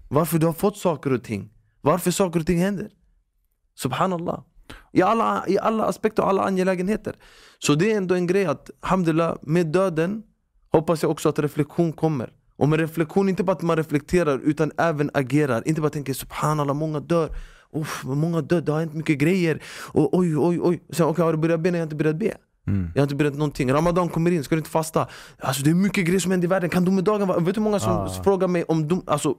Varför 0.08 0.38
du 0.38 0.46
har 0.46 0.52
fått 0.52 0.76
saker 0.76 1.12
och 1.12 1.24
ting. 1.24 1.50
Varför 1.80 2.10
saker 2.10 2.40
och 2.40 2.46
ting 2.46 2.58
händer. 2.58 2.88
Subhanallah. 3.78 4.40
I 4.92 5.02
alla, 5.02 5.44
I 5.48 5.58
alla 5.58 5.84
aspekter 5.84 6.22
och 6.22 6.28
alla 6.28 6.42
angelägenheter. 6.42 7.16
Så 7.58 7.74
det 7.74 7.92
är 7.92 7.96
ändå 7.96 8.14
en 8.14 8.26
grej 8.26 8.46
att, 8.46 8.70
alhamdulillah, 8.80 9.36
med 9.42 9.66
döden 9.66 10.22
hoppas 10.72 11.02
jag 11.02 11.10
också 11.10 11.28
att 11.28 11.38
reflektion 11.38 11.92
kommer. 11.92 12.32
Och 12.58 12.68
med 12.68 12.80
reflektion, 12.80 13.28
inte 13.28 13.44
bara 13.44 13.52
att 13.52 13.62
man 13.62 13.76
reflekterar 13.76 14.38
utan 14.44 14.72
även 14.78 15.10
agerar. 15.14 15.68
Inte 15.68 15.80
bara 15.80 15.90
tänker 15.90 16.12
subhanallah, 16.14 16.74
många 16.76 17.00
dör. 17.00 17.28
Uff, 17.76 18.02
många 18.04 18.40
dör, 18.40 18.60
det 18.60 18.72
har 18.72 18.80
hänt 18.80 18.94
mycket 18.94 19.18
grejer. 19.18 19.62
Och, 19.92 20.18
oj, 20.18 20.38
oj, 20.38 20.60
oj. 20.62 20.82
Sen, 20.92 21.06
okay, 21.06 21.24
har 21.24 21.32
du 21.32 21.38
börjat 21.38 21.60
be? 21.60 21.70
Nej, 21.70 21.78
jag 21.78 21.82
har 21.82 21.86
inte 21.86 21.96
börjat 21.96 22.16
be. 22.16 22.34
Mm. 22.66 22.90
Jag 22.94 23.00
har 23.00 23.04
inte 23.04 23.14
börjat 23.14 23.34
någonting. 23.34 23.72
Ramadan 23.72 24.08
kommer 24.08 24.30
in, 24.30 24.44
ska 24.44 24.54
du 24.54 24.58
inte 24.58 24.70
fasta? 24.70 25.08
Alltså 25.38 25.62
det 25.62 25.70
är 25.70 25.74
mycket 25.74 26.04
grejer 26.06 26.20
som 26.20 26.30
händer 26.30 26.46
i 26.46 26.48
världen. 26.48 26.70
Kan 26.70 26.84
domedagen 26.84 27.28
vara... 27.28 27.38
Vet 27.38 27.54
du 27.54 27.60
hur 27.60 27.64
många 27.64 27.78
som 27.80 27.92
Ah. 27.92 28.08
frågar 28.24 28.48
mig 28.48 28.64
om 28.64 28.88
dom, 28.88 29.02
alltså, 29.06 29.34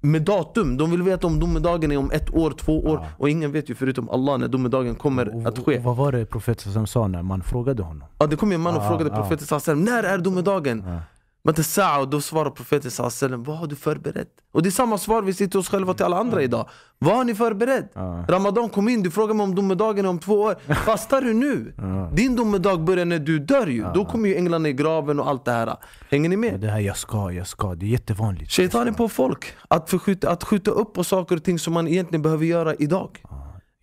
med 0.00 0.22
datum? 0.22 0.76
De 0.76 0.90
vill 0.90 1.02
veta 1.02 1.26
om 1.26 1.38
domedagen 1.40 1.92
är 1.92 1.96
om 1.96 2.10
ett 2.10 2.34
år, 2.34 2.50
två 2.50 2.80
år. 2.84 2.96
Ah. 2.96 3.06
Och 3.18 3.30
ingen 3.30 3.52
vet 3.52 3.70
ju 3.70 3.74
förutom 3.74 4.08
Allah 4.10 4.38
när 4.38 4.48
domedagen 4.48 4.94
kommer 4.94 5.36
Och- 5.36 5.46
att 5.48 5.58
ske. 5.58 5.78
Vad 5.78 5.96
var 5.96 6.12
det 6.12 6.26
profeten 6.26 6.72
som 6.72 6.86
sa 6.86 7.06
när 7.08 7.22
man 7.22 7.42
frågade 7.42 7.82
honom? 7.82 8.08
Ja, 8.18 8.26
det 8.26 8.36
kom 8.36 8.52
en 8.52 8.60
man 8.60 8.76
och 8.76 8.82
Ah, 8.82 8.88
frågade 8.88 9.12
ah. 9.12 9.16
profeten 9.16 9.46
wasallam, 9.50 9.84
när 9.84 10.02
är 10.02 10.18
domedagen? 10.18 10.84
Mata 11.44 11.62
sa'a 11.62 12.00
och 12.00 12.08
då 12.08 12.20
svarar 12.20 12.50
profeten 12.50 12.90
wasallam, 12.98 13.44
vad 13.44 13.56
har 13.56 13.66
du 13.66 13.76
förberett? 13.76 14.28
Och 14.52 14.62
det 14.62 14.68
är 14.68 14.70
samma 14.70 14.98
svar 14.98 15.22
vi 15.22 15.34
sitter 15.34 15.58
oss 15.58 15.68
själva 15.68 15.94
till 15.94 16.04
alla 16.04 16.16
andra 16.16 16.42
idag. 16.42 16.68
Vad 16.98 17.16
har 17.16 17.24
ni 17.24 17.34
förberett? 17.34 17.90
Ja. 17.94 18.24
Ramadan 18.28 18.68
kom 18.68 18.88
in, 18.88 19.02
du 19.02 19.10
frågar 19.10 19.34
mig 19.34 19.44
om 19.44 19.54
domedagen 19.54 20.06
om 20.06 20.18
två 20.18 20.40
år. 20.40 20.74
Fastar 20.74 21.22
du 21.22 21.32
nu? 21.32 21.74
Ja. 21.76 22.10
Din 22.14 22.36
domedag 22.36 22.84
börjar 22.84 23.04
när 23.04 23.18
du 23.18 23.38
dör 23.38 23.66
ju. 23.66 23.86
Då 23.94 24.04
kommer 24.04 24.28
ju 24.28 24.36
änglarna 24.36 24.68
i 24.68 24.72
graven 24.72 25.20
och 25.20 25.28
allt 25.28 25.44
det 25.44 25.52
här. 25.52 25.76
Hänger 26.10 26.28
ni 26.28 26.36
med? 26.36 26.60
Det 26.60 26.68
här 26.68 26.80
jag 26.80 26.96
ska, 26.96 27.32
jag 27.32 27.46
ska, 27.46 27.74
det 27.74 27.86
är 27.86 27.88
jättevanligt. 27.88 28.52
Shaitan 28.52 28.88
är 28.88 28.92
på 28.92 29.08
folk. 29.08 29.52
Att, 29.68 29.90
förskjuta, 29.90 30.30
att 30.30 30.44
skjuta 30.44 30.70
upp 30.70 30.94
på 30.94 31.04
saker 31.04 31.36
och 31.36 31.44
ting 31.44 31.58
som 31.58 31.72
man 31.72 31.88
egentligen 31.88 32.22
behöver 32.22 32.44
göra 32.46 32.74
idag. 32.74 33.22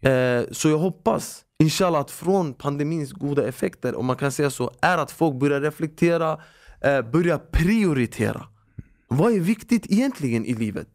Eh, 0.01 0.43
så 0.51 0.69
jag 0.69 0.77
hoppas, 0.77 1.41
inshallah, 1.63 2.01
att 2.01 2.11
från 2.11 2.53
pandemins 2.53 3.11
goda 3.11 3.47
effekter, 3.47 3.95
om 3.95 4.05
man 4.05 4.15
kan 4.15 4.31
säga 4.31 4.49
så, 4.49 4.71
är 4.81 4.97
att 4.97 5.11
folk 5.11 5.35
börjar 5.35 5.61
reflektera, 5.61 6.37
eh, 6.81 7.01
börjar 7.01 7.37
prioritera. 7.37 8.47
Vad 9.07 9.33
är 9.33 9.39
viktigt 9.39 9.85
egentligen 9.91 10.45
i 10.45 10.53
livet? 10.53 10.87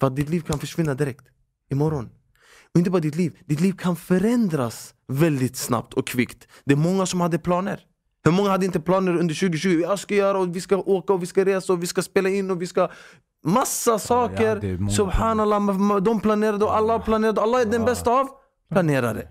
För 0.00 0.06
att 0.06 0.16
ditt 0.16 0.28
liv 0.28 0.40
kan 0.40 0.58
försvinna 0.58 0.94
direkt, 0.94 1.24
imorgon. 1.70 2.10
Och 2.72 2.78
inte 2.78 2.90
bara 2.90 3.00
ditt 3.00 3.16
liv, 3.16 3.38
ditt 3.46 3.60
liv 3.60 3.72
kan 3.72 3.96
förändras 3.96 4.94
väldigt 5.08 5.56
snabbt 5.56 5.94
och 5.94 6.06
kvickt. 6.06 6.48
Det 6.64 6.72
är 6.72 6.76
många 6.76 7.06
som 7.06 7.20
hade 7.20 7.38
planer. 7.38 7.80
Hur 8.24 8.32
många 8.32 8.50
hade 8.50 8.66
inte 8.66 8.80
planer 8.80 9.16
under 9.16 9.34
2020? 9.34 9.68
Jag 9.68 9.98
ska 9.98 10.14
göra 10.14 10.38
och 10.38 10.56
vi 10.56 10.60
ska 10.60 10.76
åka 10.76 11.12
och 11.12 11.22
vi 11.22 11.26
ska 11.26 11.44
resa 11.44 11.72
och 11.72 11.82
vi 11.82 11.86
ska 11.86 12.02
spela 12.02 12.28
in 12.28 12.50
och 12.50 12.62
vi 12.62 12.66
ska... 12.66 12.90
Massa 13.44 13.98
saker! 13.98 14.78
många 14.78 14.92
Subhanallah, 14.92 16.00
de 16.00 16.20
planerade 16.20 16.64
och 16.64 16.76
alla 16.76 16.98
planerade. 16.98 17.40
Allah 17.40 17.60
är 17.60 17.64
den 17.64 17.84
bästa 17.84 18.10
av 18.10 18.28
planerare. 18.70 19.28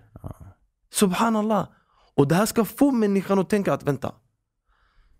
Subhanallah. 0.93 1.67
Och 2.15 2.27
det 2.27 2.35
här 2.35 2.45
ska 2.45 2.65
få 2.65 2.91
människan 2.91 3.39
att 3.39 3.49
tänka 3.49 3.73
att 3.73 3.83
vänta, 3.83 4.11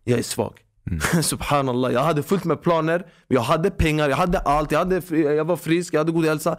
jag 0.07 0.19
är 0.19 0.23
svag. 0.23 0.53
Subhanallah, 1.21 1.93
jag 1.93 2.03
hade 2.03 2.23
fullt 2.23 2.43
med 2.43 2.61
planer, 2.61 3.05
jag 3.27 3.41
hade 3.41 3.71
pengar, 3.71 4.09
jag 4.09 4.17
hade 4.17 4.39
allt, 4.39 4.71
jag, 4.71 4.79
hade, 4.79 5.01
jag 5.17 5.45
var 5.45 5.57
frisk, 5.57 5.93
jag 5.93 5.99
hade 5.99 6.11
god 6.11 6.25
hälsa. 6.25 6.57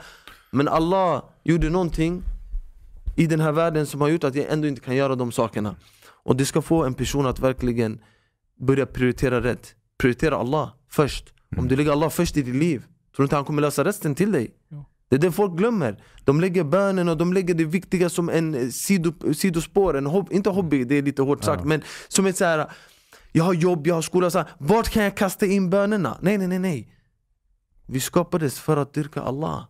Men 0.51 0.69
Allah 0.69 1.23
gjorde 1.45 1.71
någonting 1.71 2.23
i 3.17 3.27
den 3.27 3.41
här 3.41 3.53
världen 3.53 3.87
som 3.87 4.01
har 4.01 4.09
gjort 4.09 4.25
att 4.25 4.35
jag 4.35 4.47
ändå 4.53 4.69
inte 4.69 4.81
kan 4.81 4.97
göra 4.97 5.15
de 5.15 5.33
sakerna. 5.33 5.77
Och 6.25 6.37
det 6.37 6.47
ska 6.47 6.63
få 6.63 6.85
en 6.85 6.95
person 6.95 7.27
att 7.27 7.41
verkligen 7.41 8.01
börja 8.61 8.87
prioritera 8.87 9.41
rätt. 9.41 9.75
Prioritera 9.99 10.37
Allah 10.37 10.73
först. 10.91 11.33
Om 11.57 11.69
du 11.69 11.77
lägger 11.77 11.93
Allah 11.93 12.11
först 12.11 12.37
i 12.37 12.43
ditt 12.43 12.55
liv, 12.55 12.79
tror 12.79 13.17
du 13.17 13.23
inte 13.23 13.37
han 13.37 13.45
kommer 13.45 13.63
lösa 13.63 13.85
resten 13.85 14.15
till 14.15 14.33
dig? 14.33 14.51
Ja. 14.69 14.85
Det 15.09 15.17
är 15.17 15.21
det 15.21 15.33
folk 15.33 15.57
glömmer. 15.57 16.05
De 16.25 16.41
lägger 16.41 16.65
bönen 16.65 17.09
och 17.09 17.17
de 17.17 17.33
lägger 17.33 17.55
det 17.55 17.65
viktiga 17.65 18.09
som 18.09 18.29
en 18.29 18.73
sido, 18.73 19.35
sidospår, 19.35 19.97
en 19.97 20.07
hob, 20.07 20.29
inte 20.33 20.51
hobby, 20.51 20.85
det 20.85 20.95
är 20.95 21.03
lite 21.03 21.23
hårt 21.23 21.45
sagt, 21.45 21.65
men 21.65 21.83
som 22.09 22.27
ett 22.27 22.37
så 22.37 22.45
här. 22.45 22.71
Jag 23.33 23.45
har 23.45 23.55
jobb, 23.55 23.87
jag 23.87 23.95
har 23.95 24.03
skola, 24.03 24.31
så 24.31 24.39
här, 24.39 24.49
vart 24.59 24.89
kan 24.89 25.03
jag 25.05 25.17
kasta 25.17 25.47
in 25.47 25.71
bönerna? 25.71 26.19
Nej, 26.23 26.39
nej, 26.39 26.49
nej, 26.49 26.59
nej. 26.59 26.95
Vi 27.87 28.01
skapades 28.01 28.59
för 28.61 28.77
att 28.77 28.93
dyrka 28.95 29.21
Allah. 29.23 29.69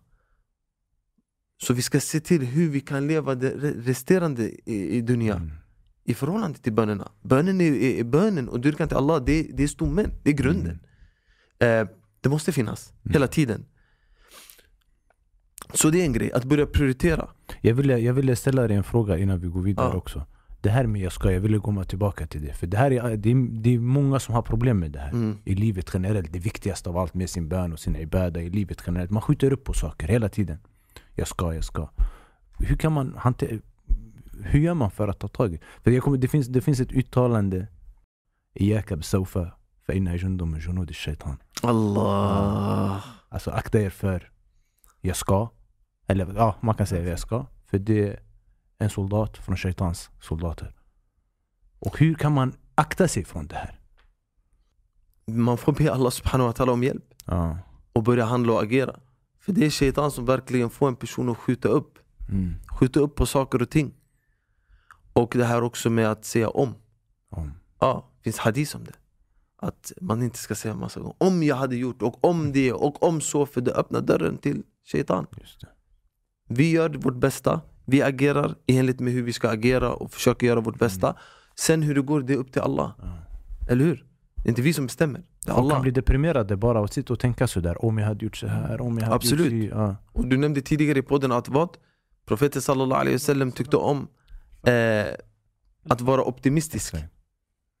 Så 1.61 1.73
vi 1.73 1.81
ska 1.81 1.99
se 1.99 2.19
till 2.19 2.41
hur 2.45 2.69
vi 2.69 2.79
kan 2.81 3.07
leva 3.07 3.35
det 3.35 3.51
re- 3.55 3.81
resterande 3.83 4.43
i, 4.69 4.97
i 4.97 5.01
dunya 5.01 5.35
Mm. 5.35 5.51
i 6.03 6.13
förhållande 6.13 6.59
till 6.59 6.73
bönerna. 6.73 7.11
Bönen 7.21 7.61
är, 7.61 7.71
är, 7.71 7.99
är 7.99 8.03
bönen 8.03 8.49
och 8.49 8.59
dyrkan 8.59 8.87
till 8.87 8.97
Allah, 8.97 9.23
det, 9.23 9.43
det 9.53 9.63
är 9.63 9.67
stommen, 9.67 10.11
det 10.23 10.29
är 10.29 10.33
grunden. 10.33 10.79
Eh, 11.59 11.87
det 12.21 12.29
måste 12.29 12.51
finnas, 12.51 12.93
hela 13.03 13.27
tiden. 13.27 13.65
Så 15.73 15.89
det 15.89 16.01
är 16.01 16.05
en 16.05 16.13
grej, 16.13 16.31
att 16.31 16.43
börja 16.43 16.65
prioritera. 16.65 17.29
Jag 17.61 17.73
ville, 17.75 17.97
jag 17.97 18.13
ville 18.13 18.35
ställa 18.35 18.67
dig 18.67 18.77
en 18.77 18.83
fråga 18.83 19.17
innan 19.17 19.39
vi 19.39 19.47
går 19.47 19.61
vidare 19.61 19.89
Ja. 19.91 19.97
också. 19.97 20.25
Det 20.61 20.69
här 20.69 20.87
med 20.87 21.01
jag 21.01 21.11
ska, 21.11 21.31
jag 21.31 21.41
ville 21.41 21.59
komma 21.59 21.83
tillbaka 21.83 22.27
till 22.27 22.45
det. 22.45 22.53
För 22.53 22.67
det 22.67 22.77
här 22.77 22.91
är, 22.91 23.17
det 23.17 23.31
är, 23.31 23.61
det 23.61 23.75
är 23.75 23.79
många 23.79 24.19
som 24.19 24.35
har 24.35 24.41
problem 24.41 24.79
med 24.79 24.91
det 24.91 24.99
här. 24.99 25.11
Mm. 25.11 25.37
I 25.45 25.55
livet 25.55 25.89
generellt. 25.93 26.33
Det 26.33 26.39
viktigaste 26.39 26.89
av 26.89 26.97
allt 26.97 27.13
med 27.13 27.29
sin 27.29 27.49
bön 27.49 27.73
och 27.73 27.79
sin 27.79 27.95
ibada 27.95 28.41
i 28.41 28.49
livet 28.49 28.83
generellt. 28.87 29.11
Man 29.11 29.21
skjuter 29.21 29.53
upp 29.53 29.63
på 29.63 29.73
saker 29.73 30.07
hela 30.07 30.29
tiden. 30.29 30.57
Jag 31.15 31.27
ska, 31.27 31.53
jag 31.53 31.63
ska. 31.63 31.89
Hur 32.59 32.75
kan 32.75 32.93
man 32.93 33.15
hantera... 33.17 33.59
Hur 34.43 34.59
gör 34.59 34.73
man 34.73 34.91
för 34.91 35.07
att 35.07 35.19
ta 35.19 35.27
tag 35.27 35.53
i 35.53 35.59
För 35.83 35.91
jag 35.91 36.03
kommer, 36.03 36.17
det, 36.17 36.27
finns, 36.27 36.47
det 36.47 36.61
finns 36.61 36.79
ett 36.79 36.91
uttalande 36.91 37.67
Iyaka 38.53 38.95
bisawfa 38.95 39.51
fa 39.85 39.93
inna 39.93 40.15
jundum 40.15 40.51
min 40.51 40.61
junudi 40.61 40.93
shaitan. 40.93 41.37
Allah. 41.63 43.05
Alltså 43.29 43.51
akta 43.51 43.79
er 43.79 43.89
för 43.89 44.31
jag 45.01 45.15
ska. 45.15 45.49
Eller 46.07 46.33
ja, 46.35 46.55
man 46.61 46.75
kan 46.75 46.87
säga 46.87 47.09
jag 47.09 47.19
ska. 47.19 47.45
För 47.65 47.79
det 47.79 48.19
en 48.79 48.89
soldat 48.89 49.37
från 49.37 49.57
shaitans 49.57 50.09
soldater. 50.21 50.75
Och 51.79 51.97
hur 51.99 52.15
kan 52.15 52.33
man 52.33 52.53
akta 52.75 53.07
sig 53.07 53.25
från 53.25 53.47
det 53.47 53.55
här? 53.55 53.79
Man 55.27 55.57
får 55.57 55.73
be 55.73 55.91
Allah 55.93 56.09
subhanahu 56.11 56.47
wa 56.47 56.53
ta'ala 56.53 56.71
om 56.71 56.83
hjälp 56.83 57.05
Ja. 57.25 57.57
och 57.93 58.03
börja 58.03 58.25
handla 58.25 58.53
och 58.53 58.61
agera. 58.63 58.99
För 59.39 59.53
det 59.53 59.65
är 59.65 59.69
shaitan 59.69 60.11
som 60.11 60.25
verkligen 60.25 60.69
får 60.69 60.87
en 60.87 60.95
person 60.95 61.29
att 61.29 61.37
skjuta 61.37 61.67
upp. 61.69 61.99
Mm. 62.29 62.53
Skjuta 62.79 62.99
upp 62.99 63.15
på 63.15 63.25
saker 63.25 63.61
och 63.61 63.69
ting. 63.69 63.93
Och 65.13 65.33
det 65.37 65.45
här 65.45 65.61
också 65.63 65.89
med 65.89 66.11
att 66.11 66.25
säga 66.25 66.49
om. 66.49 66.75
Om. 67.29 67.53
Ja, 67.79 68.11
det 68.17 68.23
finns 68.23 68.37
hadith 68.37 68.75
om 68.75 68.83
det. 68.83 68.93
Att 69.61 69.91
man 70.01 70.23
inte 70.23 70.37
ska 70.37 70.55
säga 70.55 70.75
massa 70.75 70.99
gånger 70.99 71.15
om 71.17 71.43
jag 71.43 71.55
hade 71.55 71.75
gjort 71.75 72.01
och 72.01 72.23
om 72.25 72.51
det 72.51 72.73
och 72.73 73.03
om 73.03 73.21
så 73.21 73.45
för 73.45 73.61
det 73.61 73.71
öppnar 73.73 74.01
dörren 74.01 74.37
till 74.37 74.63
shaitan. 74.91 75.27
Vi 76.47 76.71
gör 76.71 76.89
vårt 76.89 77.15
bästa, 77.15 77.61
vi 77.89 78.01
agerar 78.01 78.55
i 78.65 78.77
enlighet 78.77 78.99
med 78.99 79.13
hur 79.13 79.23
vi 79.23 79.33
ska 79.33 79.49
agera 79.49 79.93
och 79.93 80.11
försöker 80.11 80.47
göra 80.47 80.59
vårt 80.61 80.79
bästa. 80.79 81.15
Sen 81.55 81.81
hur 81.81 81.95
det 81.95 82.01
går, 82.01 82.21
det 82.21 82.33
är 82.33 82.37
upp 82.37 82.51
till 82.51 82.61
Allah. 82.61 82.91
Eller 83.69 83.85
hur? 83.85 84.05
Det 84.35 84.47
är 84.47 84.49
inte 84.49 84.61
vi 84.61 84.73
som 84.73 84.85
bestämmer. 84.85 85.21
Det 85.45 85.51
är 85.51 85.55
Folk 85.55 85.71
kan 85.71 85.81
bli 85.81 85.91
deprimerade 85.91 86.57
bara 86.57 86.83
att 86.83 86.93
sitta 86.93 87.13
och 87.13 87.19
tänka 87.19 87.47
sådär. 87.47 87.85
Om 87.85 87.97
jag 87.97 88.05
hade 88.05 88.25
gjort 88.25 88.37
så 88.37 88.47
här, 88.47 88.81
om 88.81 88.97
jag 88.97 89.03
hade 89.03 89.15
Absolut. 89.15 89.51
gjort 89.51 89.71
så. 89.71 89.77
Ja. 89.77 89.95
Och 90.11 90.27
du 90.27 90.37
nämnde 90.37 90.61
tidigare 90.61 90.99
i 90.99 91.01
podden 91.01 91.31
att 91.31 91.49
vad? 91.49 91.69
Profeten 92.25 92.61
sallallahu 92.61 93.01
alaihi 93.01 93.15
wasallam 93.15 93.51
tyckte 93.51 93.77
om 93.77 94.07
eh, 94.63 95.05
att 95.89 96.01
vara 96.01 96.23
optimistisk. 96.23 96.93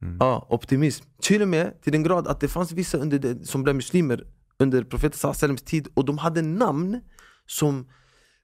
Mm. 0.01 0.17
Ja, 0.19 0.47
optimism. 0.49 1.05
Till 1.21 1.41
och 1.41 1.47
med 1.47 1.81
till 1.81 1.91
den 1.91 2.03
grad 2.03 2.27
att 2.27 2.39
det 2.39 2.47
fanns 2.47 2.71
vissa 2.71 2.97
under 2.97 3.19
det, 3.19 3.47
som 3.47 3.63
blev 3.63 3.75
muslimer 3.75 4.23
under 4.59 4.83
profeten 4.83 5.17
sallallahu 5.17 5.37
alaihi 5.37 5.53
wasallams 5.53 5.61
tid 5.61 5.87
och 5.93 6.05
de 6.05 6.17
hade 6.17 6.41
namn 6.41 7.01
som 7.45 7.87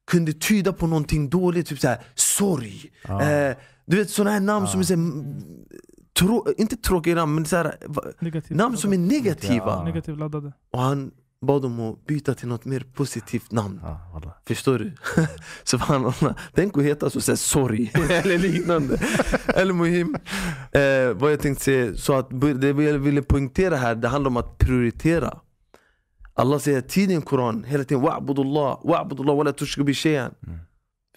kunde 0.08 0.34
tyda 0.34 0.74
på 0.74 0.88
någonting 0.88 1.30
dåligt, 1.30 1.68
typ 1.68 1.80
såhär 1.80 2.02
sorg. 2.16 2.92
Ja. 3.08 3.22
Eh, 3.22 3.56
du 3.86 3.98
vet 3.98 4.10
sådana 4.10 4.32
här 4.32 4.40
namn 4.40 4.68
som 4.68 4.80
är 4.80 4.84
såhär, 4.84 5.26
trå, 6.20 6.46
inte 6.58 6.78
tråkiga 6.78 7.16
namn 7.16 7.36
men 7.36 7.46
såhär, 7.46 7.78
Negativt 8.20 8.58
namn 8.58 8.78
som 8.78 8.94
är 8.94 8.98
negativa. 8.98 9.66
Ja. 9.66 9.84
Negativt 9.84 10.18
laddade. 10.18 10.54
Och 10.72 10.80
han 10.80 11.12
bad 11.42 11.62
dem 11.62 11.80
att 11.80 12.06
byta 12.06 12.34
till 12.34 12.48
något 12.48 12.66
mer 12.66 12.86
positivt 12.94 13.52
namn. 13.52 13.80
Ja, 13.84 14.00
wallah. 14.14 14.34
Förstår 14.48 14.80
du? 14.80 14.94
Subhanallah. 15.64 16.36
Tänk 16.54 16.78
att 16.78 16.84
heta 16.84 17.10
så, 17.10 17.22
så 17.22 17.32
här, 17.32 17.38
sorry 17.38 17.92
eller 18.10 18.38
liknande. 18.38 19.00
eller 19.48 19.74
muhim. 19.74 20.18
Eh, 20.72 21.14
vad 21.14 21.32
jag 21.32 21.40
tänkte 21.40 21.64
säga, 21.64 21.96
så 21.96 22.14
att 22.14 22.30
det 22.62 22.68
jag 22.68 23.00
ville 23.00 23.22
poängtera 23.22 23.76
här, 23.76 23.96
det 23.96 24.08
handlar 24.08 24.30
om 24.30 24.38
att 24.38 24.58
prioritera. 24.58 25.40
Allah 26.38 26.60
säger 26.60 26.82
tidigt 26.82 27.24
i 27.24 27.26
Koran, 27.26 27.64
hela 27.64 27.84
tiden 27.84 28.04
wa'budullah, 28.04 28.82
wa'budullah 28.84 29.36
wala 29.36 29.54
tushku 29.54 29.84
bi 29.84 29.94
shay'an. 29.94 30.32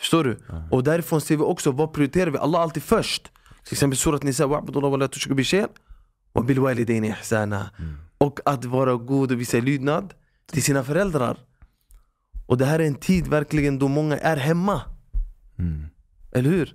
Förstår 0.01 0.25
du? 0.25 0.39
Och 0.71 0.85
därifrån 0.85 1.21
ser 1.21 1.37
vi 1.37 1.43
också, 1.43 1.73
vad 1.73 1.93
prioriterar 1.93 2.31
vi? 2.31 2.39
Allah 2.39 2.61
alltid 2.61 2.83
först. 2.83 3.23
Till 3.64 3.75
exempel 3.75 3.97
surat 3.97 4.23
Nisa, 4.23 4.47
wa'budullah 4.47 4.91
wala 4.91 5.09
tushku 5.09 5.35
bi 5.35 5.43
shay'an. 5.43 5.69
Wa 6.33 6.43
bil 6.43 6.61
walidaini 6.61 7.09
ihsana. 7.09 7.71
Och 8.19 8.41
att 8.45 8.64
vara 8.64 8.95
god 8.95 9.33
och 9.33 9.41
visa 9.41 9.59
lydnad 9.59 10.14
till 10.53 10.62
sina 10.62 10.85
föräldrar. 10.85 11.39
Och 12.47 12.59
det 12.59 12.64
här 12.64 12.79
är 12.79 12.87
en 12.87 12.95
tid 12.95 13.27
verkligen 13.27 13.79
då 13.79 13.89
många 13.89 14.16
är 14.16 14.37
hemma. 14.37 14.83
Mm. 15.59 15.87
Eller 16.33 16.51
hur? 16.51 16.75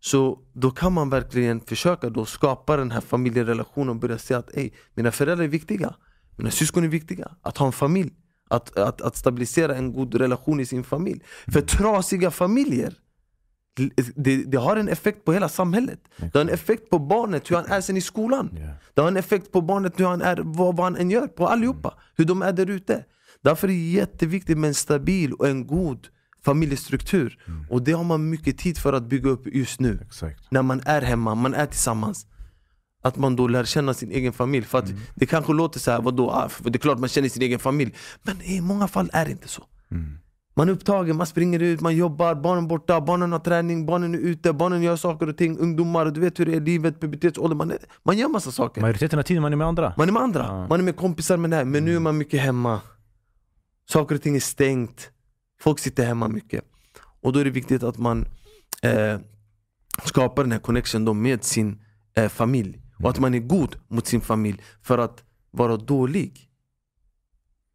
Så 0.00 0.38
då 0.52 0.70
kan 0.70 0.92
man 0.92 1.10
verkligen 1.10 1.60
försöka 1.60 2.10
då 2.10 2.24
skapa 2.24 2.76
den 2.76 2.90
här 2.90 3.00
familjerelationen 3.00 3.88
och 3.88 3.96
börja 3.96 4.18
säga 4.18 4.38
att 4.38 4.56
Ey, 4.56 4.70
mina 4.94 5.12
föräldrar 5.12 5.44
är 5.44 5.48
viktiga, 5.48 5.94
mina 6.36 6.50
syskon 6.50 6.84
är 6.84 6.88
viktiga. 6.88 7.30
Att 7.42 7.58
ha 7.58 7.66
en 7.66 7.72
familj, 7.72 8.10
att, 8.50 8.78
att, 8.78 9.00
att 9.00 9.16
stabilisera 9.16 9.76
en 9.76 9.92
god 9.92 10.14
relation 10.14 10.60
i 10.60 10.66
sin 10.66 10.84
familj. 10.84 11.20
För 11.52 11.60
trasiga 11.60 12.30
familjer, 12.30 12.94
det, 14.14 14.36
det 14.36 14.58
har 14.58 14.76
en 14.76 14.88
effekt 14.88 15.24
på 15.24 15.32
hela 15.32 15.48
samhället. 15.48 16.00
Det 16.16 16.34
har 16.34 16.40
en 16.40 16.48
effekt 16.48 16.90
på 16.90 16.98
barnet, 16.98 17.50
hur 17.50 17.56
han 17.56 17.66
är 17.66 17.80
sen 17.80 17.96
i 17.96 18.00
skolan. 18.00 18.58
Det 18.94 19.00
har 19.00 19.08
en 19.08 19.16
effekt 19.16 19.52
på 19.52 19.60
barnet 19.60 20.00
hur 20.00 20.04
han 20.04 20.22
är, 20.22 20.36
vad, 20.44 20.76
vad 20.76 20.84
han 20.84 20.96
än 20.96 21.10
gör, 21.10 21.26
på 21.26 21.48
allihopa. 21.48 21.94
Hur 22.16 22.24
de 22.24 22.42
är 22.42 22.52
där 22.52 22.70
ute. 22.70 23.04
Därför 23.42 23.68
är 23.68 23.72
det 23.72 23.78
jätteviktigt 23.78 24.58
med 24.58 24.68
en 24.68 24.74
stabil 24.74 25.32
och 25.32 25.48
en 25.48 25.66
god 25.66 26.08
familjestruktur. 26.44 27.38
Och 27.70 27.82
det 27.82 27.92
har 27.92 28.04
man 28.04 28.30
mycket 28.30 28.58
tid 28.58 28.78
för 28.78 28.92
att 28.92 29.08
bygga 29.08 29.30
upp 29.30 29.46
just 29.46 29.80
nu. 29.80 29.98
Exakt. 30.02 30.50
När 30.50 30.62
man 30.62 30.80
är 30.84 31.02
hemma, 31.02 31.34
man 31.34 31.54
är 31.54 31.66
tillsammans. 31.66 32.26
Att 33.02 33.16
man 33.16 33.36
då 33.36 33.48
lär 33.48 33.64
känna 33.64 33.94
sin 33.94 34.10
egen 34.10 34.32
familj. 34.32 34.64
För 34.66 34.78
att 34.78 34.92
det 35.14 35.26
kanske 35.26 35.52
låter 35.52 35.80
så 35.80 35.90
här, 35.90 36.00
vadå, 36.00 36.30
ah, 36.30 36.50
det 36.64 36.76
är 36.76 36.78
klart 36.78 36.98
man 36.98 37.08
känner 37.08 37.28
sin 37.28 37.42
egen 37.42 37.58
familj. 37.58 37.94
Men 38.22 38.42
i 38.42 38.60
många 38.60 38.88
fall 38.88 39.10
är 39.12 39.24
det 39.24 39.30
inte 39.30 39.48
så. 39.48 39.64
Mm. 39.90 40.18
Man 40.54 40.68
är 40.68 40.72
upptagen, 40.72 41.16
man 41.16 41.26
springer 41.26 41.62
ut, 41.62 41.80
man 41.80 41.96
jobbar, 41.96 42.34
barnen 42.34 42.64
är 42.64 42.68
borta, 42.68 43.00
barnen 43.00 43.32
har 43.32 43.38
träning, 43.38 43.86
barnen 43.86 44.14
är 44.14 44.18
ute, 44.18 44.52
barnen 44.52 44.82
gör 44.82 44.96
saker 44.96 45.28
och 45.28 45.36
ting, 45.36 45.58
ungdomar, 45.58 46.06
du 46.06 46.20
vet 46.20 46.40
hur 46.40 46.46
det 46.46 46.54
är, 46.56 46.60
livet, 46.60 47.00
pubertetsålder, 47.00 47.56
man, 47.56 47.70
är, 47.70 47.78
man 48.02 48.18
gör 48.18 48.28
massa 48.28 48.50
saker. 48.52 48.80
Majoriteten 48.80 49.18
av 49.18 49.22
tiden 49.22 49.42
man 49.42 49.52
är 49.52 49.56
med 49.56 49.66
andra. 49.66 49.94
Man 49.96 50.08
är 50.08 50.12
med 50.12 50.22
andra, 50.22 50.44
Ja. 50.48 50.66
man 50.68 50.80
är 50.80 50.84
med 50.84 50.96
kompisar 50.96 51.36
med 51.36 51.50
det 51.50 51.56
här, 51.56 51.64
men 51.64 51.84
nu 51.84 51.96
är 51.96 52.00
man 52.00 52.18
mycket 52.18 52.40
hemma. 52.40 52.80
Saker 53.90 54.14
och 54.14 54.22
ting 54.22 54.36
är 54.36 54.40
stängt, 54.40 55.10
folk 55.60 55.78
sitter 55.78 56.04
hemma 56.04 56.28
mycket. 56.28 56.64
Och 57.20 57.32
då 57.32 57.40
är 57.40 57.44
det 57.44 57.50
viktigt 57.50 57.82
att 57.82 57.98
man 57.98 58.24
eh, 58.82 59.18
skapar 60.04 60.42
den 60.42 60.52
här 60.52 60.58
connection 60.58 61.04
då 61.04 61.14
med 61.14 61.44
sin 61.44 61.78
eh, 62.16 62.28
familj. 62.28 62.78
Och 63.02 63.10
att 63.10 63.18
man 63.18 63.34
är 63.34 63.38
god 63.38 63.76
mot 63.88 64.06
sin 64.06 64.20
familj. 64.20 64.62
För 64.82 64.98
att 64.98 65.24
vara 65.50 65.76
dålig 65.76 66.48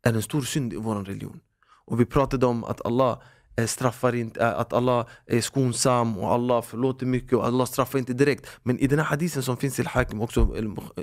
är 0.03 0.13
en 0.13 0.21
stor 0.21 0.41
synd 0.41 0.73
i 0.73 0.75
vår 0.75 0.95
religion. 0.95 1.39
Och 1.86 1.99
vi 1.99 2.05
pratade 2.05 2.45
om 2.45 2.63
att 2.63 2.86
Allah 2.86 3.21
eh, 3.57 3.65
straffar 3.65 4.15
inte, 4.15 4.41
eh, 4.41 4.59
att 4.59 4.73
Allah 4.73 5.07
är 5.25 5.41
skonsam 5.41 6.17
och 6.17 6.32
Allah 6.32 6.61
förlåter 6.61 7.05
mycket 7.05 7.34
och 7.34 7.45
Allah 7.45 7.65
straffar 7.65 7.99
inte 7.99 8.13
direkt. 8.13 8.47
Men 8.63 8.80
i 8.80 8.88
den 8.88 8.99
här 8.99 9.05
hadisen 9.05 9.43
som 9.43 9.57
finns 9.57 9.80
i 9.80 9.82
Al-Hakim, 9.82 10.21
också 10.21 10.55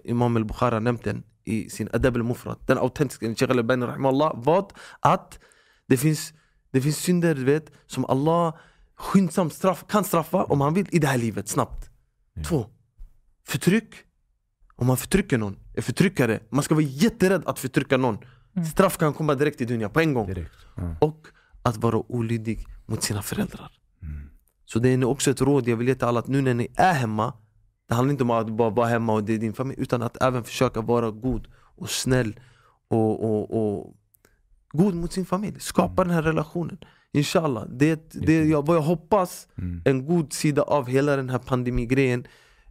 Imam 0.05 0.37
al-Bukhari 0.37 0.75
har 0.75 0.81
nämnt 0.81 1.05
den 1.05 1.23
i 1.45 1.71
sin 1.71 1.89
Adab 1.93 2.17
al-Mufrad, 2.17 2.57
den 2.67 2.79
autentiska, 2.79 3.27
Sheikh 3.27 3.51
al-Albani 3.51 3.87
rahimahullah, 3.87 4.33
vad? 4.35 4.73
Att 5.01 5.39
det 5.87 5.97
finns, 5.97 6.33
det 6.71 6.81
finns 6.81 6.97
synder 6.97 7.35
vet, 7.35 7.73
som 7.87 8.05
Allah 8.05 8.55
skyndsamt 8.97 9.55
straff, 9.55 9.85
kan 9.89 10.05
straffa 10.05 10.45
om 10.45 10.61
han 10.61 10.75
vill 10.75 10.89
i 10.91 10.99
det 10.99 11.07
här 11.07 11.19
livet, 11.19 11.49
snabbt. 11.49 11.91
Två, 12.49 12.67
förtryck. 13.47 13.95
Om 14.77 14.87
man 14.87 14.97
förtrycker 14.97 15.39
någon, 15.39 15.57
är 15.75 15.83
förtryckare, 15.83 16.41
man 16.51 16.63
ska 16.63 16.75
vara 16.75 16.85
jätterädd 16.85 17.43
att 17.47 17.59
förtrycka 17.59 17.97
någon. 17.97 18.19
Straff 18.73 18.99
kan 18.99 19.13
komma 19.13 19.35
direkt 19.35 19.61
i 19.61 19.65
dunja 19.65 19.89
på 19.89 20.01
en 20.01 20.15
gång. 20.15 20.35
Ja. 20.77 20.97
Och 21.01 21.27
att 21.63 21.77
vara 21.77 22.13
olydig 22.13 22.67
mot 22.87 23.03
sina 23.03 23.23
föräldrar. 23.23 23.71
Så 24.67 24.79
det 24.79 24.89
är 24.89 25.05
också 25.05 25.31
ett 25.31 25.41
råd 25.41 25.69
jag 25.69 25.77
vill 25.77 25.89
ge 25.89 25.95
till 25.95 26.05
alla 26.05 26.21
att 26.21 26.27
nu 26.27 26.43
när 26.43 26.55
ni 26.55 26.69
är 26.77 26.95
hemma, 26.95 27.33
det 27.89 27.95
handlar 27.95 28.11
inte 28.11 28.25
om 28.25 28.31
att 28.31 28.51
bara 28.51 28.71
vara 28.71 28.87
hemma 28.87 29.13
och 29.13 29.25
det 29.25 29.35
är 29.35 29.39
din 29.39 29.53
familj, 29.53 29.81
utan 29.83 30.03
att 30.03 30.23
även 30.23 30.45
försöka 30.45 30.81
vara 30.81 31.11
god 31.11 31.49
och 31.55 31.91
snäll 31.91 32.41
och, 32.89 33.25
och, 33.25 33.77
och 33.77 33.95
god 34.73 34.95
mot 34.95 35.13
sin 35.13 35.27
familj. 35.27 35.61
Skapa 35.61 36.05
den 36.05 36.15
här 36.15 36.23
relationen. 36.23 36.79
Inshallah. 37.13 37.67
Det, 37.69 38.11
det 38.13 38.45
jag, 38.45 38.67
vad 38.67 38.77
jag 38.77 38.83
hoppas 38.83 39.49
en 39.85 40.07
god 40.07 40.33
sida 40.33 40.63
av 40.63 40.87
hela 40.87 41.17
den 41.17 41.31
här 41.31 41.39
pandemigrejen 41.39 42.27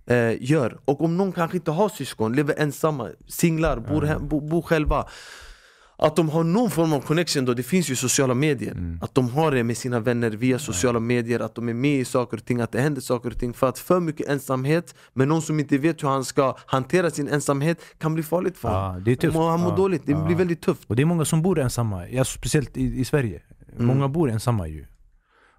eh, 0.08 0.44
gör. 0.52 0.78
Och 0.86 1.02
om 1.02 1.18
någon 1.18 1.32
kanske 1.32 1.58
inte 1.58 1.72
har 1.72 1.90
syskon, 1.90 2.34
lever 2.34 2.56
ensamma, 2.58 3.10
singlar, 3.28 3.80
bor, 3.80 4.02
hem, 4.02 4.28
bo, 4.28 4.40
bor 4.42 4.62
själva. 4.62 5.06
Att 5.98 6.16
de 6.16 6.30
har 6.30 6.44
någon 6.44 6.72
form 6.72 6.94
av 6.94 7.00
connection 7.02 7.46
då, 7.46 7.54
det 7.54 7.64
finns 7.64 7.90
ju 7.90 7.96
sociala 7.96 8.34
medier. 8.34 8.98
Att 9.02 9.16
de 9.16 9.30
har 9.30 9.52
det 9.52 9.64
med 9.64 9.78
sina 9.78 10.00
vänner 10.00 10.30
via 10.30 10.60
sociala 10.60 11.00
medier, 11.00 11.40
att 11.40 11.56
de 11.56 11.70
är 11.70 11.74
med 11.74 12.00
i 12.00 12.06
saker 12.06 12.38
och 12.38 12.46
ting, 12.46 12.62
att 12.62 12.72
det 12.72 12.82
händer 12.82 13.02
saker 13.02 13.30
och 13.30 13.40
ting. 13.40 13.54
För 13.54 13.70
att 13.70 13.80
för 13.80 14.00
mycket 14.00 14.28
ensamhet 14.30 14.96
med 15.14 15.28
någon 15.28 15.42
som 15.42 15.60
inte 15.60 15.78
vet 15.78 16.04
hur 16.04 16.08
han 16.08 16.26
ska 16.26 16.58
hantera 16.66 17.10
sin 17.12 17.28
ensamhet 17.28 17.82
kan 17.98 18.14
bli 18.14 18.24
farligt 18.24 18.58
för 18.58 18.70
Ja, 18.70 18.88
honom. 18.88 19.04
det 19.04 19.12
är 19.12 19.16
tufft. 19.16 19.38
Han 19.38 19.60
mår- 19.60 19.70
Ja, 19.70 19.76
dåligt, 19.76 20.06
det 20.06 20.12
ja. 20.12 20.26
blir 20.26 20.36
väldigt 20.36 20.62
tufft. 20.62 20.84
Och 20.88 20.96
det 20.96 21.02
är 21.02 21.06
många 21.06 21.26
som 21.26 21.42
bor 21.42 21.60
ensamma, 21.60 22.10
ja, 22.10 22.24
speciellt 22.26 22.78
i, 22.78 23.00
i 23.00 23.06
Sverige. 23.06 23.42
Många 23.78 24.08
bor 24.08 24.30
ensamma 24.32 24.68
ju. 24.68 24.86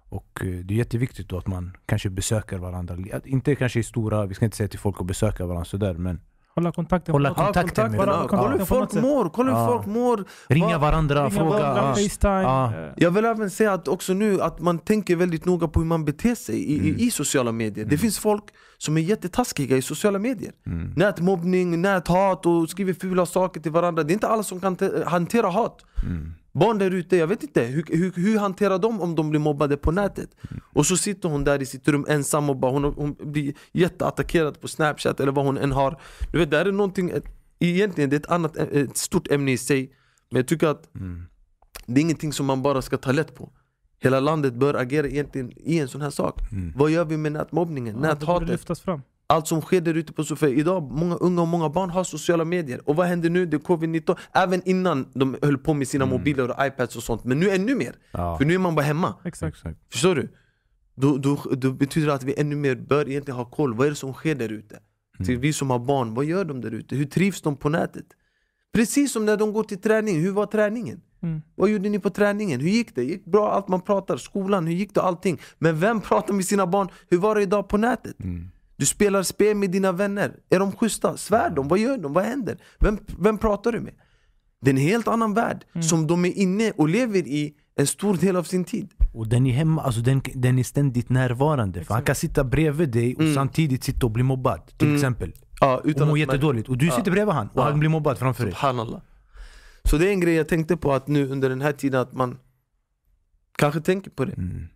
Och 0.09 0.41
eh, 0.43 0.47
det 0.47 0.73
är 0.73 0.77
jätteviktigt 0.77 1.29
då 1.29 1.37
att 1.37 1.47
man 1.47 1.77
kanske 1.85 2.09
besöker 2.09 2.57
varandra. 2.57 2.97
Inte 3.25 3.55
kanske 3.55 3.79
i 3.79 3.83
stora, 3.83 4.25
vi 4.25 4.33
ska 4.33 4.45
inte 4.45 4.57
säga 4.57 4.67
till 4.69 4.79
folk 4.79 4.95
att 5.01 5.07
besöka 5.07 5.45
varandra 5.45 5.65
sådär 5.65 5.93
men 5.93 6.19
Hålla 6.55 6.71
kontakten. 6.71 7.11
Hålla 7.13 7.33
kontakten 7.33 7.91
med 7.91 7.99
varandra. 7.99 8.27
Kolla 8.37 8.57
hur 8.57 8.65
folk 8.65 8.93
mår, 8.93 9.29
kolla 9.29 9.51
hur 9.51 9.59
Ja. 9.59 9.67
folk 9.67 9.85
mår. 9.85 10.23
ringa 10.47 10.77
varandra, 10.77 11.19
Ringa 11.19 11.29
fråga. 11.29 11.49
varandra, 11.49 11.81
ja. 11.87 11.93
Facetime. 11.93 12.41
Ja. 12.41 12.73
eh, 12.85 12.93
Jag 12.97 13.11
vill 13.11 13.25
även 13.25 13.49
säga 13.49 13.73
att 13.73 13.87
också 13.87 14.13
nu 14.13 14.41
att 14.41 14.59
man 14.59 14.79
tänker 14.79 15.15
väldigt 15.15 15.45
noga 15.45 15.67
på 15.67 15.79
hur 15.79 15.87
man 15.87 16.05
beter 16.05 16.35
sig 16.35 16.71
i, 16.71 16.79
Mm. 16.79 16.99
i, 16.99 17.03
i 17.07 17.11
sociala 17.11 17.51
medier. 17.51 17.85
Det 17.85 17.97
finns 17.97 18.19
folk 18.19 18.43
som 18.77 18.97
är 18.97 19.01
jättetaskiga 19.01 19.77
i 19.77 19.81
sociala 19.81 20.19
medier. 20.19 20.51
Mm. 20.65 20.91
Nätmobbning, 20.95 21.81
näthat 21.81 22.45
och 22.45 22.69
skriver 22.69 22.93
fula 22.93 23.25
saker 23.25 23.61
till 23.61 23.71
varandra. 23.71 24.03
Det 24.03 24.11
är 24.11 24.13
inte 24.13 24.27
alla 24.27 24.43
som 24.43 24.59
kan 24.59 24.75
te- 24.75 25.03
hantera 25.05 25.49
hat. 25.49 25.85
Mm. 26.03 26.33
Barn 26.51 26.77
där 26.77 26.91
ute, 26.91 27.17
jag 27.17 27.27
vet 27.27 27.43
inte, 27.43 27.63
hur, 27.63 27.85
hur, 27.89 28.11
hur 28.15 28.37
hanterar 28.39 28.79
de 28.79 29.01
om 29.01 29.15
de 29.15 29.29
blir 29.29 29.39
mobbade 29.39 29.77
på 29.77 29.91
nätet? 29.91 30.29
Mm. 30.51 30.61
Och 30.73 30.85
så 30.85 30.97
sitter 30.97 31.29
hon 31.29 31.43
där 31.43 31.61
i 31.61 31.65
sitt 31.65 31.87
rum 31.87 32.05
ensam 32.09 32.49
och 32.49 32.57
bara, 32.57 32.71
hon, 32.71 32.83
hon 32.83 33.15
blir 33.31 33.53
jätteattackerad 33.73 34.61
på 34.61 34.67
snapchat 34.67 35.19
eller 35.19 35.31
vad 35.31 35.45
hon 35.45 35.57
än 35.57 35.71
har. 35.71 35.99
Du 36.31 36.37
vet, 36.39 36.51
det 36.51 36.57
här 36.57 36.65
är 36.65 36.71
någonting, 36.71 37.11
egentligen 37.59 38.09
det 38.09 38.15
är 38.15 38.19
ett, 38.19 38.31
annat, 38.31 38.57
ett 38.57 38.97
stort 38.97 39.27
ämne 39.31 39.51
i 39.51 39.57
sig. 39.57 39.91
Men 40.31 40.39
jag 40.39 40.47
tycker 40.47 40.67
att 40.67 40.95
Mm. 40.95 41.23
det 41.85 41.99
är 41.99 42.01
ingenting 42.01 42.33
som 42.33 42.45
man 42.45 42.61
bara 42.61 42.81
ska 42.81 42.97
ta 42.97 43.11
lätt 43.11 43.35
på. 43.35 43.49
Hela 44.05 44.19
landet 44.19 44.53
bör 44.53 44.73
agera 44.73 45.07
egentligen 45.07 45.51
i 45.55 45.79
en 45.79 45.87
sån 45.87 46.01
här 46.01 46.09
sak. 46.09 46.39
Vad 46.75 46.91
gör 46.91 47.05
vi 47.05 47.17
med 47.17 47.31
nätmobbningen, 47.31 47.95
ja, 47.95 48.01
näthatet? 48.01 48.71
Allt 49.27 49.47
som 49.47 49.61
sker 49.61 49.81
där 49.81 49.93
ute 49.93 50.13
på 50.13 50.23
Sofia. 50.23 50.49
Idag, 50.49 50.91
många 50.91 51.15
unga 51.15 51.41
och 51.41 51.47
många 51.47 51.69
barn 51.69 51.89
har 51.89 52.03
sociala 52.03 52.45
medier. 52.45 52.89
Och 52.89 52.95
vad 52.95 53.07
händer 53.07 53.29
nu? 53.29 53.45
Det 53.45 53.57
är 53.57 53.59
covid-19. 53.59 54.17
Även 54.33 54.61
innan 54.65 55.07
de 55.13 55.37
höll 55.41 55.57
på 55.57 55.73
med 55.73 55.87
sina 55.87 56.05
mobiler 56.05 56.51
och 56.51 56.65
iPads 56.65 56.95
och 56.95 57.03
sånt. 57.03 57.23
Men 57.23 57.39
nu 57.39 57.49
ännu 57.49 57.75
mer. 57.75 57.95
Ja. 58.11 58.37
För 58.37 58.45
nu 58.45 58.53
är 58.53 58.59
man 58.59 58.75
bara 58.75 58.85
hemma. 58.85 59.13
Exakt. 59.23 59.57
Exakt. 59.57 59.79
Förstår 59.91 60.15
du? 60.15 60.29
Då, 60.95 61.17
då, 61.17 61.35
då 61.51 61.71
betyder 61.71 62.07
det 62.07 62.13
att 62.13 62.23
vi 62.23 62.39
ännu 62.39 62.55
mer 62.55 62.75
bör 62.75 63.09
egentligen 63.09 63.37
ha 63.37 63.45
koll. 63.45 63.73
Vad 63.73 63.87
är 63.87 63.91
det 63.91 63.95
som 63.95 64.13
sker 64.13 64.35
där 64.35 64.51
ute? 64.51 64.79
Till 65.25 65.37
vi 65.37 65.53
som 65.53 65.69
har 65.69 65.79
barn, 65.79 66.13
vad 66.13 66.25
gör 66.25 66.45
de 66.45 66.61
där 66.61 66.71
ute? 66.71 66.95
Hur 66.95 67.05
trivs 67.05 67.41
de 67.41 67.55
på 67.55 67.69
nätet? 67.69 68.05
Precis 68.73 69.11
som 69.11 69.25
när 69.25 69.37
de 69.37 69.53
går 69.53 69.63
till 69.63 69.81
träning, 69.81 70.21
hur 70.21 70.31
var 70.31 70.45
träningen? 70.45 71.01
Mm. 71.23 71.41
Vad 71.55 71.69
gjorde 71.69 71.89
ni 71.89 71.99
på 71.99 72.09
träningen? 72.09 72.59
Hur 72.61 72.69
gick 72.69 72.95
det? 72.95 73.03
Gick 73.03 73.25
bra 73.25 73.51
allt 73.51 73.67
man 73.67 73.81
pratar? 73.81 74.17
Skolan, 74.17 74.67
hur 74.67 74.73
gick 74.73 74.93
det? 74.95 75.01
Allting. 75.01 75.39
Men 75.59 75.79
vem 75.79 76.01
pratar 76.01 76.33
med 76.33 76.45
sina 76.45 76.67
barn? 76.67 76.87
Hur 77.09 77.17
var 77.17 77.35
det 77.35 77.41
idag 77.41 77.67
på 77.67 77.77
nätet? 77.77 78.23
Mm. 78.23 78.49
Du 78.77 78.85
spelar 78.85 79.23
spel 79.23 79.57
med 79.57 79.71
dina 79.71 79.91
vänner. 79.91 80.35
Är 80.49 80.59
de 80.59 80.71
schyssta? 80.71 81.17
Svär 81.17 81.49
de? 81.49 81.67
Vad 81.67 81.79
gör 81.79 81.97
de? 81.97 82.13
Vad 82.13 82.23
händer? 82.23 82.57
Vem, 82.79 82.97
vem 83.19 83.37
pratar 83.37 83.71
du 83.71 83.79
med? 83.79 83.93
Det 84.61 84.69
är 84.69 84.73
en 84.73 84.81
helt 84.81 85.07
annan 85.07 85.33
värld 85.33 85.65
som 85.89 86.07
de 86.07 86.25
är 86.25 86.37
inne 86.37 86.71
och 86.71 86.89
lever 86.89 87.27
i 87.27 87.53
en 87.75 87.87
stor 87.87 88.13
del 88.17 88.35
av 88.35 88.43
sin 88.43 88.63
tid. 88.63 88.89
Och 89.13 89.27
den 89.27 89.47
är 89.47 89.51
hemma, 89.51 89.81
alltså 89.81 90.01
den, 90.01 90.21
den 90.33 90.59
är 90.59 90.63
ständigt 90.63 91.09
närvarande. 91.09 91.83
För 91.83 91.93
han 91.93 92.03
kan 92.03 92.15
sitta 92.15 92.43
bredvid 92.43 92.89
dig 92.89 93.15
och 93.15 93.21
Mm. 93.21 93.33
samtidigt 93.33 93.83
sitta 93.83 94.05
och 94.05 94.11
bli 94.11 94.23
mobbad. 94.23 94.61
Till 94.77 94.87
Mm. 94.87 94.95
exempel. 94.95 95.31
Ja, 95.61 95.75
Och 95.77 95.81
utan 95.85 96.07
må 96.07 96.13
att 96.13 96.19
jättedåligt. 96.19 96.69
Och 96.69 96.77
du 96.77 96.85
Ja. 96.85 96.95
sitter 96.95 97.11
bredvid 97.11 97.33
han 97.35 97.47
och 97.47 97.51
Ja. 97.55 97.63
han 97.63 97.79
blir 97.79 97.89
mobbad 97.89 98.17
framför 98.17 98.43
dig. 98.45 98.53
Så 99.85 99.97
det 99.97 100.07
är 100.07 100.11
en 100.11 100.19
grej 100.19 100.33
jag 100.33 100.47
tänkte 100.47 100.77
på 100.77 100.93
att 100.93 101.07
nu 101.07 101.29
under 101.29 101.49
den 101.49 101.61
här 101.61 101.71
tiden 101.71 102.01
att 102.01 102.13
man 102.13 102.37
kanske 103.57 103.81
tänker 103.81 104.11
på 104.11 104.25
det. 104.25 104.33
Mm. 104.33 104.67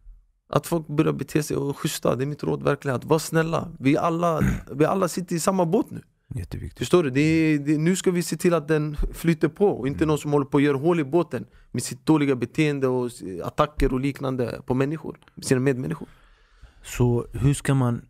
Att 0.50 0.68
folk 0.68 0.88
börjar 0.88 1.14
bete 1.14 1.44
sig 1.44 1.58
och 1.58 1.78
schyssta, 1.78 2.16
det 2.16 2.24
är 2.24 2.26
mitt 2.26 2.44
råd 2.44 2.64
verkligen. 2.64 2.96
Att 2.96 3.06
vara 3.06 3.20
snälla. 3.20 3.68
Vi 3.80 3.98
alla, 3.98 4.42
vi 4.72 4.86
alla 4.86 5.08
sitter 5.08 5.36
i 5.36 5.40
samma 5.40 5.66
båt 5.66 5.92
nu. 5.92 6.02
Jätteviktigt. 6.36 6.80
Förstår 6.80 7.04
du? 7.04 7.10
Det 7.10 7.22
är, 7.22 7.60
det, 7.60 7.78
nu 7.78 7.96
ska 7.96 8.12
vi 8.12 8.24
se 8.24 8.38
till 8.38 8.54
att 8.54 8.68
den 8.68 8.98
flyter 9.14 9.48
på 9.48 9.68
och 9.68 9.88
inte 9.88 10.06
någon 10.06 10.18
som 10.18 10.32
håller 10.32 10.46
på 10.46 10.58
att 10.58 10.64
göra 10.64 10.78
hål 10.78 11.00
i 11.00 11.04
båten 11.04 11.46
med 11.72 11.84
sitt 11.84 12.06
dåliga 12.06 12.36
beteende 12.36 12.88
och 12.88 13.10
attacker 13.44 13.94
och 13.94 14.00
liknande 14.00 14.62
på 14.66 14.74
människor, 14.74 15.20
sina 15.42 15.60
medmänniskor. 15.60 16.08
Så 16.84 17.28
hur 17.34 17.54
ska 17.54 17.74
man... 17.74 18.02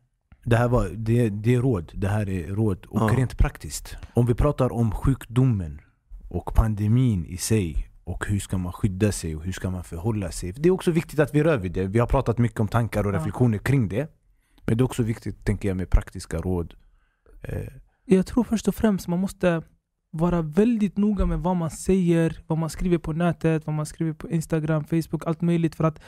Det 0.43 0.55
här 0.55 0.67
var, 0.67 0.89
det, 0.89 1.29
det 1.29 1.55
är 1.55 1.61
råd. 1.61 1.91
Det 1.95 2.07
här 2.07 2.29
är 2.29 2.47
råd. 2.47 2.85
Och 2.85 3.01
Ja. 3.01 3.15
rent 3.17 3.37
praktiskt. 3.37 3.97
Om 4.13 4.25
vi 4.25 4.33
pratar 4.33 4.71
om 4.71 4.91
sjukdomen 4.91 5.81
och 6.29 6.53
pandemin 6.55 7.25
i 7.25 7.37
sig. 7.37 7.85
Och 8.03 8.25
hur 8.25 8.39
ska 8.39 8.57
man 8.57 8.73
skydda 8.73 9.11
sig 9.11 9.35
och 9.35 9.43
hur 9.43 9.51
ska 9.51 9.69
man 9.69 9.83
förhålla 9.83 10.31
sig. 10.31 10.51
Det 10.51 10.69
är 10.69 10.71
också 10.71 10.91
viktigt 10.91 11.19
att 11.19 11.35
vi 11.35 11.43
rör 11.43 11.57
vid 11.57 11.71
det. 11.71 11.87
Vi 11.87 11.99
har 11.99 12.07
pratat 12.07 12.37
mycket 12.37 12.59
om 12.59 12.67
tankar 12.67 13.07
och 13.07 13.13
reflektioner 13.13 13.57
kring 13.57 13.89
det. 13.89 14.11
Men 14.65 14.77
det 14.77 14.81
är 14.81 14.85
också 14.85 15.03
viktigt, 15.03 15.45
tänker 15.45 15.67
jag, 15.67 15.77
med 15.77 15.89
praktiska 15.89 16.37
råd. 16.37 16.73
Eh, 17.41 17.67
Jag 18.05 18.25
tror 18.25 18.43
först 18.43 18.67
och 18.67 18.75
främst 18.75 19.07
man 19.07 19.19
måste 19.19 19.61
vara 20.11 20.41
väldigt 20.41 20.97
noga 20.97 21.25
med 21.25 21.39
vad 21.39 21.55
man 21.55 21.69
säger, 21.71 22.43
vad 22.47 22.57
man 22.57 22.69
skriver 22.69 22.97
på 22.97 23.13
nätet, 23.13 23.65
vad 23.67 23.75
man 23.75 23.85
skriver 23.85 24.13
på 24.13 24.29
Instagram, 24.29 24.83
Facebook, 24.85 25.25
allt 25.25 25.41
möjligt. 25.41 25.75
För 25.75 25.83
att 25.83 25.99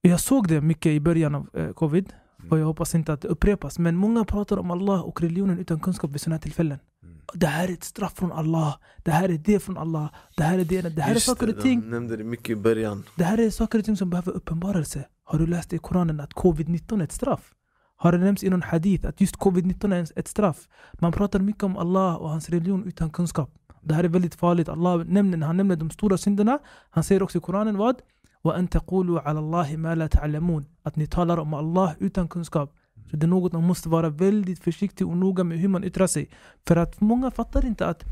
jag 0.00 0.20
såg 0.20 0.48
det 0.48 0.60
mycket 0.60 0.90
i 0.92 1.00
början 1.00 1.34
av 1.34 1.48
eh, 1.54 1.72
covid 1.72 2.12
och 2.50 2.58
jag 2.58 2.66
hoppas 2.66 2.94
inte 2.94 3.12
att 3.12 3.20
det 3.20 3.28
upprepas. 3.28 3.78
Men 3.78 3.96
många 3.96 4.24
pratar 4.24 4.56
om 4.56 4.70
Allah 4.70 5.00
och 5.00 5.20
religionen 5.20 5.58
utan 5.58 5.80
kunskap 5.80 6.10
vid 6.10 6.20
sådana 6.20 6.34
här 6.36 6.40
tillfällen. 6.42 6.78
Mm. 7.21 7.21
Det 7.33 7.47
här 7.47 7.67
är 7.67 7.73
ett 7.73 7.83
straff 7.83 8.13
från 8.15 8.31
Allah, 8.31 8.77
det 9.03 9.11
här 9.11 9.29
är 9.29 9.37
det 9.37 9.59
från 9.59 9.77
Allah, 9.77 10.09
det 10.37 10.43
här 10.43 10.59
är 10.59 10.65
det. 10.65 10.81
Det 10.81 11.01
här 11.01 11.09
är 11.11 11.13
Just 11.13 11.25
saker 11.25 11.47
det, 11.47 11.53
och 11.53 11.61
ting 11.61 11.81
De 11.81 11.89
nämnde 11.89 12.17
det 12.17 12.23
mycket 12.23 12.49
i 12.49 12.55
början. 12.55 13.03
det 13.15 13.23
här 13.23 13.37
är 13.37 13.49
saker 13.49 13.79
och 13.79 13.85
ting 13.85 13.97
som 13.97 14.09
behöver 14.09 14.31
uppenbarelse. 14.31 15.05
Har 15.23 15.39
du 15.39 15.47
läst 15.47 15.73
i 15.73 15.77
Koranen 15.77 16.19
att 16.19 16.33
covid-19 16.33 16.99
är 16.99 17.03
ett 17.03 17.11
straff? 17.11 17.53
Har 17.95 18.11
det 18.11 18.17
nämnts 18.17 18.43
i 18.43 18.49
någon 18.49 18.61
hadith 18.61 19.07
att 19.07 19.21
just 19.21 19.35
covid-19 19.35 19.93
är 19.95 20.19
ett 20.19 20.27
straff? 20.27 20.67
Man 20.93 21.11
pratar 21.11 21.39
mycket 21.39 21.63
om 21.63 21.77
Allah 21.77 22.15
och 22.15 22.29
hans 22.29 22.49
religion 22.49 22.83
utan 22.85 23.09
kunskap. 23.09 23.49
Det 23.83 23.93
här 23.93 24.03
är 24.03 24.07
väldigt 24.09 24.35
farligt. 24.35 24.69
Allah 24.69 25.05
nämner, 25.05 25.37
när 25.37 25.47
han 25.47 25.57
nämner 25.57 25.75
de 25.75 25.89
stora 25.89 26.17
synderna, 26.17 26.59
han 26.89 27.03
säger 27.03 27.23
också 27.23 27.37
i 27.37 27.41
Koranen 27.41 27.77
vad? 27.77 27.95
وَأَن 28.43 28.67
تَقُولُوا 28.67 29.19
عَلَى 29.21 29.39
اللَّهِ 29.39 29.77
مَا 29.77 29.95
لَا 29.95 30.07
تَعْلَمُونَ 30.07 30.65
Att 30.83 30.95
ni 30.95 31.07
talar 31.07 31.37
om 31.37 31.53
Allah 31.53 31.93
utan 31.99 32.27
kunskap. 32.27 32.73
Så 33.12 33.16
det 33.16 33.26
är 33.26 33.28
något 33.28 33.52
man 33.52 33.62
måste 33.64 33.88
vara 33.88 34.08
väldigt 34.08 34.58
försiktig 34.64 35.06
och 35.06 35.16
noga 35.16 35.44
med 35.44 35.58
hur 35.58 35.68
man 35.68 35.84
yttrar 35.84 36.06
sig. 36.06 36.30
För 36.66 36.76
att 36.76 37.00
många 37.00 37.30
fattar 37.30 37.66
inte 37.66 37.86
att 37.86 38.04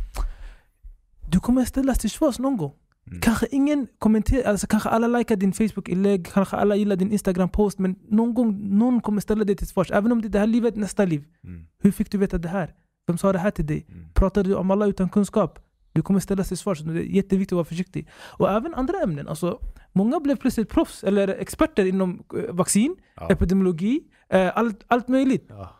du 1.30 1.40
kommer 1.40 1.64
ställas 1.64 1.98
till 1.98 2.10
svars 2.10 2.38
någon 2.38 2.56
gång. 2.56 2.72
Mm. 3.06 3.20
Kanske 3.20 3.46
ingen 3.50 3.86
kommenterar, 3.98 4.50
alltså 4.50 4.66
kanske 4.66 4.88
alla 4.88 5.06
likar 5.18 5.36
din 5.36 5.52
Facebook-inlägg, 5.52 6.26
kanske 6.32 6.56
alla 6.56 6.76
gillar 6.76 6.96
din 6.96 7.12
Instagram-post 7.12 7.78
men 7.78 7.96
någon 8.08 8.34
gång 8.34 8.78
någon 8.78 9.00
kommer 9.00 9.20
ställa 9.20 9.44
dig 9.44 9.56
till 9.56 9.66
svars. 9.66 9.90
Även 9.90 10.12
om 10.12 10.22
det 10.22 10.28
är 10.28 10.30
det 10.30 10.38
här 10.38 10.46
livet, 10.46 10.76
nästa 10.76 11.04
liv. 11.04 11.24
Mm. 11.44 11.66
Hur 11.82 11.92
fick 11.92 12.10
du 12.12 12.18
veta 12.18 12.38
det 12.38 12.48
här? 12.48 12.74
Vem 13.06 13.18
sa 13.18 13.32
det 13.32 13.38
här 13.38 13.50
till 13.50 13.66
dig? 13.66 13.86
Mm. 13.88 14.08
Pratade 14.14 14.48
du 14.48 14.54
om 14.54 14.70
alla 14.70 14.86
utan 14.86 15.08
kunskap? 15.08 15.58
Du 15.92 16.02
kommer 16.02 16.20
ställas 16.20 16.48
till 16.48 16.56
svars. 16.56 16.80
Det 16.80 16.92
är 16.92 17.02
jätteviktigt 17.02 17.52
att 17.52 17.56
vara 17.56 17.64
försiktig. 17.64 18.08
Och 18.12 18.50
även 18.50 18.74
andra 18.74 19.00
ämnen. 19.02 19.28
Alltså, 19.28 19.58
många 19.92 20.20
blev 20.20 20.36
plötsligt 20.36 20.68
proffs 20.68 21.04
eller 21.04 21.28
experter 21.28 21.84
inom 21.84 22.22
eh, 22.36 22.54
vaccin, 22.54 22.96
Ja. 23.16 23.30
epidemiologi, 23.30 24.00
allt, 24.30 24.84
allt 24.86 25.08
möjligt. 25.08 25.46
Ja. 25.48 25.76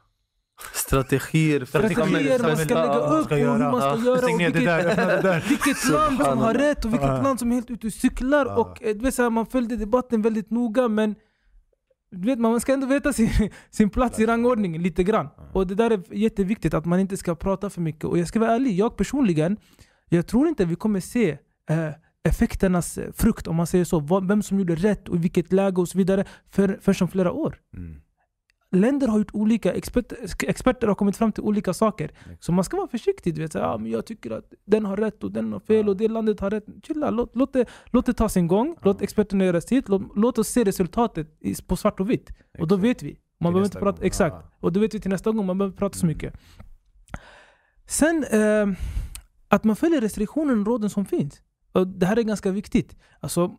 Strategier 0.74 1.64
Strategier 1.64 2.42
man 2.42 2.56
ska 2.56 2.74
lägga 2.74 2.98
upp 2.98 3.30
och 3.30 3.36
hur 3.36 3.58
man 3.58 3.80
ska 3.80 4.04
göra. 4.06 4.34
Och 4.34 4.40
vilket, 4.40 4.64
där, 5.22 5.48
vilket 5.48 5.88
land 5.88 6.18
som 6.18 6.38
har 6.38 6.54
rätt 6.54 6.84
och 6.84 6.92
vilket 6.92 7.22
land 7.22 7.38
som 7.38 7.50
är 7.50 7.54
helt 7.54 7.70
ute 7.70 7.86
och 7.86 7.92
cyklar. 7.92 8.58
Och, 8.58 8.82
eh, 8.82 8.94
du 8.94 9.00
vet, 9.00 9.14
så 9.14 9.22
här, 9.22 9.30
man 9.30 9.46
följde 9.46 9.76
debatten 9.76 10.22
väldigt 10.22 10.50
noga 10.50 10.88
men 10.88 11.14
du 12.10 12.26
vet, 12.26 12.38
man 12.38 12.60
ska 12.60 12.72
ändå 12.72 12.86
veta 12.86 13.12
sin, 13.12 13.30
sin 13.70 13.90
plats 13.90 14.18
i 14.18 14.26
rangordningen 14.26 14.82
lite 14.82 15.04
grann. 15.04 15.28
Och 15.52 15.66
det 15.66 15.74
där 15.74 15.90
är 15.90 16.14
jätteviktigt 16.14 16.74
att 16.74 16.84
man 16.84 17.00
inte 17.00 17.16
ska 17.16 17.34
prata 17.34 17.70
för 17.70 17.80
mycket. 17.80 18.04
Och 18.04 18.18
jag 18.18 18.28
ska 18.28 18.40
vara 18.40 18.54
ärlig, 18.54 18.78
jag 18.78 18.96
personligen, 18.96 19.56
jag 20.08 20.26
tror 20.26 20.48
inte 20.48 20.64
vi 20.64 20.76
kommer 20.76 21.00
se 21.00 21.38
eh, 21.70 21.88
effekternas 22.28 22.98
eh, 22.98 23.12
frukt 23.12 23.46
om 23.46 23.56
man 23.56 23.66
säger 23.66 23.84
så. 23.84 24.20
Vem 24.20 24.42
som 24.42 24.58
gjorde 24.58 24.74
rätt 24.74 25.08
och 25.08 25.16
i 25.16 25.18
vilket 25.18 25.52
läge 25.52 25.80
och 25.80 25.88
så 25.88 25.98
vidare 25.98 26.24
för, 26.50 26.78
först 26.82 27.02
om 27.02 27.08
flera 27.08 27.32
år. 27.32 27.56
Mm. 27.76 28.00
Länder 28.72 29.08
har 29.08 29.18
gjort 29.18 29.30
olika, 29.34 29.72
expert, 29.72 30.12
experter 30.42 30.86
har 30.86 30.94
kommit 30.94 31.16
fram 31.16 31.32
till 31.32 31.42
olika 31.42 31.74
saker. 31.74 32.10
Så 32.40 32.52
man 32.52 32.64
ska 32.64 32.76
vara 32.76 32.86
försiktig. 32.88 33.34
Du 33.34 33.40
vet, 33.40 33.52
så, 33.52 33.58
ja, 33.58 33.78
men 33.78 33.90
jag 33.90 34.06
tycker 34.06 34.30
att 34.30 34.52
den 34.64 34.84
har 34.86 34.96
rätt 34.96 35.24
och 35.24 35.32
den 35.32 35.52
har 35.52 35.60
fel 35.60 35.88
och 35.88 35.96
det 35.96 36.08
landet 36.08 36.40
har 36.40 36.50
rätt. 36.50 36.64
Chilla, 36.86 37.10
låt, 37.10 37.36
låt, 37.36 37.52
det, 37.52 37.68
låt 37.86 38.06
det 38.06 38.12
ta 38.12 38.28
sin 38.28 38.46
gång. 38.46 38.76
Låt 38.82 39.02
experterna 39.02 39.44
göra 39.44 39.60
sitt. 39.60 39.88
Låt, 39.88 40.02
låt 40.16 40.38
oss 40.38 40.48
se 40.48 40.64
resultatet 40.64 41.36
i, 41.40 41.54
på 41.62 41.76
svart 41.76 42.00
och 42.00 42.10
vitt. 42.10 42.30
Och 42.58 42.68
då 42.68 42.76
vet 42.76 43.02
vi. 43.02 43.18
Man 43.40 43.52
behöver 43.52 43.66
inte 43.66 43.78
prata, 43.78 43.98
gång. 43.98 44.06
exakt. 44.06 44.36
Och 44.60 44.72
då 44.72 44.80
vet 44.80 44.94
vi 44.94 45.00
till 45.00 45.10
nästa 45.10 45.30
gång. 45.30 45.46
Man 45.46 45.58
behöver 45.58 45.76
prata 45.76 45.98
så 45.98 46.06
Mm. 46.06 46.14
mycket. 46.16 46.34
Sen 47.86 48.24
eh, 48.24 48.66
att 49.48 49.64
man 49.64 49.76
följer 49.76 50.00
restriktionen 50.00 50.60
och 50.60 50.66
råden 50.66 50.90
som 50.90 51.04
finns. 51.06 51.42
Och 51.72 51.86
det 51.86 52.06
här 52.06 52.18
är 52.18 52.22
ganska 52.22 52.50
viktigt. 52.50 52.96
Alltså, 53.20 53.50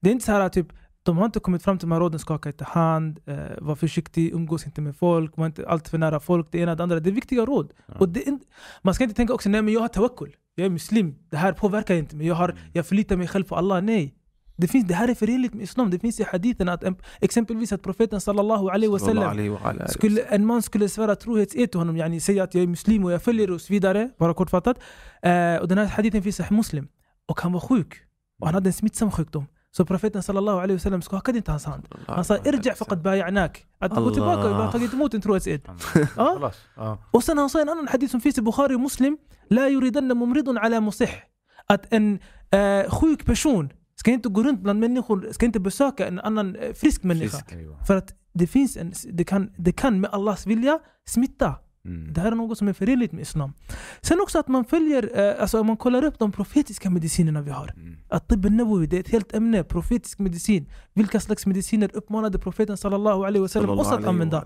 det 0.00 0.10
är 0.10 0.12
inte 0.12 0.24
så 0.24 0.32
här 0.32 0.48
typ, 0.48 0.66
de 1.06 1.18
har 1.18 1.24
inte 1.24 1.40
kommit 1.40 1.62
fram 1.62 1.78
till 1.78 1.88
de 1.88 1.92
här 1.92 2.00
råden, 2.00 2.18
skaka 2.18 2.48
inte 2.48 2.64
hand, 2.64 3.20
eh, 3.26 3.36
var 3.58 3.74
försiktig, 3.74 4.32
umgås 4.32 4.66
inte 4.66 4.80
med 4.80 4.96
folk, 4.96 5.36
var 5.36 5.46
inte 5.46 5.68
alltför 5.68 5.98
nära 5.98 6.20
folk, 6.20 6.46
det 6.50 6.58
ena 6.58 6.74
det 6.74 6.82
andra. 6.82 7.00
Det 7.00 7.10
är 7.10 7.12
viktiga 7.12 7.44
råd. 7.46 7.72
Och 7.98 8.08
det 8.08 8.38
man 8.82 8.94
ska 8.94 9.04
inte 9.04 9.16
tänka 9.16 9.34
också, 9.34 9.48
nej 9.48 9.62
men 9.62 9.74
jag 9.74 9.80
har 9.80 9.88
tawakkul, 9.88 10.36
jag 10.54 10.66
är 10.66 10.70
muslim, 10.70 11.14
det 11.30 11.36
här 11.36 11.52
påverkar 11.52 11.94
inte 11.94 12.16
mig, 12.16 12.26
jag, 12.26 12.34
har, 12.34 12.54
jag 12.72 12.86
förlitar 12.86 13.16
mig 13.16 13.28
själv 13.28 13.44
på 13.44 13.56
Allah. 13.56 13.82
Nej. 13.82 14.14
Det, 14.58 14.68
finns, 14.68 14.86
det 14.88 14.94
här 14.94 15.08
är 15.08 15.14
förenligt 15.14 15.54
med 15.54 15.62
islam. 15.62 15.90
Det 15.90 15.98
finns 15.98 16.20
i 16.20 16.24
hadithen 16.24 16.68
att 16.68 16.84
exempelvis 17.20 17.72
att 17.72 17.82
profeten 17.82 18.20
sallallahu 18.20 18.68
alaihi 18.68 18.92
wasallam 18.92 19.48
skulle, 19.88 20.22
en 20.22 20.46
man 20.46 20.62
skulle 20.62 20.88
svära 20.88 21.16
trohetsed 21.16 21.70
till 21.70 21.80
honom, 21.80 21.96
yani 21.96 22.20
säga 22.20 22.42
att 22.44 22.54
jag 22.54 22.62
är 22.62 22.66
muslim 22.66 23.04
och 23.04 23.12
jag 23.12 23.22
följer 23.22 23.50
och 23.50 23.60
så 23.60 23.72
vidare, 23.72 24.10
bara 24.18 24.34
kortfattat. 24.34 24.78
Eh, 25.22 25.56
och 25.56 25.68
den 25.68 25.78
här 25.78 25.86
hadithen 25.86 26.22
finns 26.22 26.40
i 26.40 26.44
muslim. 26.50 26.88
Och 27.28 27.40
han 27.40 27.52
var 27.52 27.60
sjuk. 27.60 27.94
Och 28.40 28.46
han 28.46 28.54
hade 28.54 28.68
en 28.68 28.72
smittsam 28.72 29.10
sjukdom. 29.10 29.46
Så 29.75 29.85
profeten 29.85 30.23
sallallahu 30.23 30.57
alaihi 30.57 30.73
wasallam 30.73 31.01
skakade 31.01 31.37
inte 31.37 31.51
hans 31.51 31.65
hand. 31.65 31.87
Han 32.07 32.25
sa 32.25 32.37
irja 32.37 32.75
faqad 32.75 33.01
baya'nak. 33.01 33.65
Att 33.79 33.91
gå 33.91 33.97
Allah. 33.97 34.13
tillbaka, 34.13 34.47
vi 34.47 34.53
har 34.53 34.71
tagit 34.71 34.93
emot 34.93 35.13
en 35.13 35.21
trohetsed. 35.21 35.61
Ja. 36.17 36.35
خلاص. 36.35 36.55
Ja. 36.75 36.97
Och 37.11 37.23
sen 37.23 37.37
han 37.37 37.49
sa 37.49 37.61
en 37.61 37.69
annan 37.69 37.87
hadith 37.87 38.11
som 38.11 38.21
finns 38.21 38.37
i 38.37 38.41
Bukhari 38.41 38.75
och 38.75 38.79
Muslim. 38.79 39.17
La 39.49 39.69
yuridanna 39.69 40.15
mumridun 40.15 40.57
ala 40.57 40.81
musih. 40.81 41.09
Att 41.67 41.93
en 41.93 42.19
eh, 42.51 42.89
sjuk 42.89 43.25
person 43.25 43.69
ska 43.95 44.11
inte 44.11 44.29
gå 44.29 44.43
runt 44.43 44.61
bland 44.61 44.79
människor, 44.79 45.27
ska 45.31 45.45
inte 45.45 45.59
besöka 45.59 46.07
en 46.07 46.19
annan 46.19 46.55
eh, 46.55 46.73
frisk 46.73 47.03
människa. 47.03 47.37
Frisk. 47.37 47.87
För 47.87 47.95
att 47.95 48.13
det 48.33 48.47
finns 48.47 48.77
en, 48.77 48.93
det 49.11 49.23
kan, 49.23 49.51
det 49.57 49.71
kan 49.71 49.99
med 49.99 50.09
Allahs 50.13 50.47
vilja 50.47 50.79
smitta. 51.07 51.55
Mm. 51.85 52.13
Det 52.13 52.21
här 52.21 52.31
är 52.31 52.35
något 52.35 52.57
som 52.57 52.67
är 52.67 52.73
förenligt 52.73 53.11
med 53.11 53.21
Islam. 53.21 53.53
Sen 54.01 54.21
också 54.21 54.39
att 54.39 54.47
man 54.47 54.65
följer, 54.65 55.19
eh, 55.19 55.41
alltså 55.41 55.59
om 55.59 55.67
man 55.67 55.77
kollar 55.77 56.03
upp 56.03 56.19
de 56.19 56.31
profetiska 56.31 56.89
medicinerna 56.89 57.41
vi 57.41 57.51
har. 57.51 57.73
Mm. 57.75 57.94
Tib 58.28 58.46
al-Nawawi, 58.46 58.86
det 58.86 58.96
är 58.96 59.00
ett 59.00 59.08
helt 59.10 59.34
ämne, 59.34 59.64
profetisk 59.64 60.18
medicin. 60.18 60.66
Vilka 60.94 61.20
slags 61.20 61.46
mediciner 61.46 61.90
uppmanade 61.96 62.38
profeten 62.38 62.76
sallallahu 62.76 63.24
alaihi 63.24 63.40
wasallam 63.42 63.70
oss 63.78 63.86
att 63.92 64.04
använda? 64.08 64.38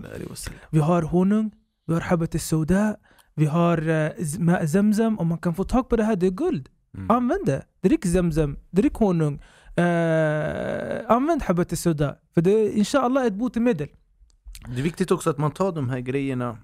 Vi 0.69 0.79
har 0.79 1.01
honung, 1.01 1.51
vi 1.87 1.93
har 1.93 2.01
habat 2.01 2.35
al-sauda, 2.35 2.95
vi 3.35 3.45
har 3.45 3.77
z- 4.23 4.39
ma- 4.39 4.67
zamzam. 4.67 5.19
Om 5.19 5.27
man 5.27 5.37
kan 5.37 5.55
få 5.55 5.63
tag 5.63 5.89
på 5.89 5.95
det 5.95 6.03
här, 6.03 6.15
det 6.15 6.25
är 6.27 6.31
guld. 6.31 6.69
Mm. 6.97 7.11
Använd 7.11 7.45
det. 7.45 7.61
Drick 7.81 8.05
zamzam, 8.05 8.57
drick 8.71 8.93
honung. 8.93 9.41
Eh, 9.75 11.11
använd 11.11 11.43
habat 11.43 11.71
al-sauda. 11.71 12.15
För 12.33 12.41
det 12.41 12.51
är 12.51 12.71
inshallah 12.71 13.25
ett 13.25 13.33
botemedel. 13.33 13.87
Det 14.67 14.79
är 14.79 14.83
viktigt 14.83 15.11
också 15.11 15.29
att 15.29 15.37
man 15.37 15.51
tar 15.51 15.71
de 15.71 15.89
här 15.89 15.99
grejerna 15.99 16.57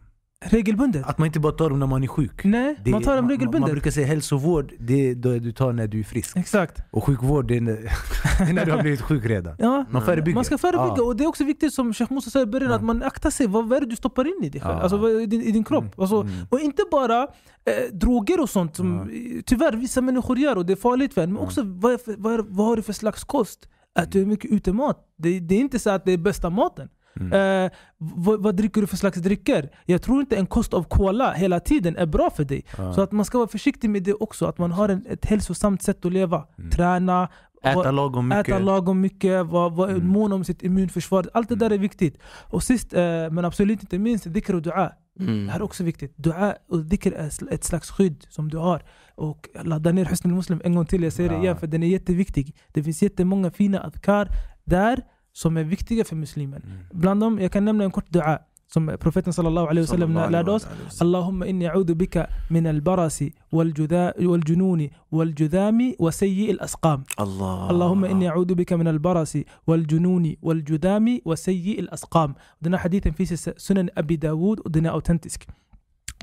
regelbundet. 0.45 1.05
Att 1.05 1.17
man 1.17 1.25
inte 1.25 1.39
bara 1.39 1.51
tar 1.53 1.69
dem 1.69 1.79
när 1.79 1.88
man 1.88 2.03
är 2.03 2.07
sjuk. 2.07 2.43
Nej, 2.43 2.75
Det- 2.83 2.91
man 2.91 3.01
tar 3.03 3.11
dem 3.11 3.15
Man, 3.15 3.23
man 3.23 3.29
regelbundet. 3.31 3.71
brukar 3.71 3.91
säga 3.91 4.07
hälsovård, 4.07 4.73
det 4.79 5.09
är 5.09 5.15
det 5.15 5.39
du 5.39 5.51
tar 5.51 5.73
när 5.73 5.88
du 5.88 5.99
är 5.99 6.03
frisk. 6.03 6.38
Exakt. 6.38 6.79
Och 6.91 7.03
sjukvård, 7.03 7.47
det 7.47 7.57
är 7.57 7.61
när, 7.61 7.73
det 7.73 8.43
är 8.49 8.53
när 8.53 8.65
du 8.65 8.71
har 8.71 8.81
blivit 8.81 9.01
sjuk 9.01 9.25
redan. 9.25 9.55
Ja. 9.59 9.85
Man 9.89 10.01
förebygger. 10.01 10.35
Man 10.35 10.45
ska 10.45 10.57
förebygga 10.57 10.93
Ja. 10.97 11.03
och 11.03 11.15
det 11.15 11.23
är 11.23 11.27
också 11.27 11.43
viktigt 11.43 11.73
som 11.73 11.93
Sheikh 11.93 12.13
Musa 12.13 12.29
sa 12.29 12.41
i 12.41 12.45
början 12.45 12.69
Ja. 12.69 12.75
att 12.75 12.83
man 12.83 13.03
aktar 13.03 13.29
sig. 13.29 13.47
Vad, 13.47 13.69
vad 13.69 13.77
är 13.77 13.81
det 13.81 13.88
du 13.88 13.95
stoppar 13.95 14.27
in 14.27 14.43
i 14.43 14.49
dig 14.49 14.61
själv? 14.61 14.77
Alltså, 14.79 15.09
i, 15.09 15.25
din, 15.25 15.41
i 15.41 15.51
din 15.51 15.63
kropp. 15.63 15.83
Mm. 15.83 15.93
Alltså, 15.97 16.21
Mm. 16.21 16.33
Och 16.49 16.59
inte 16.59 16.83
bara 16.91 17.23
eh, 17.23 17.93
droger 17.93 18.41
och 18.41 18.49
sånt 18.49 18.75
som 18.75 19.11
tyvärr 19.45 19.73
vissa 19.75 20.01
människor 20.01 20.38
gör 20.38 20.55
och 20.55 20.65
det 20.65 20.73
är 20.73 20.77
farligt 20.77 21.13
för 21.13 21.21
en. 21.21 21.33
Men 21.33 21.41
också 21.43 21.61
vad, 21.65 21.99
vad, 22.17 22.33
är, 22.33 22.43
vad 22.47 22.65
har 22.67 22.75
du 22.75 22.81
för 22.81 22.93
slags 22.93 23.23
kost? 23.23 23.69
Äter 23.99 24.19
du 24.19 24.25
mycket 24.25 24.51
utemat? 24.51 24.97
Det, 25.17 25.39
det 25.39 25.55
är 25.55 25.59
inte 25.59 25.79
så 25.79 25.89
att 25.89 26.05
det 26.05 26.11
är 26.11 26.17
bästa 26.17 26.49
maten. 26.49 26.89
Mm. 27.22 27.65
Eh, 27.65 27.72
vad, 27.97 28.41
vad 28.43 28.55
dricker 28.55 28.82
du 28.82 28.88
för 28.88 28.97
slags 28.97 29.18
drycker? 29.18 29.70
Jag 29.86 30.01
tror 30.01 30.20
inte 30.22 30.36
en 30.38 30.45
kost 30.47 30.74
av 30.74 30.84
cola 30.84 31.32
hela 31.34 31.59
tiden 31.59 31.97
är 31.97 32.05
bra 32.05 32.30
för 32.30 32.43
dig. 32.43 32.65
Ja. 32.78 32.93
Så 32.93 33.01
att 33.01 33.11
man 33.11 33.26
ska 33.26 33.38
vara 33.38 33.47
försiktig 33.47 33.89
med 33.89 34.03
det 34.03 34.13
också. 34.13 34.45
Att 34.45 34.57
man 34.57 34.72
har 34.72 34.89
en, 34.89 35.05
ett 35.09 35.26
hälsosamt 35.26 35.82
sätt 35.82 36.05
att 36.05 36.13
leva. 36.13 36.47
Mm. 36.57 36.72
Träna, 36.72 37.30
Äta 37.63 37.91
lagom 37.91 38.28
mycket. 38.28 38.47
äta 38.49 38.59
lagom 38.59 39.01
mycket, 39.01 39.45
vara 39.45 39.70
var 39.70 39.89
Mm. 39.89 40.07
mån 40.07 40.32
om 40.34 40.43
sitt 40.43 40.63
immunförsvar. 40.63 41.30
Allt 41.34 41.49
det 41.49 41.55
där 41.55 41.70
är 41.72 41.78
viktigt. 41.78 42.18
Och 42.49 42.63
sist 42.63 42.93
eh, 42.93 43.01
men 43.32 43.45
absolut 43.45 43.82
inte 43.82 43.99
minst, 43.99 44.26
dhikr 44.26 44.53
och 44.55 44.61
dua. 44.61 44.91
Mm. 45.20 45.45
Det 45.45 45.51
här 45.51 45.59
är 45.59 45.63
också 45.63 45.84
viktigt. 45.84 46.18
Dua 46.18 46.55
och 46.70 46.80
dhikr 46.86 47.13
är 47.13 47.53
ett 47.53 47.63
slags 47.63 47.89
skydd 47.91 48.26
som 48.30 48.49
du 48.49 48.57
har. 48.57 48.84
Och 49.15 49.49
ladda 49.63 49.91
ner 49.91 50.05
Husn 50.05 50.28
al-Muslim 50.28 50.61
en 50.63 50.76
gång 50.76 50.86
till, 50.86 51.03
jag 51.03 51.13
säger 51.13 51.30
det 51.30 51.36
Ja. 51.36 51.41
igen 51.43 51.57
för 51.57 51.68
den 51.68 51.84
är 51.84 51.88
jätteviktig. 51.88 52.55
Det 52.74 52.84
finns 52.84 53.01
jättemånga 53.03 53.51
fina 53.51 53.80
adkar 53.84 54.30
där 54.65 55.01
som 55.36 55.57
är 55.57 55.64
viktiga 55.64 56.05
för 56.05 56.16
muslimen. 56.16 56.62
Mm. 56.64 56.78
Bland 56.92 57.20
dem, 57.20 57.38
jag 57.40 57.53
kan 57.53 57.64
nämna 57.64 57.84
en 57.84 57.90
kort 57.90 58.11
dua 58.11 58.38
som 58.72 58.96
profeten 59.00 59.32
sallallahu 59.32 59.66
alaihi 59.68 59.84
wasallam 59.86 60.09
Sallallahu 60.14 60.32
lärde 60.32 60.50
oss. 60.50 60.64
alaihi 60.66 60.84
wasallam. 60.84 61.03
اللهم 61.07 61.42
إني 61.42 61.66
أعوذ 61.68 61.94
بك 61.94 62.26
من 62.50 62.66
البرص 62.66 63.18
والجذا- 63.53 64.14
والجنون 64.26 64.88
والجذام 65.11 65.94
وسيء 65.98 66.50
الأسقام 66.50 67.05
Allah. 67.18 67.70
اللهم 67.70 68.05
إني 68.05 68.28
أعوذ 68.28 68.55
بك 68.55 68.72
من 68.72 68.88
البرص 68.88 69.36
والجنون 69.66 70.34
والجذام 70.42 71.07
وسيء 71.24 71.80
الأسقام 71.80 72.34
Den 72.64 72.72
här 72.74 72.78
hadithen 72.82 73.14
finns 73.14 73.32
i 73.32 73.53
Sunan 73.57 73.90
Abi 73.96 74.16
Dawud 74.16 74.59
och 74.61 74.70
den 74.70 74.86
är 74.86 74.90
autentisk. 74.90 75.48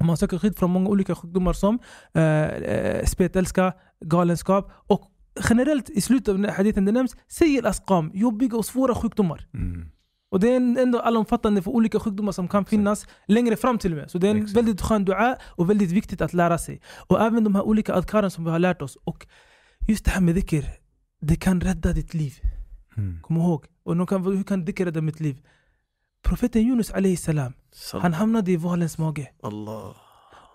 Om 0.02 0.08
man 0.08 0.18
söker 0.18 0.38
skydd 0.38 0.58
från 0.58 0.72
många 0.72 0.90
olika 0.90 1.16
sjukdomar 1.16 1.54
som 1.54 1.80
eh, 2.14 2.46
eh, 2.46 3.06
spetälska, 3.06 3.74
galenskap 4.06 4.72
och 4.88 5.02
generellt 5.49 5.91
i 5.91 6.01
slutet 6.01 6.35
av 6.35 6.49
hadithen 6.49 6.85
det 6.85 6.93
nämns 6.93 7.17
Säg 7.29 7.59
al-asqam, 7.59 8.11
jobbiga 8.15 8.57
och 8.57 8.67
svåra 8.67 8.95
sjukdomar. 8.95 9.47
Mm. 9.55 9.91
Och 10.31 10.41
det 10.41 10.49
är 10.49 10.57
ändå 10.57 11.01
allomfattande 11.01 11.63
för 11.63 11.71
olika 11.71 12.01
sjukdomar 12.01 12.33
som 12.33 12.49
kan 12.49 12.65
finnas 12.65 13.07
längre 13.27 13.57
fram 13.57 13.79
till 13.79 13.93
och 13.93 13.99
med. 13.99 14.11
Så 14.11 14.19
det 14.19 14.27
är 14.27 14.31
en 14.31 14.37
Exakt. 14.37 14.57
väldigt 14.57 14.81
skön 14.81 15.05
dua 15.05 15.37
och 15.43 15.71
väldigt 15.71 15.91
viktigt 15.91 16.21
att 16.21 16.33
lära 16.33 16.59
sig. 16.59 16.81
Och 17.09 17.21
även 17.21 17.45
de 17.45 17.55
här 17.55 17.63
olika 17.63 17.95
adkaren 17.95 18.31
som 18.31 18.45
vi 18.45 18.51
har 18.51 18.59
lärt 18.59 18.83
oss. 18.83 18.97
Och 19.05 19.27
just 19.89 20.05
det 20.05 20.11
här 20.11 20.21
med 20.21 20.35
dhikr, 20.35 20.65
det 21.21 21.37
kan 21.37 21.61
rädda 21.61 21.93
ditt 21.93 22.15
liv. 22.15 22.35
Mm. 22.97 23.23
Kom 23.23 23.37
ihåg. 23.37 23.65
Och 23.85 24.09
kan, 24.09 24.25
hur 24.25 24.43
kan 24.43 24.65
dhikr 24.65 24.85
rädda 24.85 25.01
mitt 25.01 25.21
liv? 25.21 25.37
Profeten 26.23 26.63
Yunus 26.63 26.91
alayhi 26.91 27.17
salam, 27.17 27.53
han 27.93 28.13
hamnade 28.13 28.53
i 28.53 28.57
valens 28.57 28.99
mage. 28.99 29.31
Allah. 29.43 29.97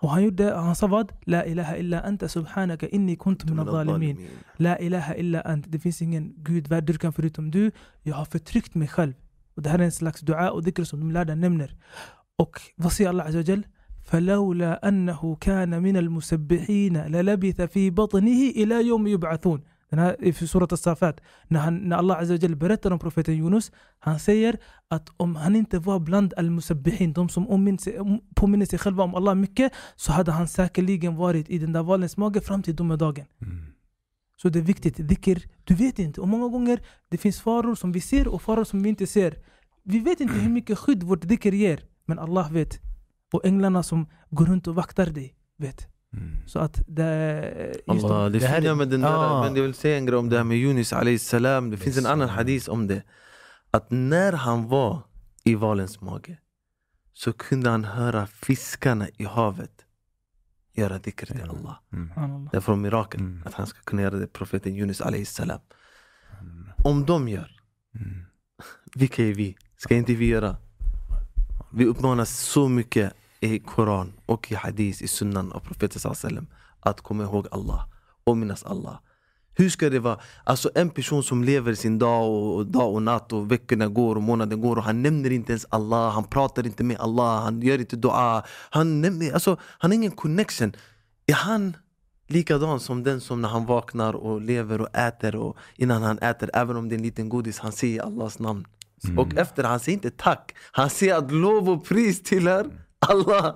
وهيدعي 0.02 0.68
أن 0.68 0.74
صفد 0.74 1.10
لا 1.26 1.46
إله 1.46 1.80
إلا 1.80 2.08
أنت 2.08 2.24
سبحانك 2.24 2.84
إني 2.84 3.16
كنت 3.16 3.50
من 3.50 3.60
الظالمين. 3.60 4.16
لا 4.58 4.80
إله 4.80 5.12
إلا 5.12 5.52
أنت. 5.52 5.68
دي 5.68 6.32
جود 6.46 6.66
فاد 6.66 6.84
دير 6.84 6.96
كان 6.96 7.10
فريتم 7.10 7.50
دو. 7.50 7.70
يو 8.06 8.14
هاف 8.14 8.36
تريكت 8.36 8.76
مي 8.76 8.86
خلف 8.86 9.16
وده 9.56 9.70
هذا 9.70 9.88
سلاكس 9.88 10.24
دعاء 10.24 10.56
وذكر 10.56 10.82
اسم 10.82 11.12
لا 11.12 11.34
نمنر 11.34 11.74
أوك 12.40 12.58
بصي 12.78 13.10
الله 13.10 13.22
عز 13.22 13.36
وجل 13.36 13.64
فلولا 14.02 14.88
أنه 14.88 15.36
كان 15.40 15.82
من 15.82 15.96
المسبحين 15.96 16.96
للبث 16.96 17.60
في 17.60 17.90
بطنه 17.90 18.50
إلى 18.50 18.86
يوم 18.86 19.06
يبعثون. 19.06 19.62
Den 19.90 19.98
här 19.98 20.16
är 20.20 20.32
för 20.32 20.46
surat 20.46 20.72
al-Safat. 20.72 21.20
När, 21.48 21.60
han, 21.60 21.76
när 21.76 21.96
Allah 21.96 22.18
Azza 22.18 22.32
wa 22.32 22.38
Jal 22.38 22.56
berättar 22.56 22.90
om 22.90 22.98
profeten 22.98 23.34
Yunus, 23.34 23.72
han 23.98 24.18
säger 24.18 24.58
att 24.88 25.10
om 25.16 25.36
han 25.36 25.56
inte 25.56 25.78
var 25.78 25.98
bland 25.98 26.34
al-musabbihin, 26.36 27.12
de 27.12 27.28
som 27.28 27.44
påminner 28.34 28.66
sig 28.66 28.78
själva 28.78 29.04
om 29.04 29.14
Allah 29.14 29.34
mycket, 29.34 29.72
så 29.96 30.12
hade 30.12 30.32
han 30.32 30.48
säkerligen 30.48 31.16
varit 31.16 31.50
i 31.50 31.58
den 31.58 31.72
där 31.72 31.82
valens 31.82 32.16
mage 32.16 32.40
fram 32.40 32.62
till 32.62 32.76
domedagen. 32.76 33.26
Mm. 33.42 33.64
Så 34.36 34.48
det 34.48 34.58
är 34.58 34.62
viktigt, 34.62 34.96
dhikr, 34.96 35.42
du 35.64 35.74
vet 35.74 35.98
inte. 35.98 36.20
Och 36.20 36.28
många 36.28 36.48
gånger 36.48 36.80
det 37.08 37.18
finns 37.18 37.40
faror 37.40 37.74
som 37.74 37.92
vi 37.92 38.00
ser 38.00 38.28
och 38.28 38.42
faror 38.42 38.64
som 38.64 38.82
vi 38.82 38.88
inte 38.88 39.06
ser. 39.06 39.38
Vi 39.82 39.98
vet 39.98 40.20
inte 40.20 40.34
hur 40.34 40.50
mycket 40.50 40.78
skydd 40.78 41.02
vårt 41.02 41.24
dhikr 41.24 41.52
ger, 41.52 41.84
men 42.06 42.18
Allah 42.18 42.52
vet. 42.52 42.80
Och 43.32 43.46
änglarna 43.46 43.82
som 43.82 44.06
går 44.30 44.46
runt 44.46 44.66
och 44.66 44.74
vaktar 44.74 45.06
dig 45.06 45.34
vet. 45.56 45.89
Mm. 46.16 46.48
Så 46.48 46.58
att 46.58 46.82
det... 46.86 47.74
Allah, 47.86 48.24
de, 48.24 48.32
det 48.32 48.38
Det 48.38 48.46
här 48.46 48.74
med 48.74 48.88
den 48.88 49.00
där, 49.00 49.08
Ah. 49.08 49.42
men 49.44 49.56
jag 49.56 49.62
vill 49.62 49.74
säga 49.74 49.96
en 49.96 50.06
grej 50.06 50.16
om 50.18 50.28
det 50.28 50.36
här 50.36 50.44
med 50.44 50.56
Yunus 50.56 50.92
alayhi 50.92 51.18
salam. 51.18 51.70
Det 51.70 51.76
finns 51.76 51.98
en 51.98 52.06
annan 52.06 52.28
hadis 52.28 52.68
om 52.68 52.86
det. 52.86 53.02
Att 53.70 53.90
när 53.90 54.32
han 54.32 54.68
var 54.68 55.02
i 55.44 55.54
valens 55.54 56.00
mage 56.00 56.38
så 57.12 57.32
kunde 57.32 57.70
han 57.70 57.84
höra 57.84 58.26
fiskarna 58.26 59.08
i 59.18 59.24
havet 59.24 59.84
göra 60.74 60.98
dhikr 60.98 61.26
till 61.26 61.40
Ja. 61.44 61.50
Allah. 61.50 61.78
Mm. 61.92 62.48
Det 62.52 62.56
är 62.56 62.60
från 62.60 62.80
mirakel 62.80 63.20
Mm. 63.20 63.42
att 63.46 63.54
han 63.54 63.66
ska 63.66 63.80
kunna 63.80 64.02
göra 64.02 64.16
det, 64.16 64.26
profeten 64.26 64.74
Yunus 64.76 65.00
alayhi 65.00 65.24
salam. 65.24 65.60
Mm. 66.40 66.68
Om 66.84 67.04
de 67.06 67.28
gör, 67.28 67.56
Mm. 67.94 68.24
vilka 68.94 69.24
är 69.24 69.34
vi? 69.34 69.56
Ska 69.76 69.94
inte 69.94 70.14
vi 70.14 70.26
göra? 70.26 70.56
Vi 71.72 71.84
uppmanas 71.86 72.30
så 72.38 72.68
mycket 72.68 73.12
i 73.40 73.58
Koran 73.58 74.12
och 74.26 74.52
i 74.52 74.54
hadis, 74.54 75.02
i 75.02 75.08
sunnan 75.08 75.52
av 75.52 75.60
profeten 75.60 76.00
wasallam 76.04 76.46
att 76.80 77.00
komma 77.00 77.22
ihåg 77.22 77.46
Allah 77.50 77.86
och 78.24 78.36
minnas 78.36 78.64
Allah. 78.64 79.00
Hur 79.54 79.68
ska 79.68 79.90
det 79.90 79.98
vara? 79.98 80.20
Alltså 80.44 80.70
en 80.74 80.90
person 80.90 81.22
som 81.22 81.44
lever 81.44 81.74
sin 81.74 81.98
dag 81.98 82.30
och, 82.30 82.56
och 82.56 82.66
dag 82.66 82.94
och 82.94 83.02
natt 83.02 83.32
och 83.32 83.52
veckorna 83.52 83.88
går 83.88 84.16
och 84.16 84.22
månaden 84.22 84.60
går 84.60 84.76
och 84.76 84.82
han 84.82 85.02
nämner 85.02 85.30
inte 85.32 85.52
ens 85.52 85.66
Allah, 85.68 86.10
han 86.10 86.24
pratar 86.24 86.66
inte 86.66 86.84
med 86.84 87.00
Allah, 87.00 87.42
han 87.42 87.62
gör 87.62 87.78
inte 87.78 87.96
dua. 87.96 88.44
Han, 88.70 89.00
nämner, 89.00 89.32
alltså, 89.32 89.56
han 89.60 89.90
har 89.90 89.96
ingen 89.96 90.10
connection. 90.10 90.72
Är 91.26 91.34
han 91.34 91.76
likadan 92.26 92.80
som 92.80 93.02
den 93.02 93.20
som 93.20 93.42
när 93.42 93.48
han 93.48 93.66
vaknar 93.66 94.14
och 94.14 94.40
lever 94.40 94.80
och 94.80 94.96
äter 94.96 95.36
och 95.36 95.56
innan 95.76 96.02
han 96.02 96.18
äter, 96.18 96.50
även 96.54 96.76
om 96.76 96.88
det 96.88 96.94
är 96.94 96.96
en 96.96 97.02
liten 97.02 97.28
godis, 97.28 97.58
han 97.58 97.72
säger 97.72 98.02
Allahs 98.02 98.38
namn. 98.38 98.66
Och 99.16 99.36
efter, 99.36 99.64
han 99.64 99.80
säger 99.80 99.96
inte 99.96 100.10
tack, 100.10 100.54
han 100.72 100.90
säger 100.90 101.14
att 101.14 101.32
lov 101.32 101.70
och 101.70 101.84
pris 101.84 102.22
tillhör 102.22 102.70
Allah. 103.08 103.54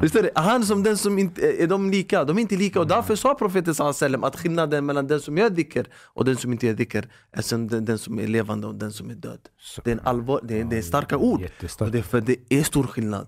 Förstår 0.00 0.22
du? 0.22 0.30
Han 0.34 0.66
som 0.66 0.82
den 0.82 0.96
som 0.96 1.18
inte, 1.18 1.62
är 1.62 1.66
de 1.66 1.90
lika? 1.90 2.24
De 2.24 2.36
är 2.36 2.40
inte 2.40 2.56
lika 2.56 2.80
och 2.80 2.86
därför 2.86 3.16
sa 3.16 3.34
profeten 3.34 3.74
wasallam 3.78 4.24
att 4.24 4.36
skillnaden 4.36 4.86
mellan 4.86 5.06
den 5.06 5.20
som 5.20 5.38
gör 5.38 5.50
dhikr 5.50 5.84
och 5.94 6.24
den 6.24 6.36
som 6.36 6.52
inte 6.52 6.66
gör 6.66 6.74
dhikr 6.74 7.08
är 7.32 7.42
som 7.42 7.68
den, 7.68 7.84
den 7.84 7.98
som 7.98 8.18
är 8.18 8.26
levande 8.26 8.66
och 8.66 8.74
den 8.74 8.92
som 8.92 9.10
är 9.10 9.14
död. 9.14 9.38
Det 9.84 9.90
är, 9.90 9.92
en 9.92 10.00
allvar, 10.00 10.40
det 10.42 10.60
är, 10.60 10.64
det 10.64 10.78
är 10.78 10.82
starka 10.82 11.16
ord. 11.16 11.42
Och 11.80 11.90
det 11.90 11.98
är 11.98 12.02
för 12.02 12.20
det 12.20 12.36
är 12.48 12.62
stor 12.62 12.86
skillnad. 12.86 13.26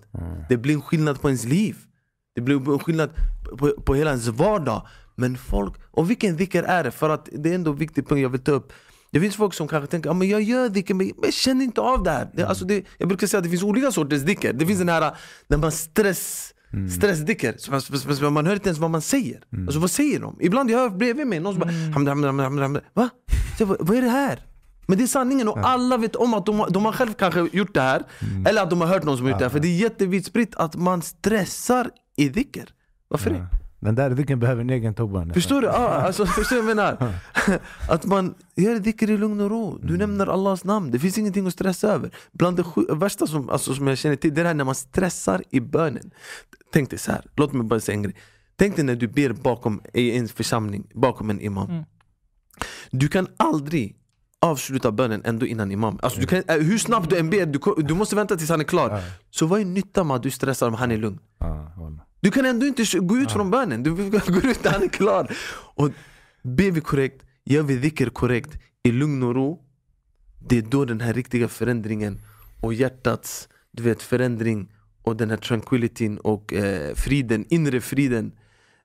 Det 0.49 0.57
blir 0.57 0.75
en 0.75 0.83
skillnad 0.83 1.21
på 1.21 1.29
ens 1.29 1.45
liv. 1.45 1.77
Det 2.35 2.41
blir 2.41 2.73
en 2.73 2.79
skillnad 2.79 3.11
på, 3.59 3.71
på 3.71 3.95
hela 3.95 4.11
ens 4.11 4.29
vardag. 4.29 4.87
Men 5.15 5.37
folk, 5.39 5.75
och 5.91 6.11
vilken 6.11 6.37
dhikr 6.37 6.63
är 6.63 6.85
det? 6.85 6.91
För 6.91 7.11
att 7.11 7.29
det 7.33 7.51
är 7.51 7.55
ändå 7.55 7.71
en 7.71 7.77
viktig 7.77 8.09
punkt 8.09 8.23
jag 8.23 8.29
vill 8.29 8.41
ta 8.41 8.53
upp. 8.53 8.73
Det 9.15 9.21
finns 9.21 9.37
folk 9.37 9.55
som 9.55 9.69
kanske 9.69 9.91
tänker, 9.91 10.11
ja, 10.11 10.15
men 10.15 10.29
jag 10.29 10.43
gör 10.43 10.69
dhikr 10.69 10.95
men 10.95 11.13
jag 11.23 11.33
känner 11.33 11.65
inte 11.65 11.81
av 11.81 12.03
det 12.03 12.11
här. 12.11 12.29
Det, 12.35 12.45
alltså 12.45 12.65
det, 12.65 12.85
jag 12.99 13.09
brukar 13.09 13.27
säga 13.27 13.39
att 13.39 13.45
det 13.45 13.51
finns 13.51 13.63
olika 13.63 13.93
sorters 13.93 14.23
dhikr. 14.23 14.53
Det 14.53 14.67
finns 14.67 14.79
den 14.79 14.89
här 14.89 15.17
när 15.49 15.59
man 15.59 15.73
stress 15.73 16.55
Stressdhikr, 16.97 17.55
så 18.15 18.31
man, 18.31 18.47
hör 18.47 18.55
inte 18.55 18.69
ens 18.69 18.79
vad 18.79 18.91
man 18.91 19.03
säger. 19.03 19.43
Alltså 19.67 19.81
vad 19.81 19.91
säger 19.91 20.21
de? 20.21 20.37
Ibland 20.41 20.71
jag 20.71 20.79
hör 20.79 20.91
bredvid 20.91 21.27
mig 21.27 21.41
någon 21.41 21.53
som 21.53 21.61
bara 21.61 21.71
hamd, 21.71 22.09
hamd, 22.09 22.25
hamd, 22.25 22.41
hamd, 22.41 22.61
hamd. 22.61 22.81
Va? 22.95 23.11
Så, 23.59 23.65
vad, 23.65 23.77
vad 23.81 23.97
är 23.97 24.03
det 24.03 24.09
här? 24.09 24.41
Men 24.87 24.99
det 24.99 25.05
är 25.05 25.09
sanningen 25.09 25.49
och 25.49 25.59
alla 25.69 25.97
vet 25.97 26.17
om 26.17 26.35
att 26.35 26.47
de, 26.47 26.67
de 26.71 26.85
har 26.85 26.93
själv 26.93 27.13
kanske 27.13 27.49
gjort 27.53 27.75
det 27.75 27.81
här 27.81 28.03
Eller 28.47 28.63
att 28.63 28.71
de 28.71 28.81
har 28.81 28.89
hört 28.89 29.03
någon 29.05 29.17
som 29.17 29.27
har 29.27 29.31
gjort 29.31 29.39
det 29.39 29.45
här 29.45 29.51
För 29.51 29.61
det 29.61 29.69
är 29.69 29.77
jättevitt 29.77 30.27
spritt 30.27 30.55
att 30.55 30.77
man 30.77 31.03
stressar 31.03 31.91
i 32.17 32.29
dhikr 32.29 32.69
Varför 33.09 33.31
det? 33.31 33.64
Den 33.85 33.95
där 33.95 34.11
dicken 34.11 34.41
behöver 34.41 34.61
en 34.61 34.71
egen 34.71 34.91
nästan. 34.93 35.33
Förstår 35.35 35.61
du? 35.61 35.67
Ja, 35.67 35.89
alltså, 35.89 36.27
förstår 36.39 36.59
jag 36.59 36.65
menar? 36.65 37.15
Att 37.89 38.05
man 38.05 38.35
gör 38.55 38.79
dhikr 38.79 39.11
i 39.11 39.17
lugn 39.17 39.41
och 39.41 39.51
ro. 39.51 39.79
Du 39.83 39.97
nämner 39.97 40.27
Allahs 40.27 40.65
namn. 40.65 40.91
Det 40.91 40.99
finns 40.99 41.19
ingenting 41.19 41.47
att 41.47 41.53
stressa 41.53 41.89
över. 41.89 42.11
Bland 42.33 42.57
det 42.57 42.95
värsta 42.95 43.27
som, 43.27 43.51
alltså, 43.51 43.75
som 43.75 43.87
jag 43.87 43.99
känner 43.99 44.17
till, 44.17 44.35
det 44.35 44.41
är 44.41 44.43
det 44.43 44.49
här 44.49 44.55
när 44.55 44.65
man 44.65 44.75
stressar 44.75 45.43
i 45.51 45.61
bönen. 45.61 46.11
Tänk 46.73 46.91
dig 46.91 46.99
så 46.99 47.13
här. 47.13 47.27
låt 47.37 47.53
mig 47.53 47.63
bara 47.67 47.81
säga 47.81 47.97
en 47.97 48.03
grej. 48.03 48.15
Tänk 48.57 48.77
dig 48.77 48.85
när 48.85 48.97
du 48.97 49.09
ber 49.09 49.33
bakom 49.33 49.81
i 49.95 50.19
en 50.19 50.29
församling, 50.29 50.87
bakom 50.95 51.31
en 51.31 51.41
imam. 51.41 51.71
Mm. 51.71 51.85
Du 52.91 53.09
kan 53.09 53.27
aldrig 53.37 53.97
avsluta 54.41 54.93
bönen 54.93 55.23
ändå 55.25 55.47
innan 55.47 55.73
imam. 55.73 55.99
Alltså, 56.03 56.21
du 56.21 56.27
kan, 56.27 56.43
eh, 56.49 56.57
hur 56.57 56.79
snabbt 56.79 57.11
du 57.11 57.19
än 57.19 57.31
ber, 57.31 57.47
du, 57.47 57.83
du 57.83 57.95
måste 57.95 58.17
vänta 58.17 58.37
tills 58.37 58.51
han 58.51 58.61
är 58.61 58.65
klar. 58.65 58.91
Ja. 58.91 59.01
Så 59.31 59.47
vad 59.47 59.61
är 59.61 59.65
nyttan 59.65 60.07
med 60.07 60.17
att 60.17 60.23
du 60.23 60.31
stressar 60.31 60.69
om 60.69 60.75
han 60.75 60.91
är 60.91 60.97
lugn? 60.97 61.19
Du 62.25 62.31
kan 62.31 62.47
ändå 62.47 62.67
inte 62.67 62.99
gå 62.99 63.17
ut 63.17 63.33
från 63.33 63.51
bönen, 63.51 63.83
du 63.83 63.91
går 64.11 64.47
ut 64.47 64.67
han 64.67 64.83
är 64.83 64.89
klar. 64.89 65.37
Och 65.75 65.91
ber 66.43 66.71
vi 66.71 66.81
korrekt, 66.81 67.23
gör 67.45 67.63
vi 67.63 67.77
dhikr 67.77 68.09
korrekt, 68.09 68.51
i 68.83 68.93
lugn 68.93 69.23
och 69.23 69.35
ro, 69.35 69.65
det 70.49 70.59
är 70.59 70.63
då 70.63 70.85
den 70.85 71.01
här 71.01 71.13
riktiga 71.13 71.49
förändringen 71.49 72.21
och 72.61 72.75
hjärtats 72.75 73.49
du 73.71 73.83
vet, 73.83 74.03
förändring 74.03 74.73
och 75.03 75.17
den 75.17 75.31
här 75.31 75.37
tranquilityn 75.37 76.19
och 76.19 76.53
eh, 76.53 76.95
friden, 76.95 77.45
inre 77.49 77.81
friden 77.81 78.33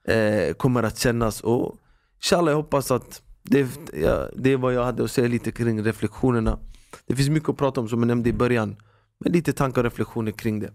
eh, 0.07 0.53
kommer 0.53 0.83
att 0.83 0.97
kännas. 0.97 1.41
Och 1.41 1.77
inshallah, 2.17 2.51
jag 2.51 2.57
hoppas 2.57 2.91
att 2.91 3.21
det, 3.43 3.67
ja, 3.93 4.29
det 4.35 4.53
är 4.53 4.57
vad 4.57 4.73
jag 4.73 4.83
hade 4.83 5.03
att 5.03 5.11
säga 5.11 5.27
lite 5.27 5.51
kring 5.51 5.83
reflektionerna. 5.83 6.59
Det 7.07 7.15
finns 7.15 7.29
mycket 7.29 7.49
att 7.49 7.57
prata 7.57 7.81
om 7.81 7.89
som 7.89 7.99
jag 7.99 8.07
nämnde 8.07 8.29
i 8.29 8.33
början. 8.33 8.75
Men 9.19 9.31
lite 9.31 9.53
tankar 9.53 9.81
och 9.81 9.85
reflektioner 9.85 10.31
kring 10.31 10.59
det. 10.59 10.73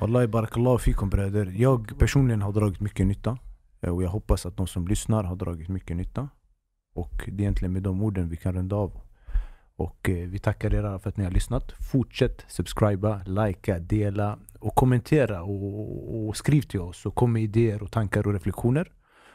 Wallahi 0.00 0.26
barakallahu 0.26 0.78
fikum 0.78 1.10
bröder. 1.10 1.52
Jag 1.56 1.98
personligen 1.98 2.42
har 2.42 2.52
dragit 2.52 2.80
mycket 2.80 3.06
nytta. 3.06 3.38
Eh, 3.80 3.94
och 3.94 4.02
jag 4.02 4.08
hoppas 4.08 4.46
att 4.46 4.56
de 4.56 4.66
som 4.66 4.88
lyssnar 4.88 5.24
har 5.24 5.36
dragit 5.36 5.68
mycket 5.68 5.96
nytta. 5.96 6.28
Och 6.94 7.24
det 7.26 7.32
är 7.32 7.40
egentligen 7.40 7.72
med 7.72 7.82
de 7.82 8.02
orden 8.02 8.28
vi 8.28 8.36
kan 8.36 8.52
runda 8.54 8.76
av. 8.76 9.00
Och 9.76 10.08
eh, 10.08 10.28
vi 10.28 10.38
tackar 10.38 10.74
er 10.74 10.84
alla 10.84 10.98
för 10.98 11.08
att 11.10 11.16
ni 11.16 11.24
har 11.24 11.30
lyssnat. 11.30 11.72
Fortsätt 11.92 12.44
subscriba, 12.48 13.22
likea, 13.26 13.78
dela 13.78 14.38
och 14.58 14.74
kommentera 14.74 15.42
och, 15.42 16.28
och 16.28 16.36
skriv 16.36 16.62
till 16.62 16.80
oss. 16.80 17.06
Och 17.06 17.14
kom 17.14 17.32
med 17.32 17.42
idéer 17.42 17.82
och 17.82 17.92
tankar 17.92 18.26
och 18.26 18.32
reflektioner. 18.32 18.92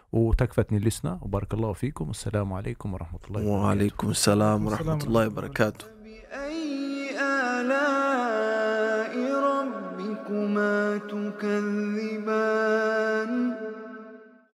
Och 0.10 0.38
tack 0.38 0.54
för 0.54 0.62
att 0.62 0.70
ni 0.70 0.80
lyssnade. 0.80 1.20
Och 1.22 1.30
barakallahu 1.30 1.76
fikum. 1.76 2.10
Assalamu 2.10 2.56
alaikum 2.56 2.92
wa 2.92 2.98
rahmatullahi 2.98 3.46
wa 3.46 3.52
barakatuh. 3.52 3.66
Wa 3.66 3.72
alaikum 3.72 4.14
salam 4.14 4.66
wa 4.66 4.72
rahmatullahi 4.72 5.28
wa 5.30 5.42
barakatuh. 5.42 5.88
ربكما 10.00 10.98
تكذبان. 10.98 12.46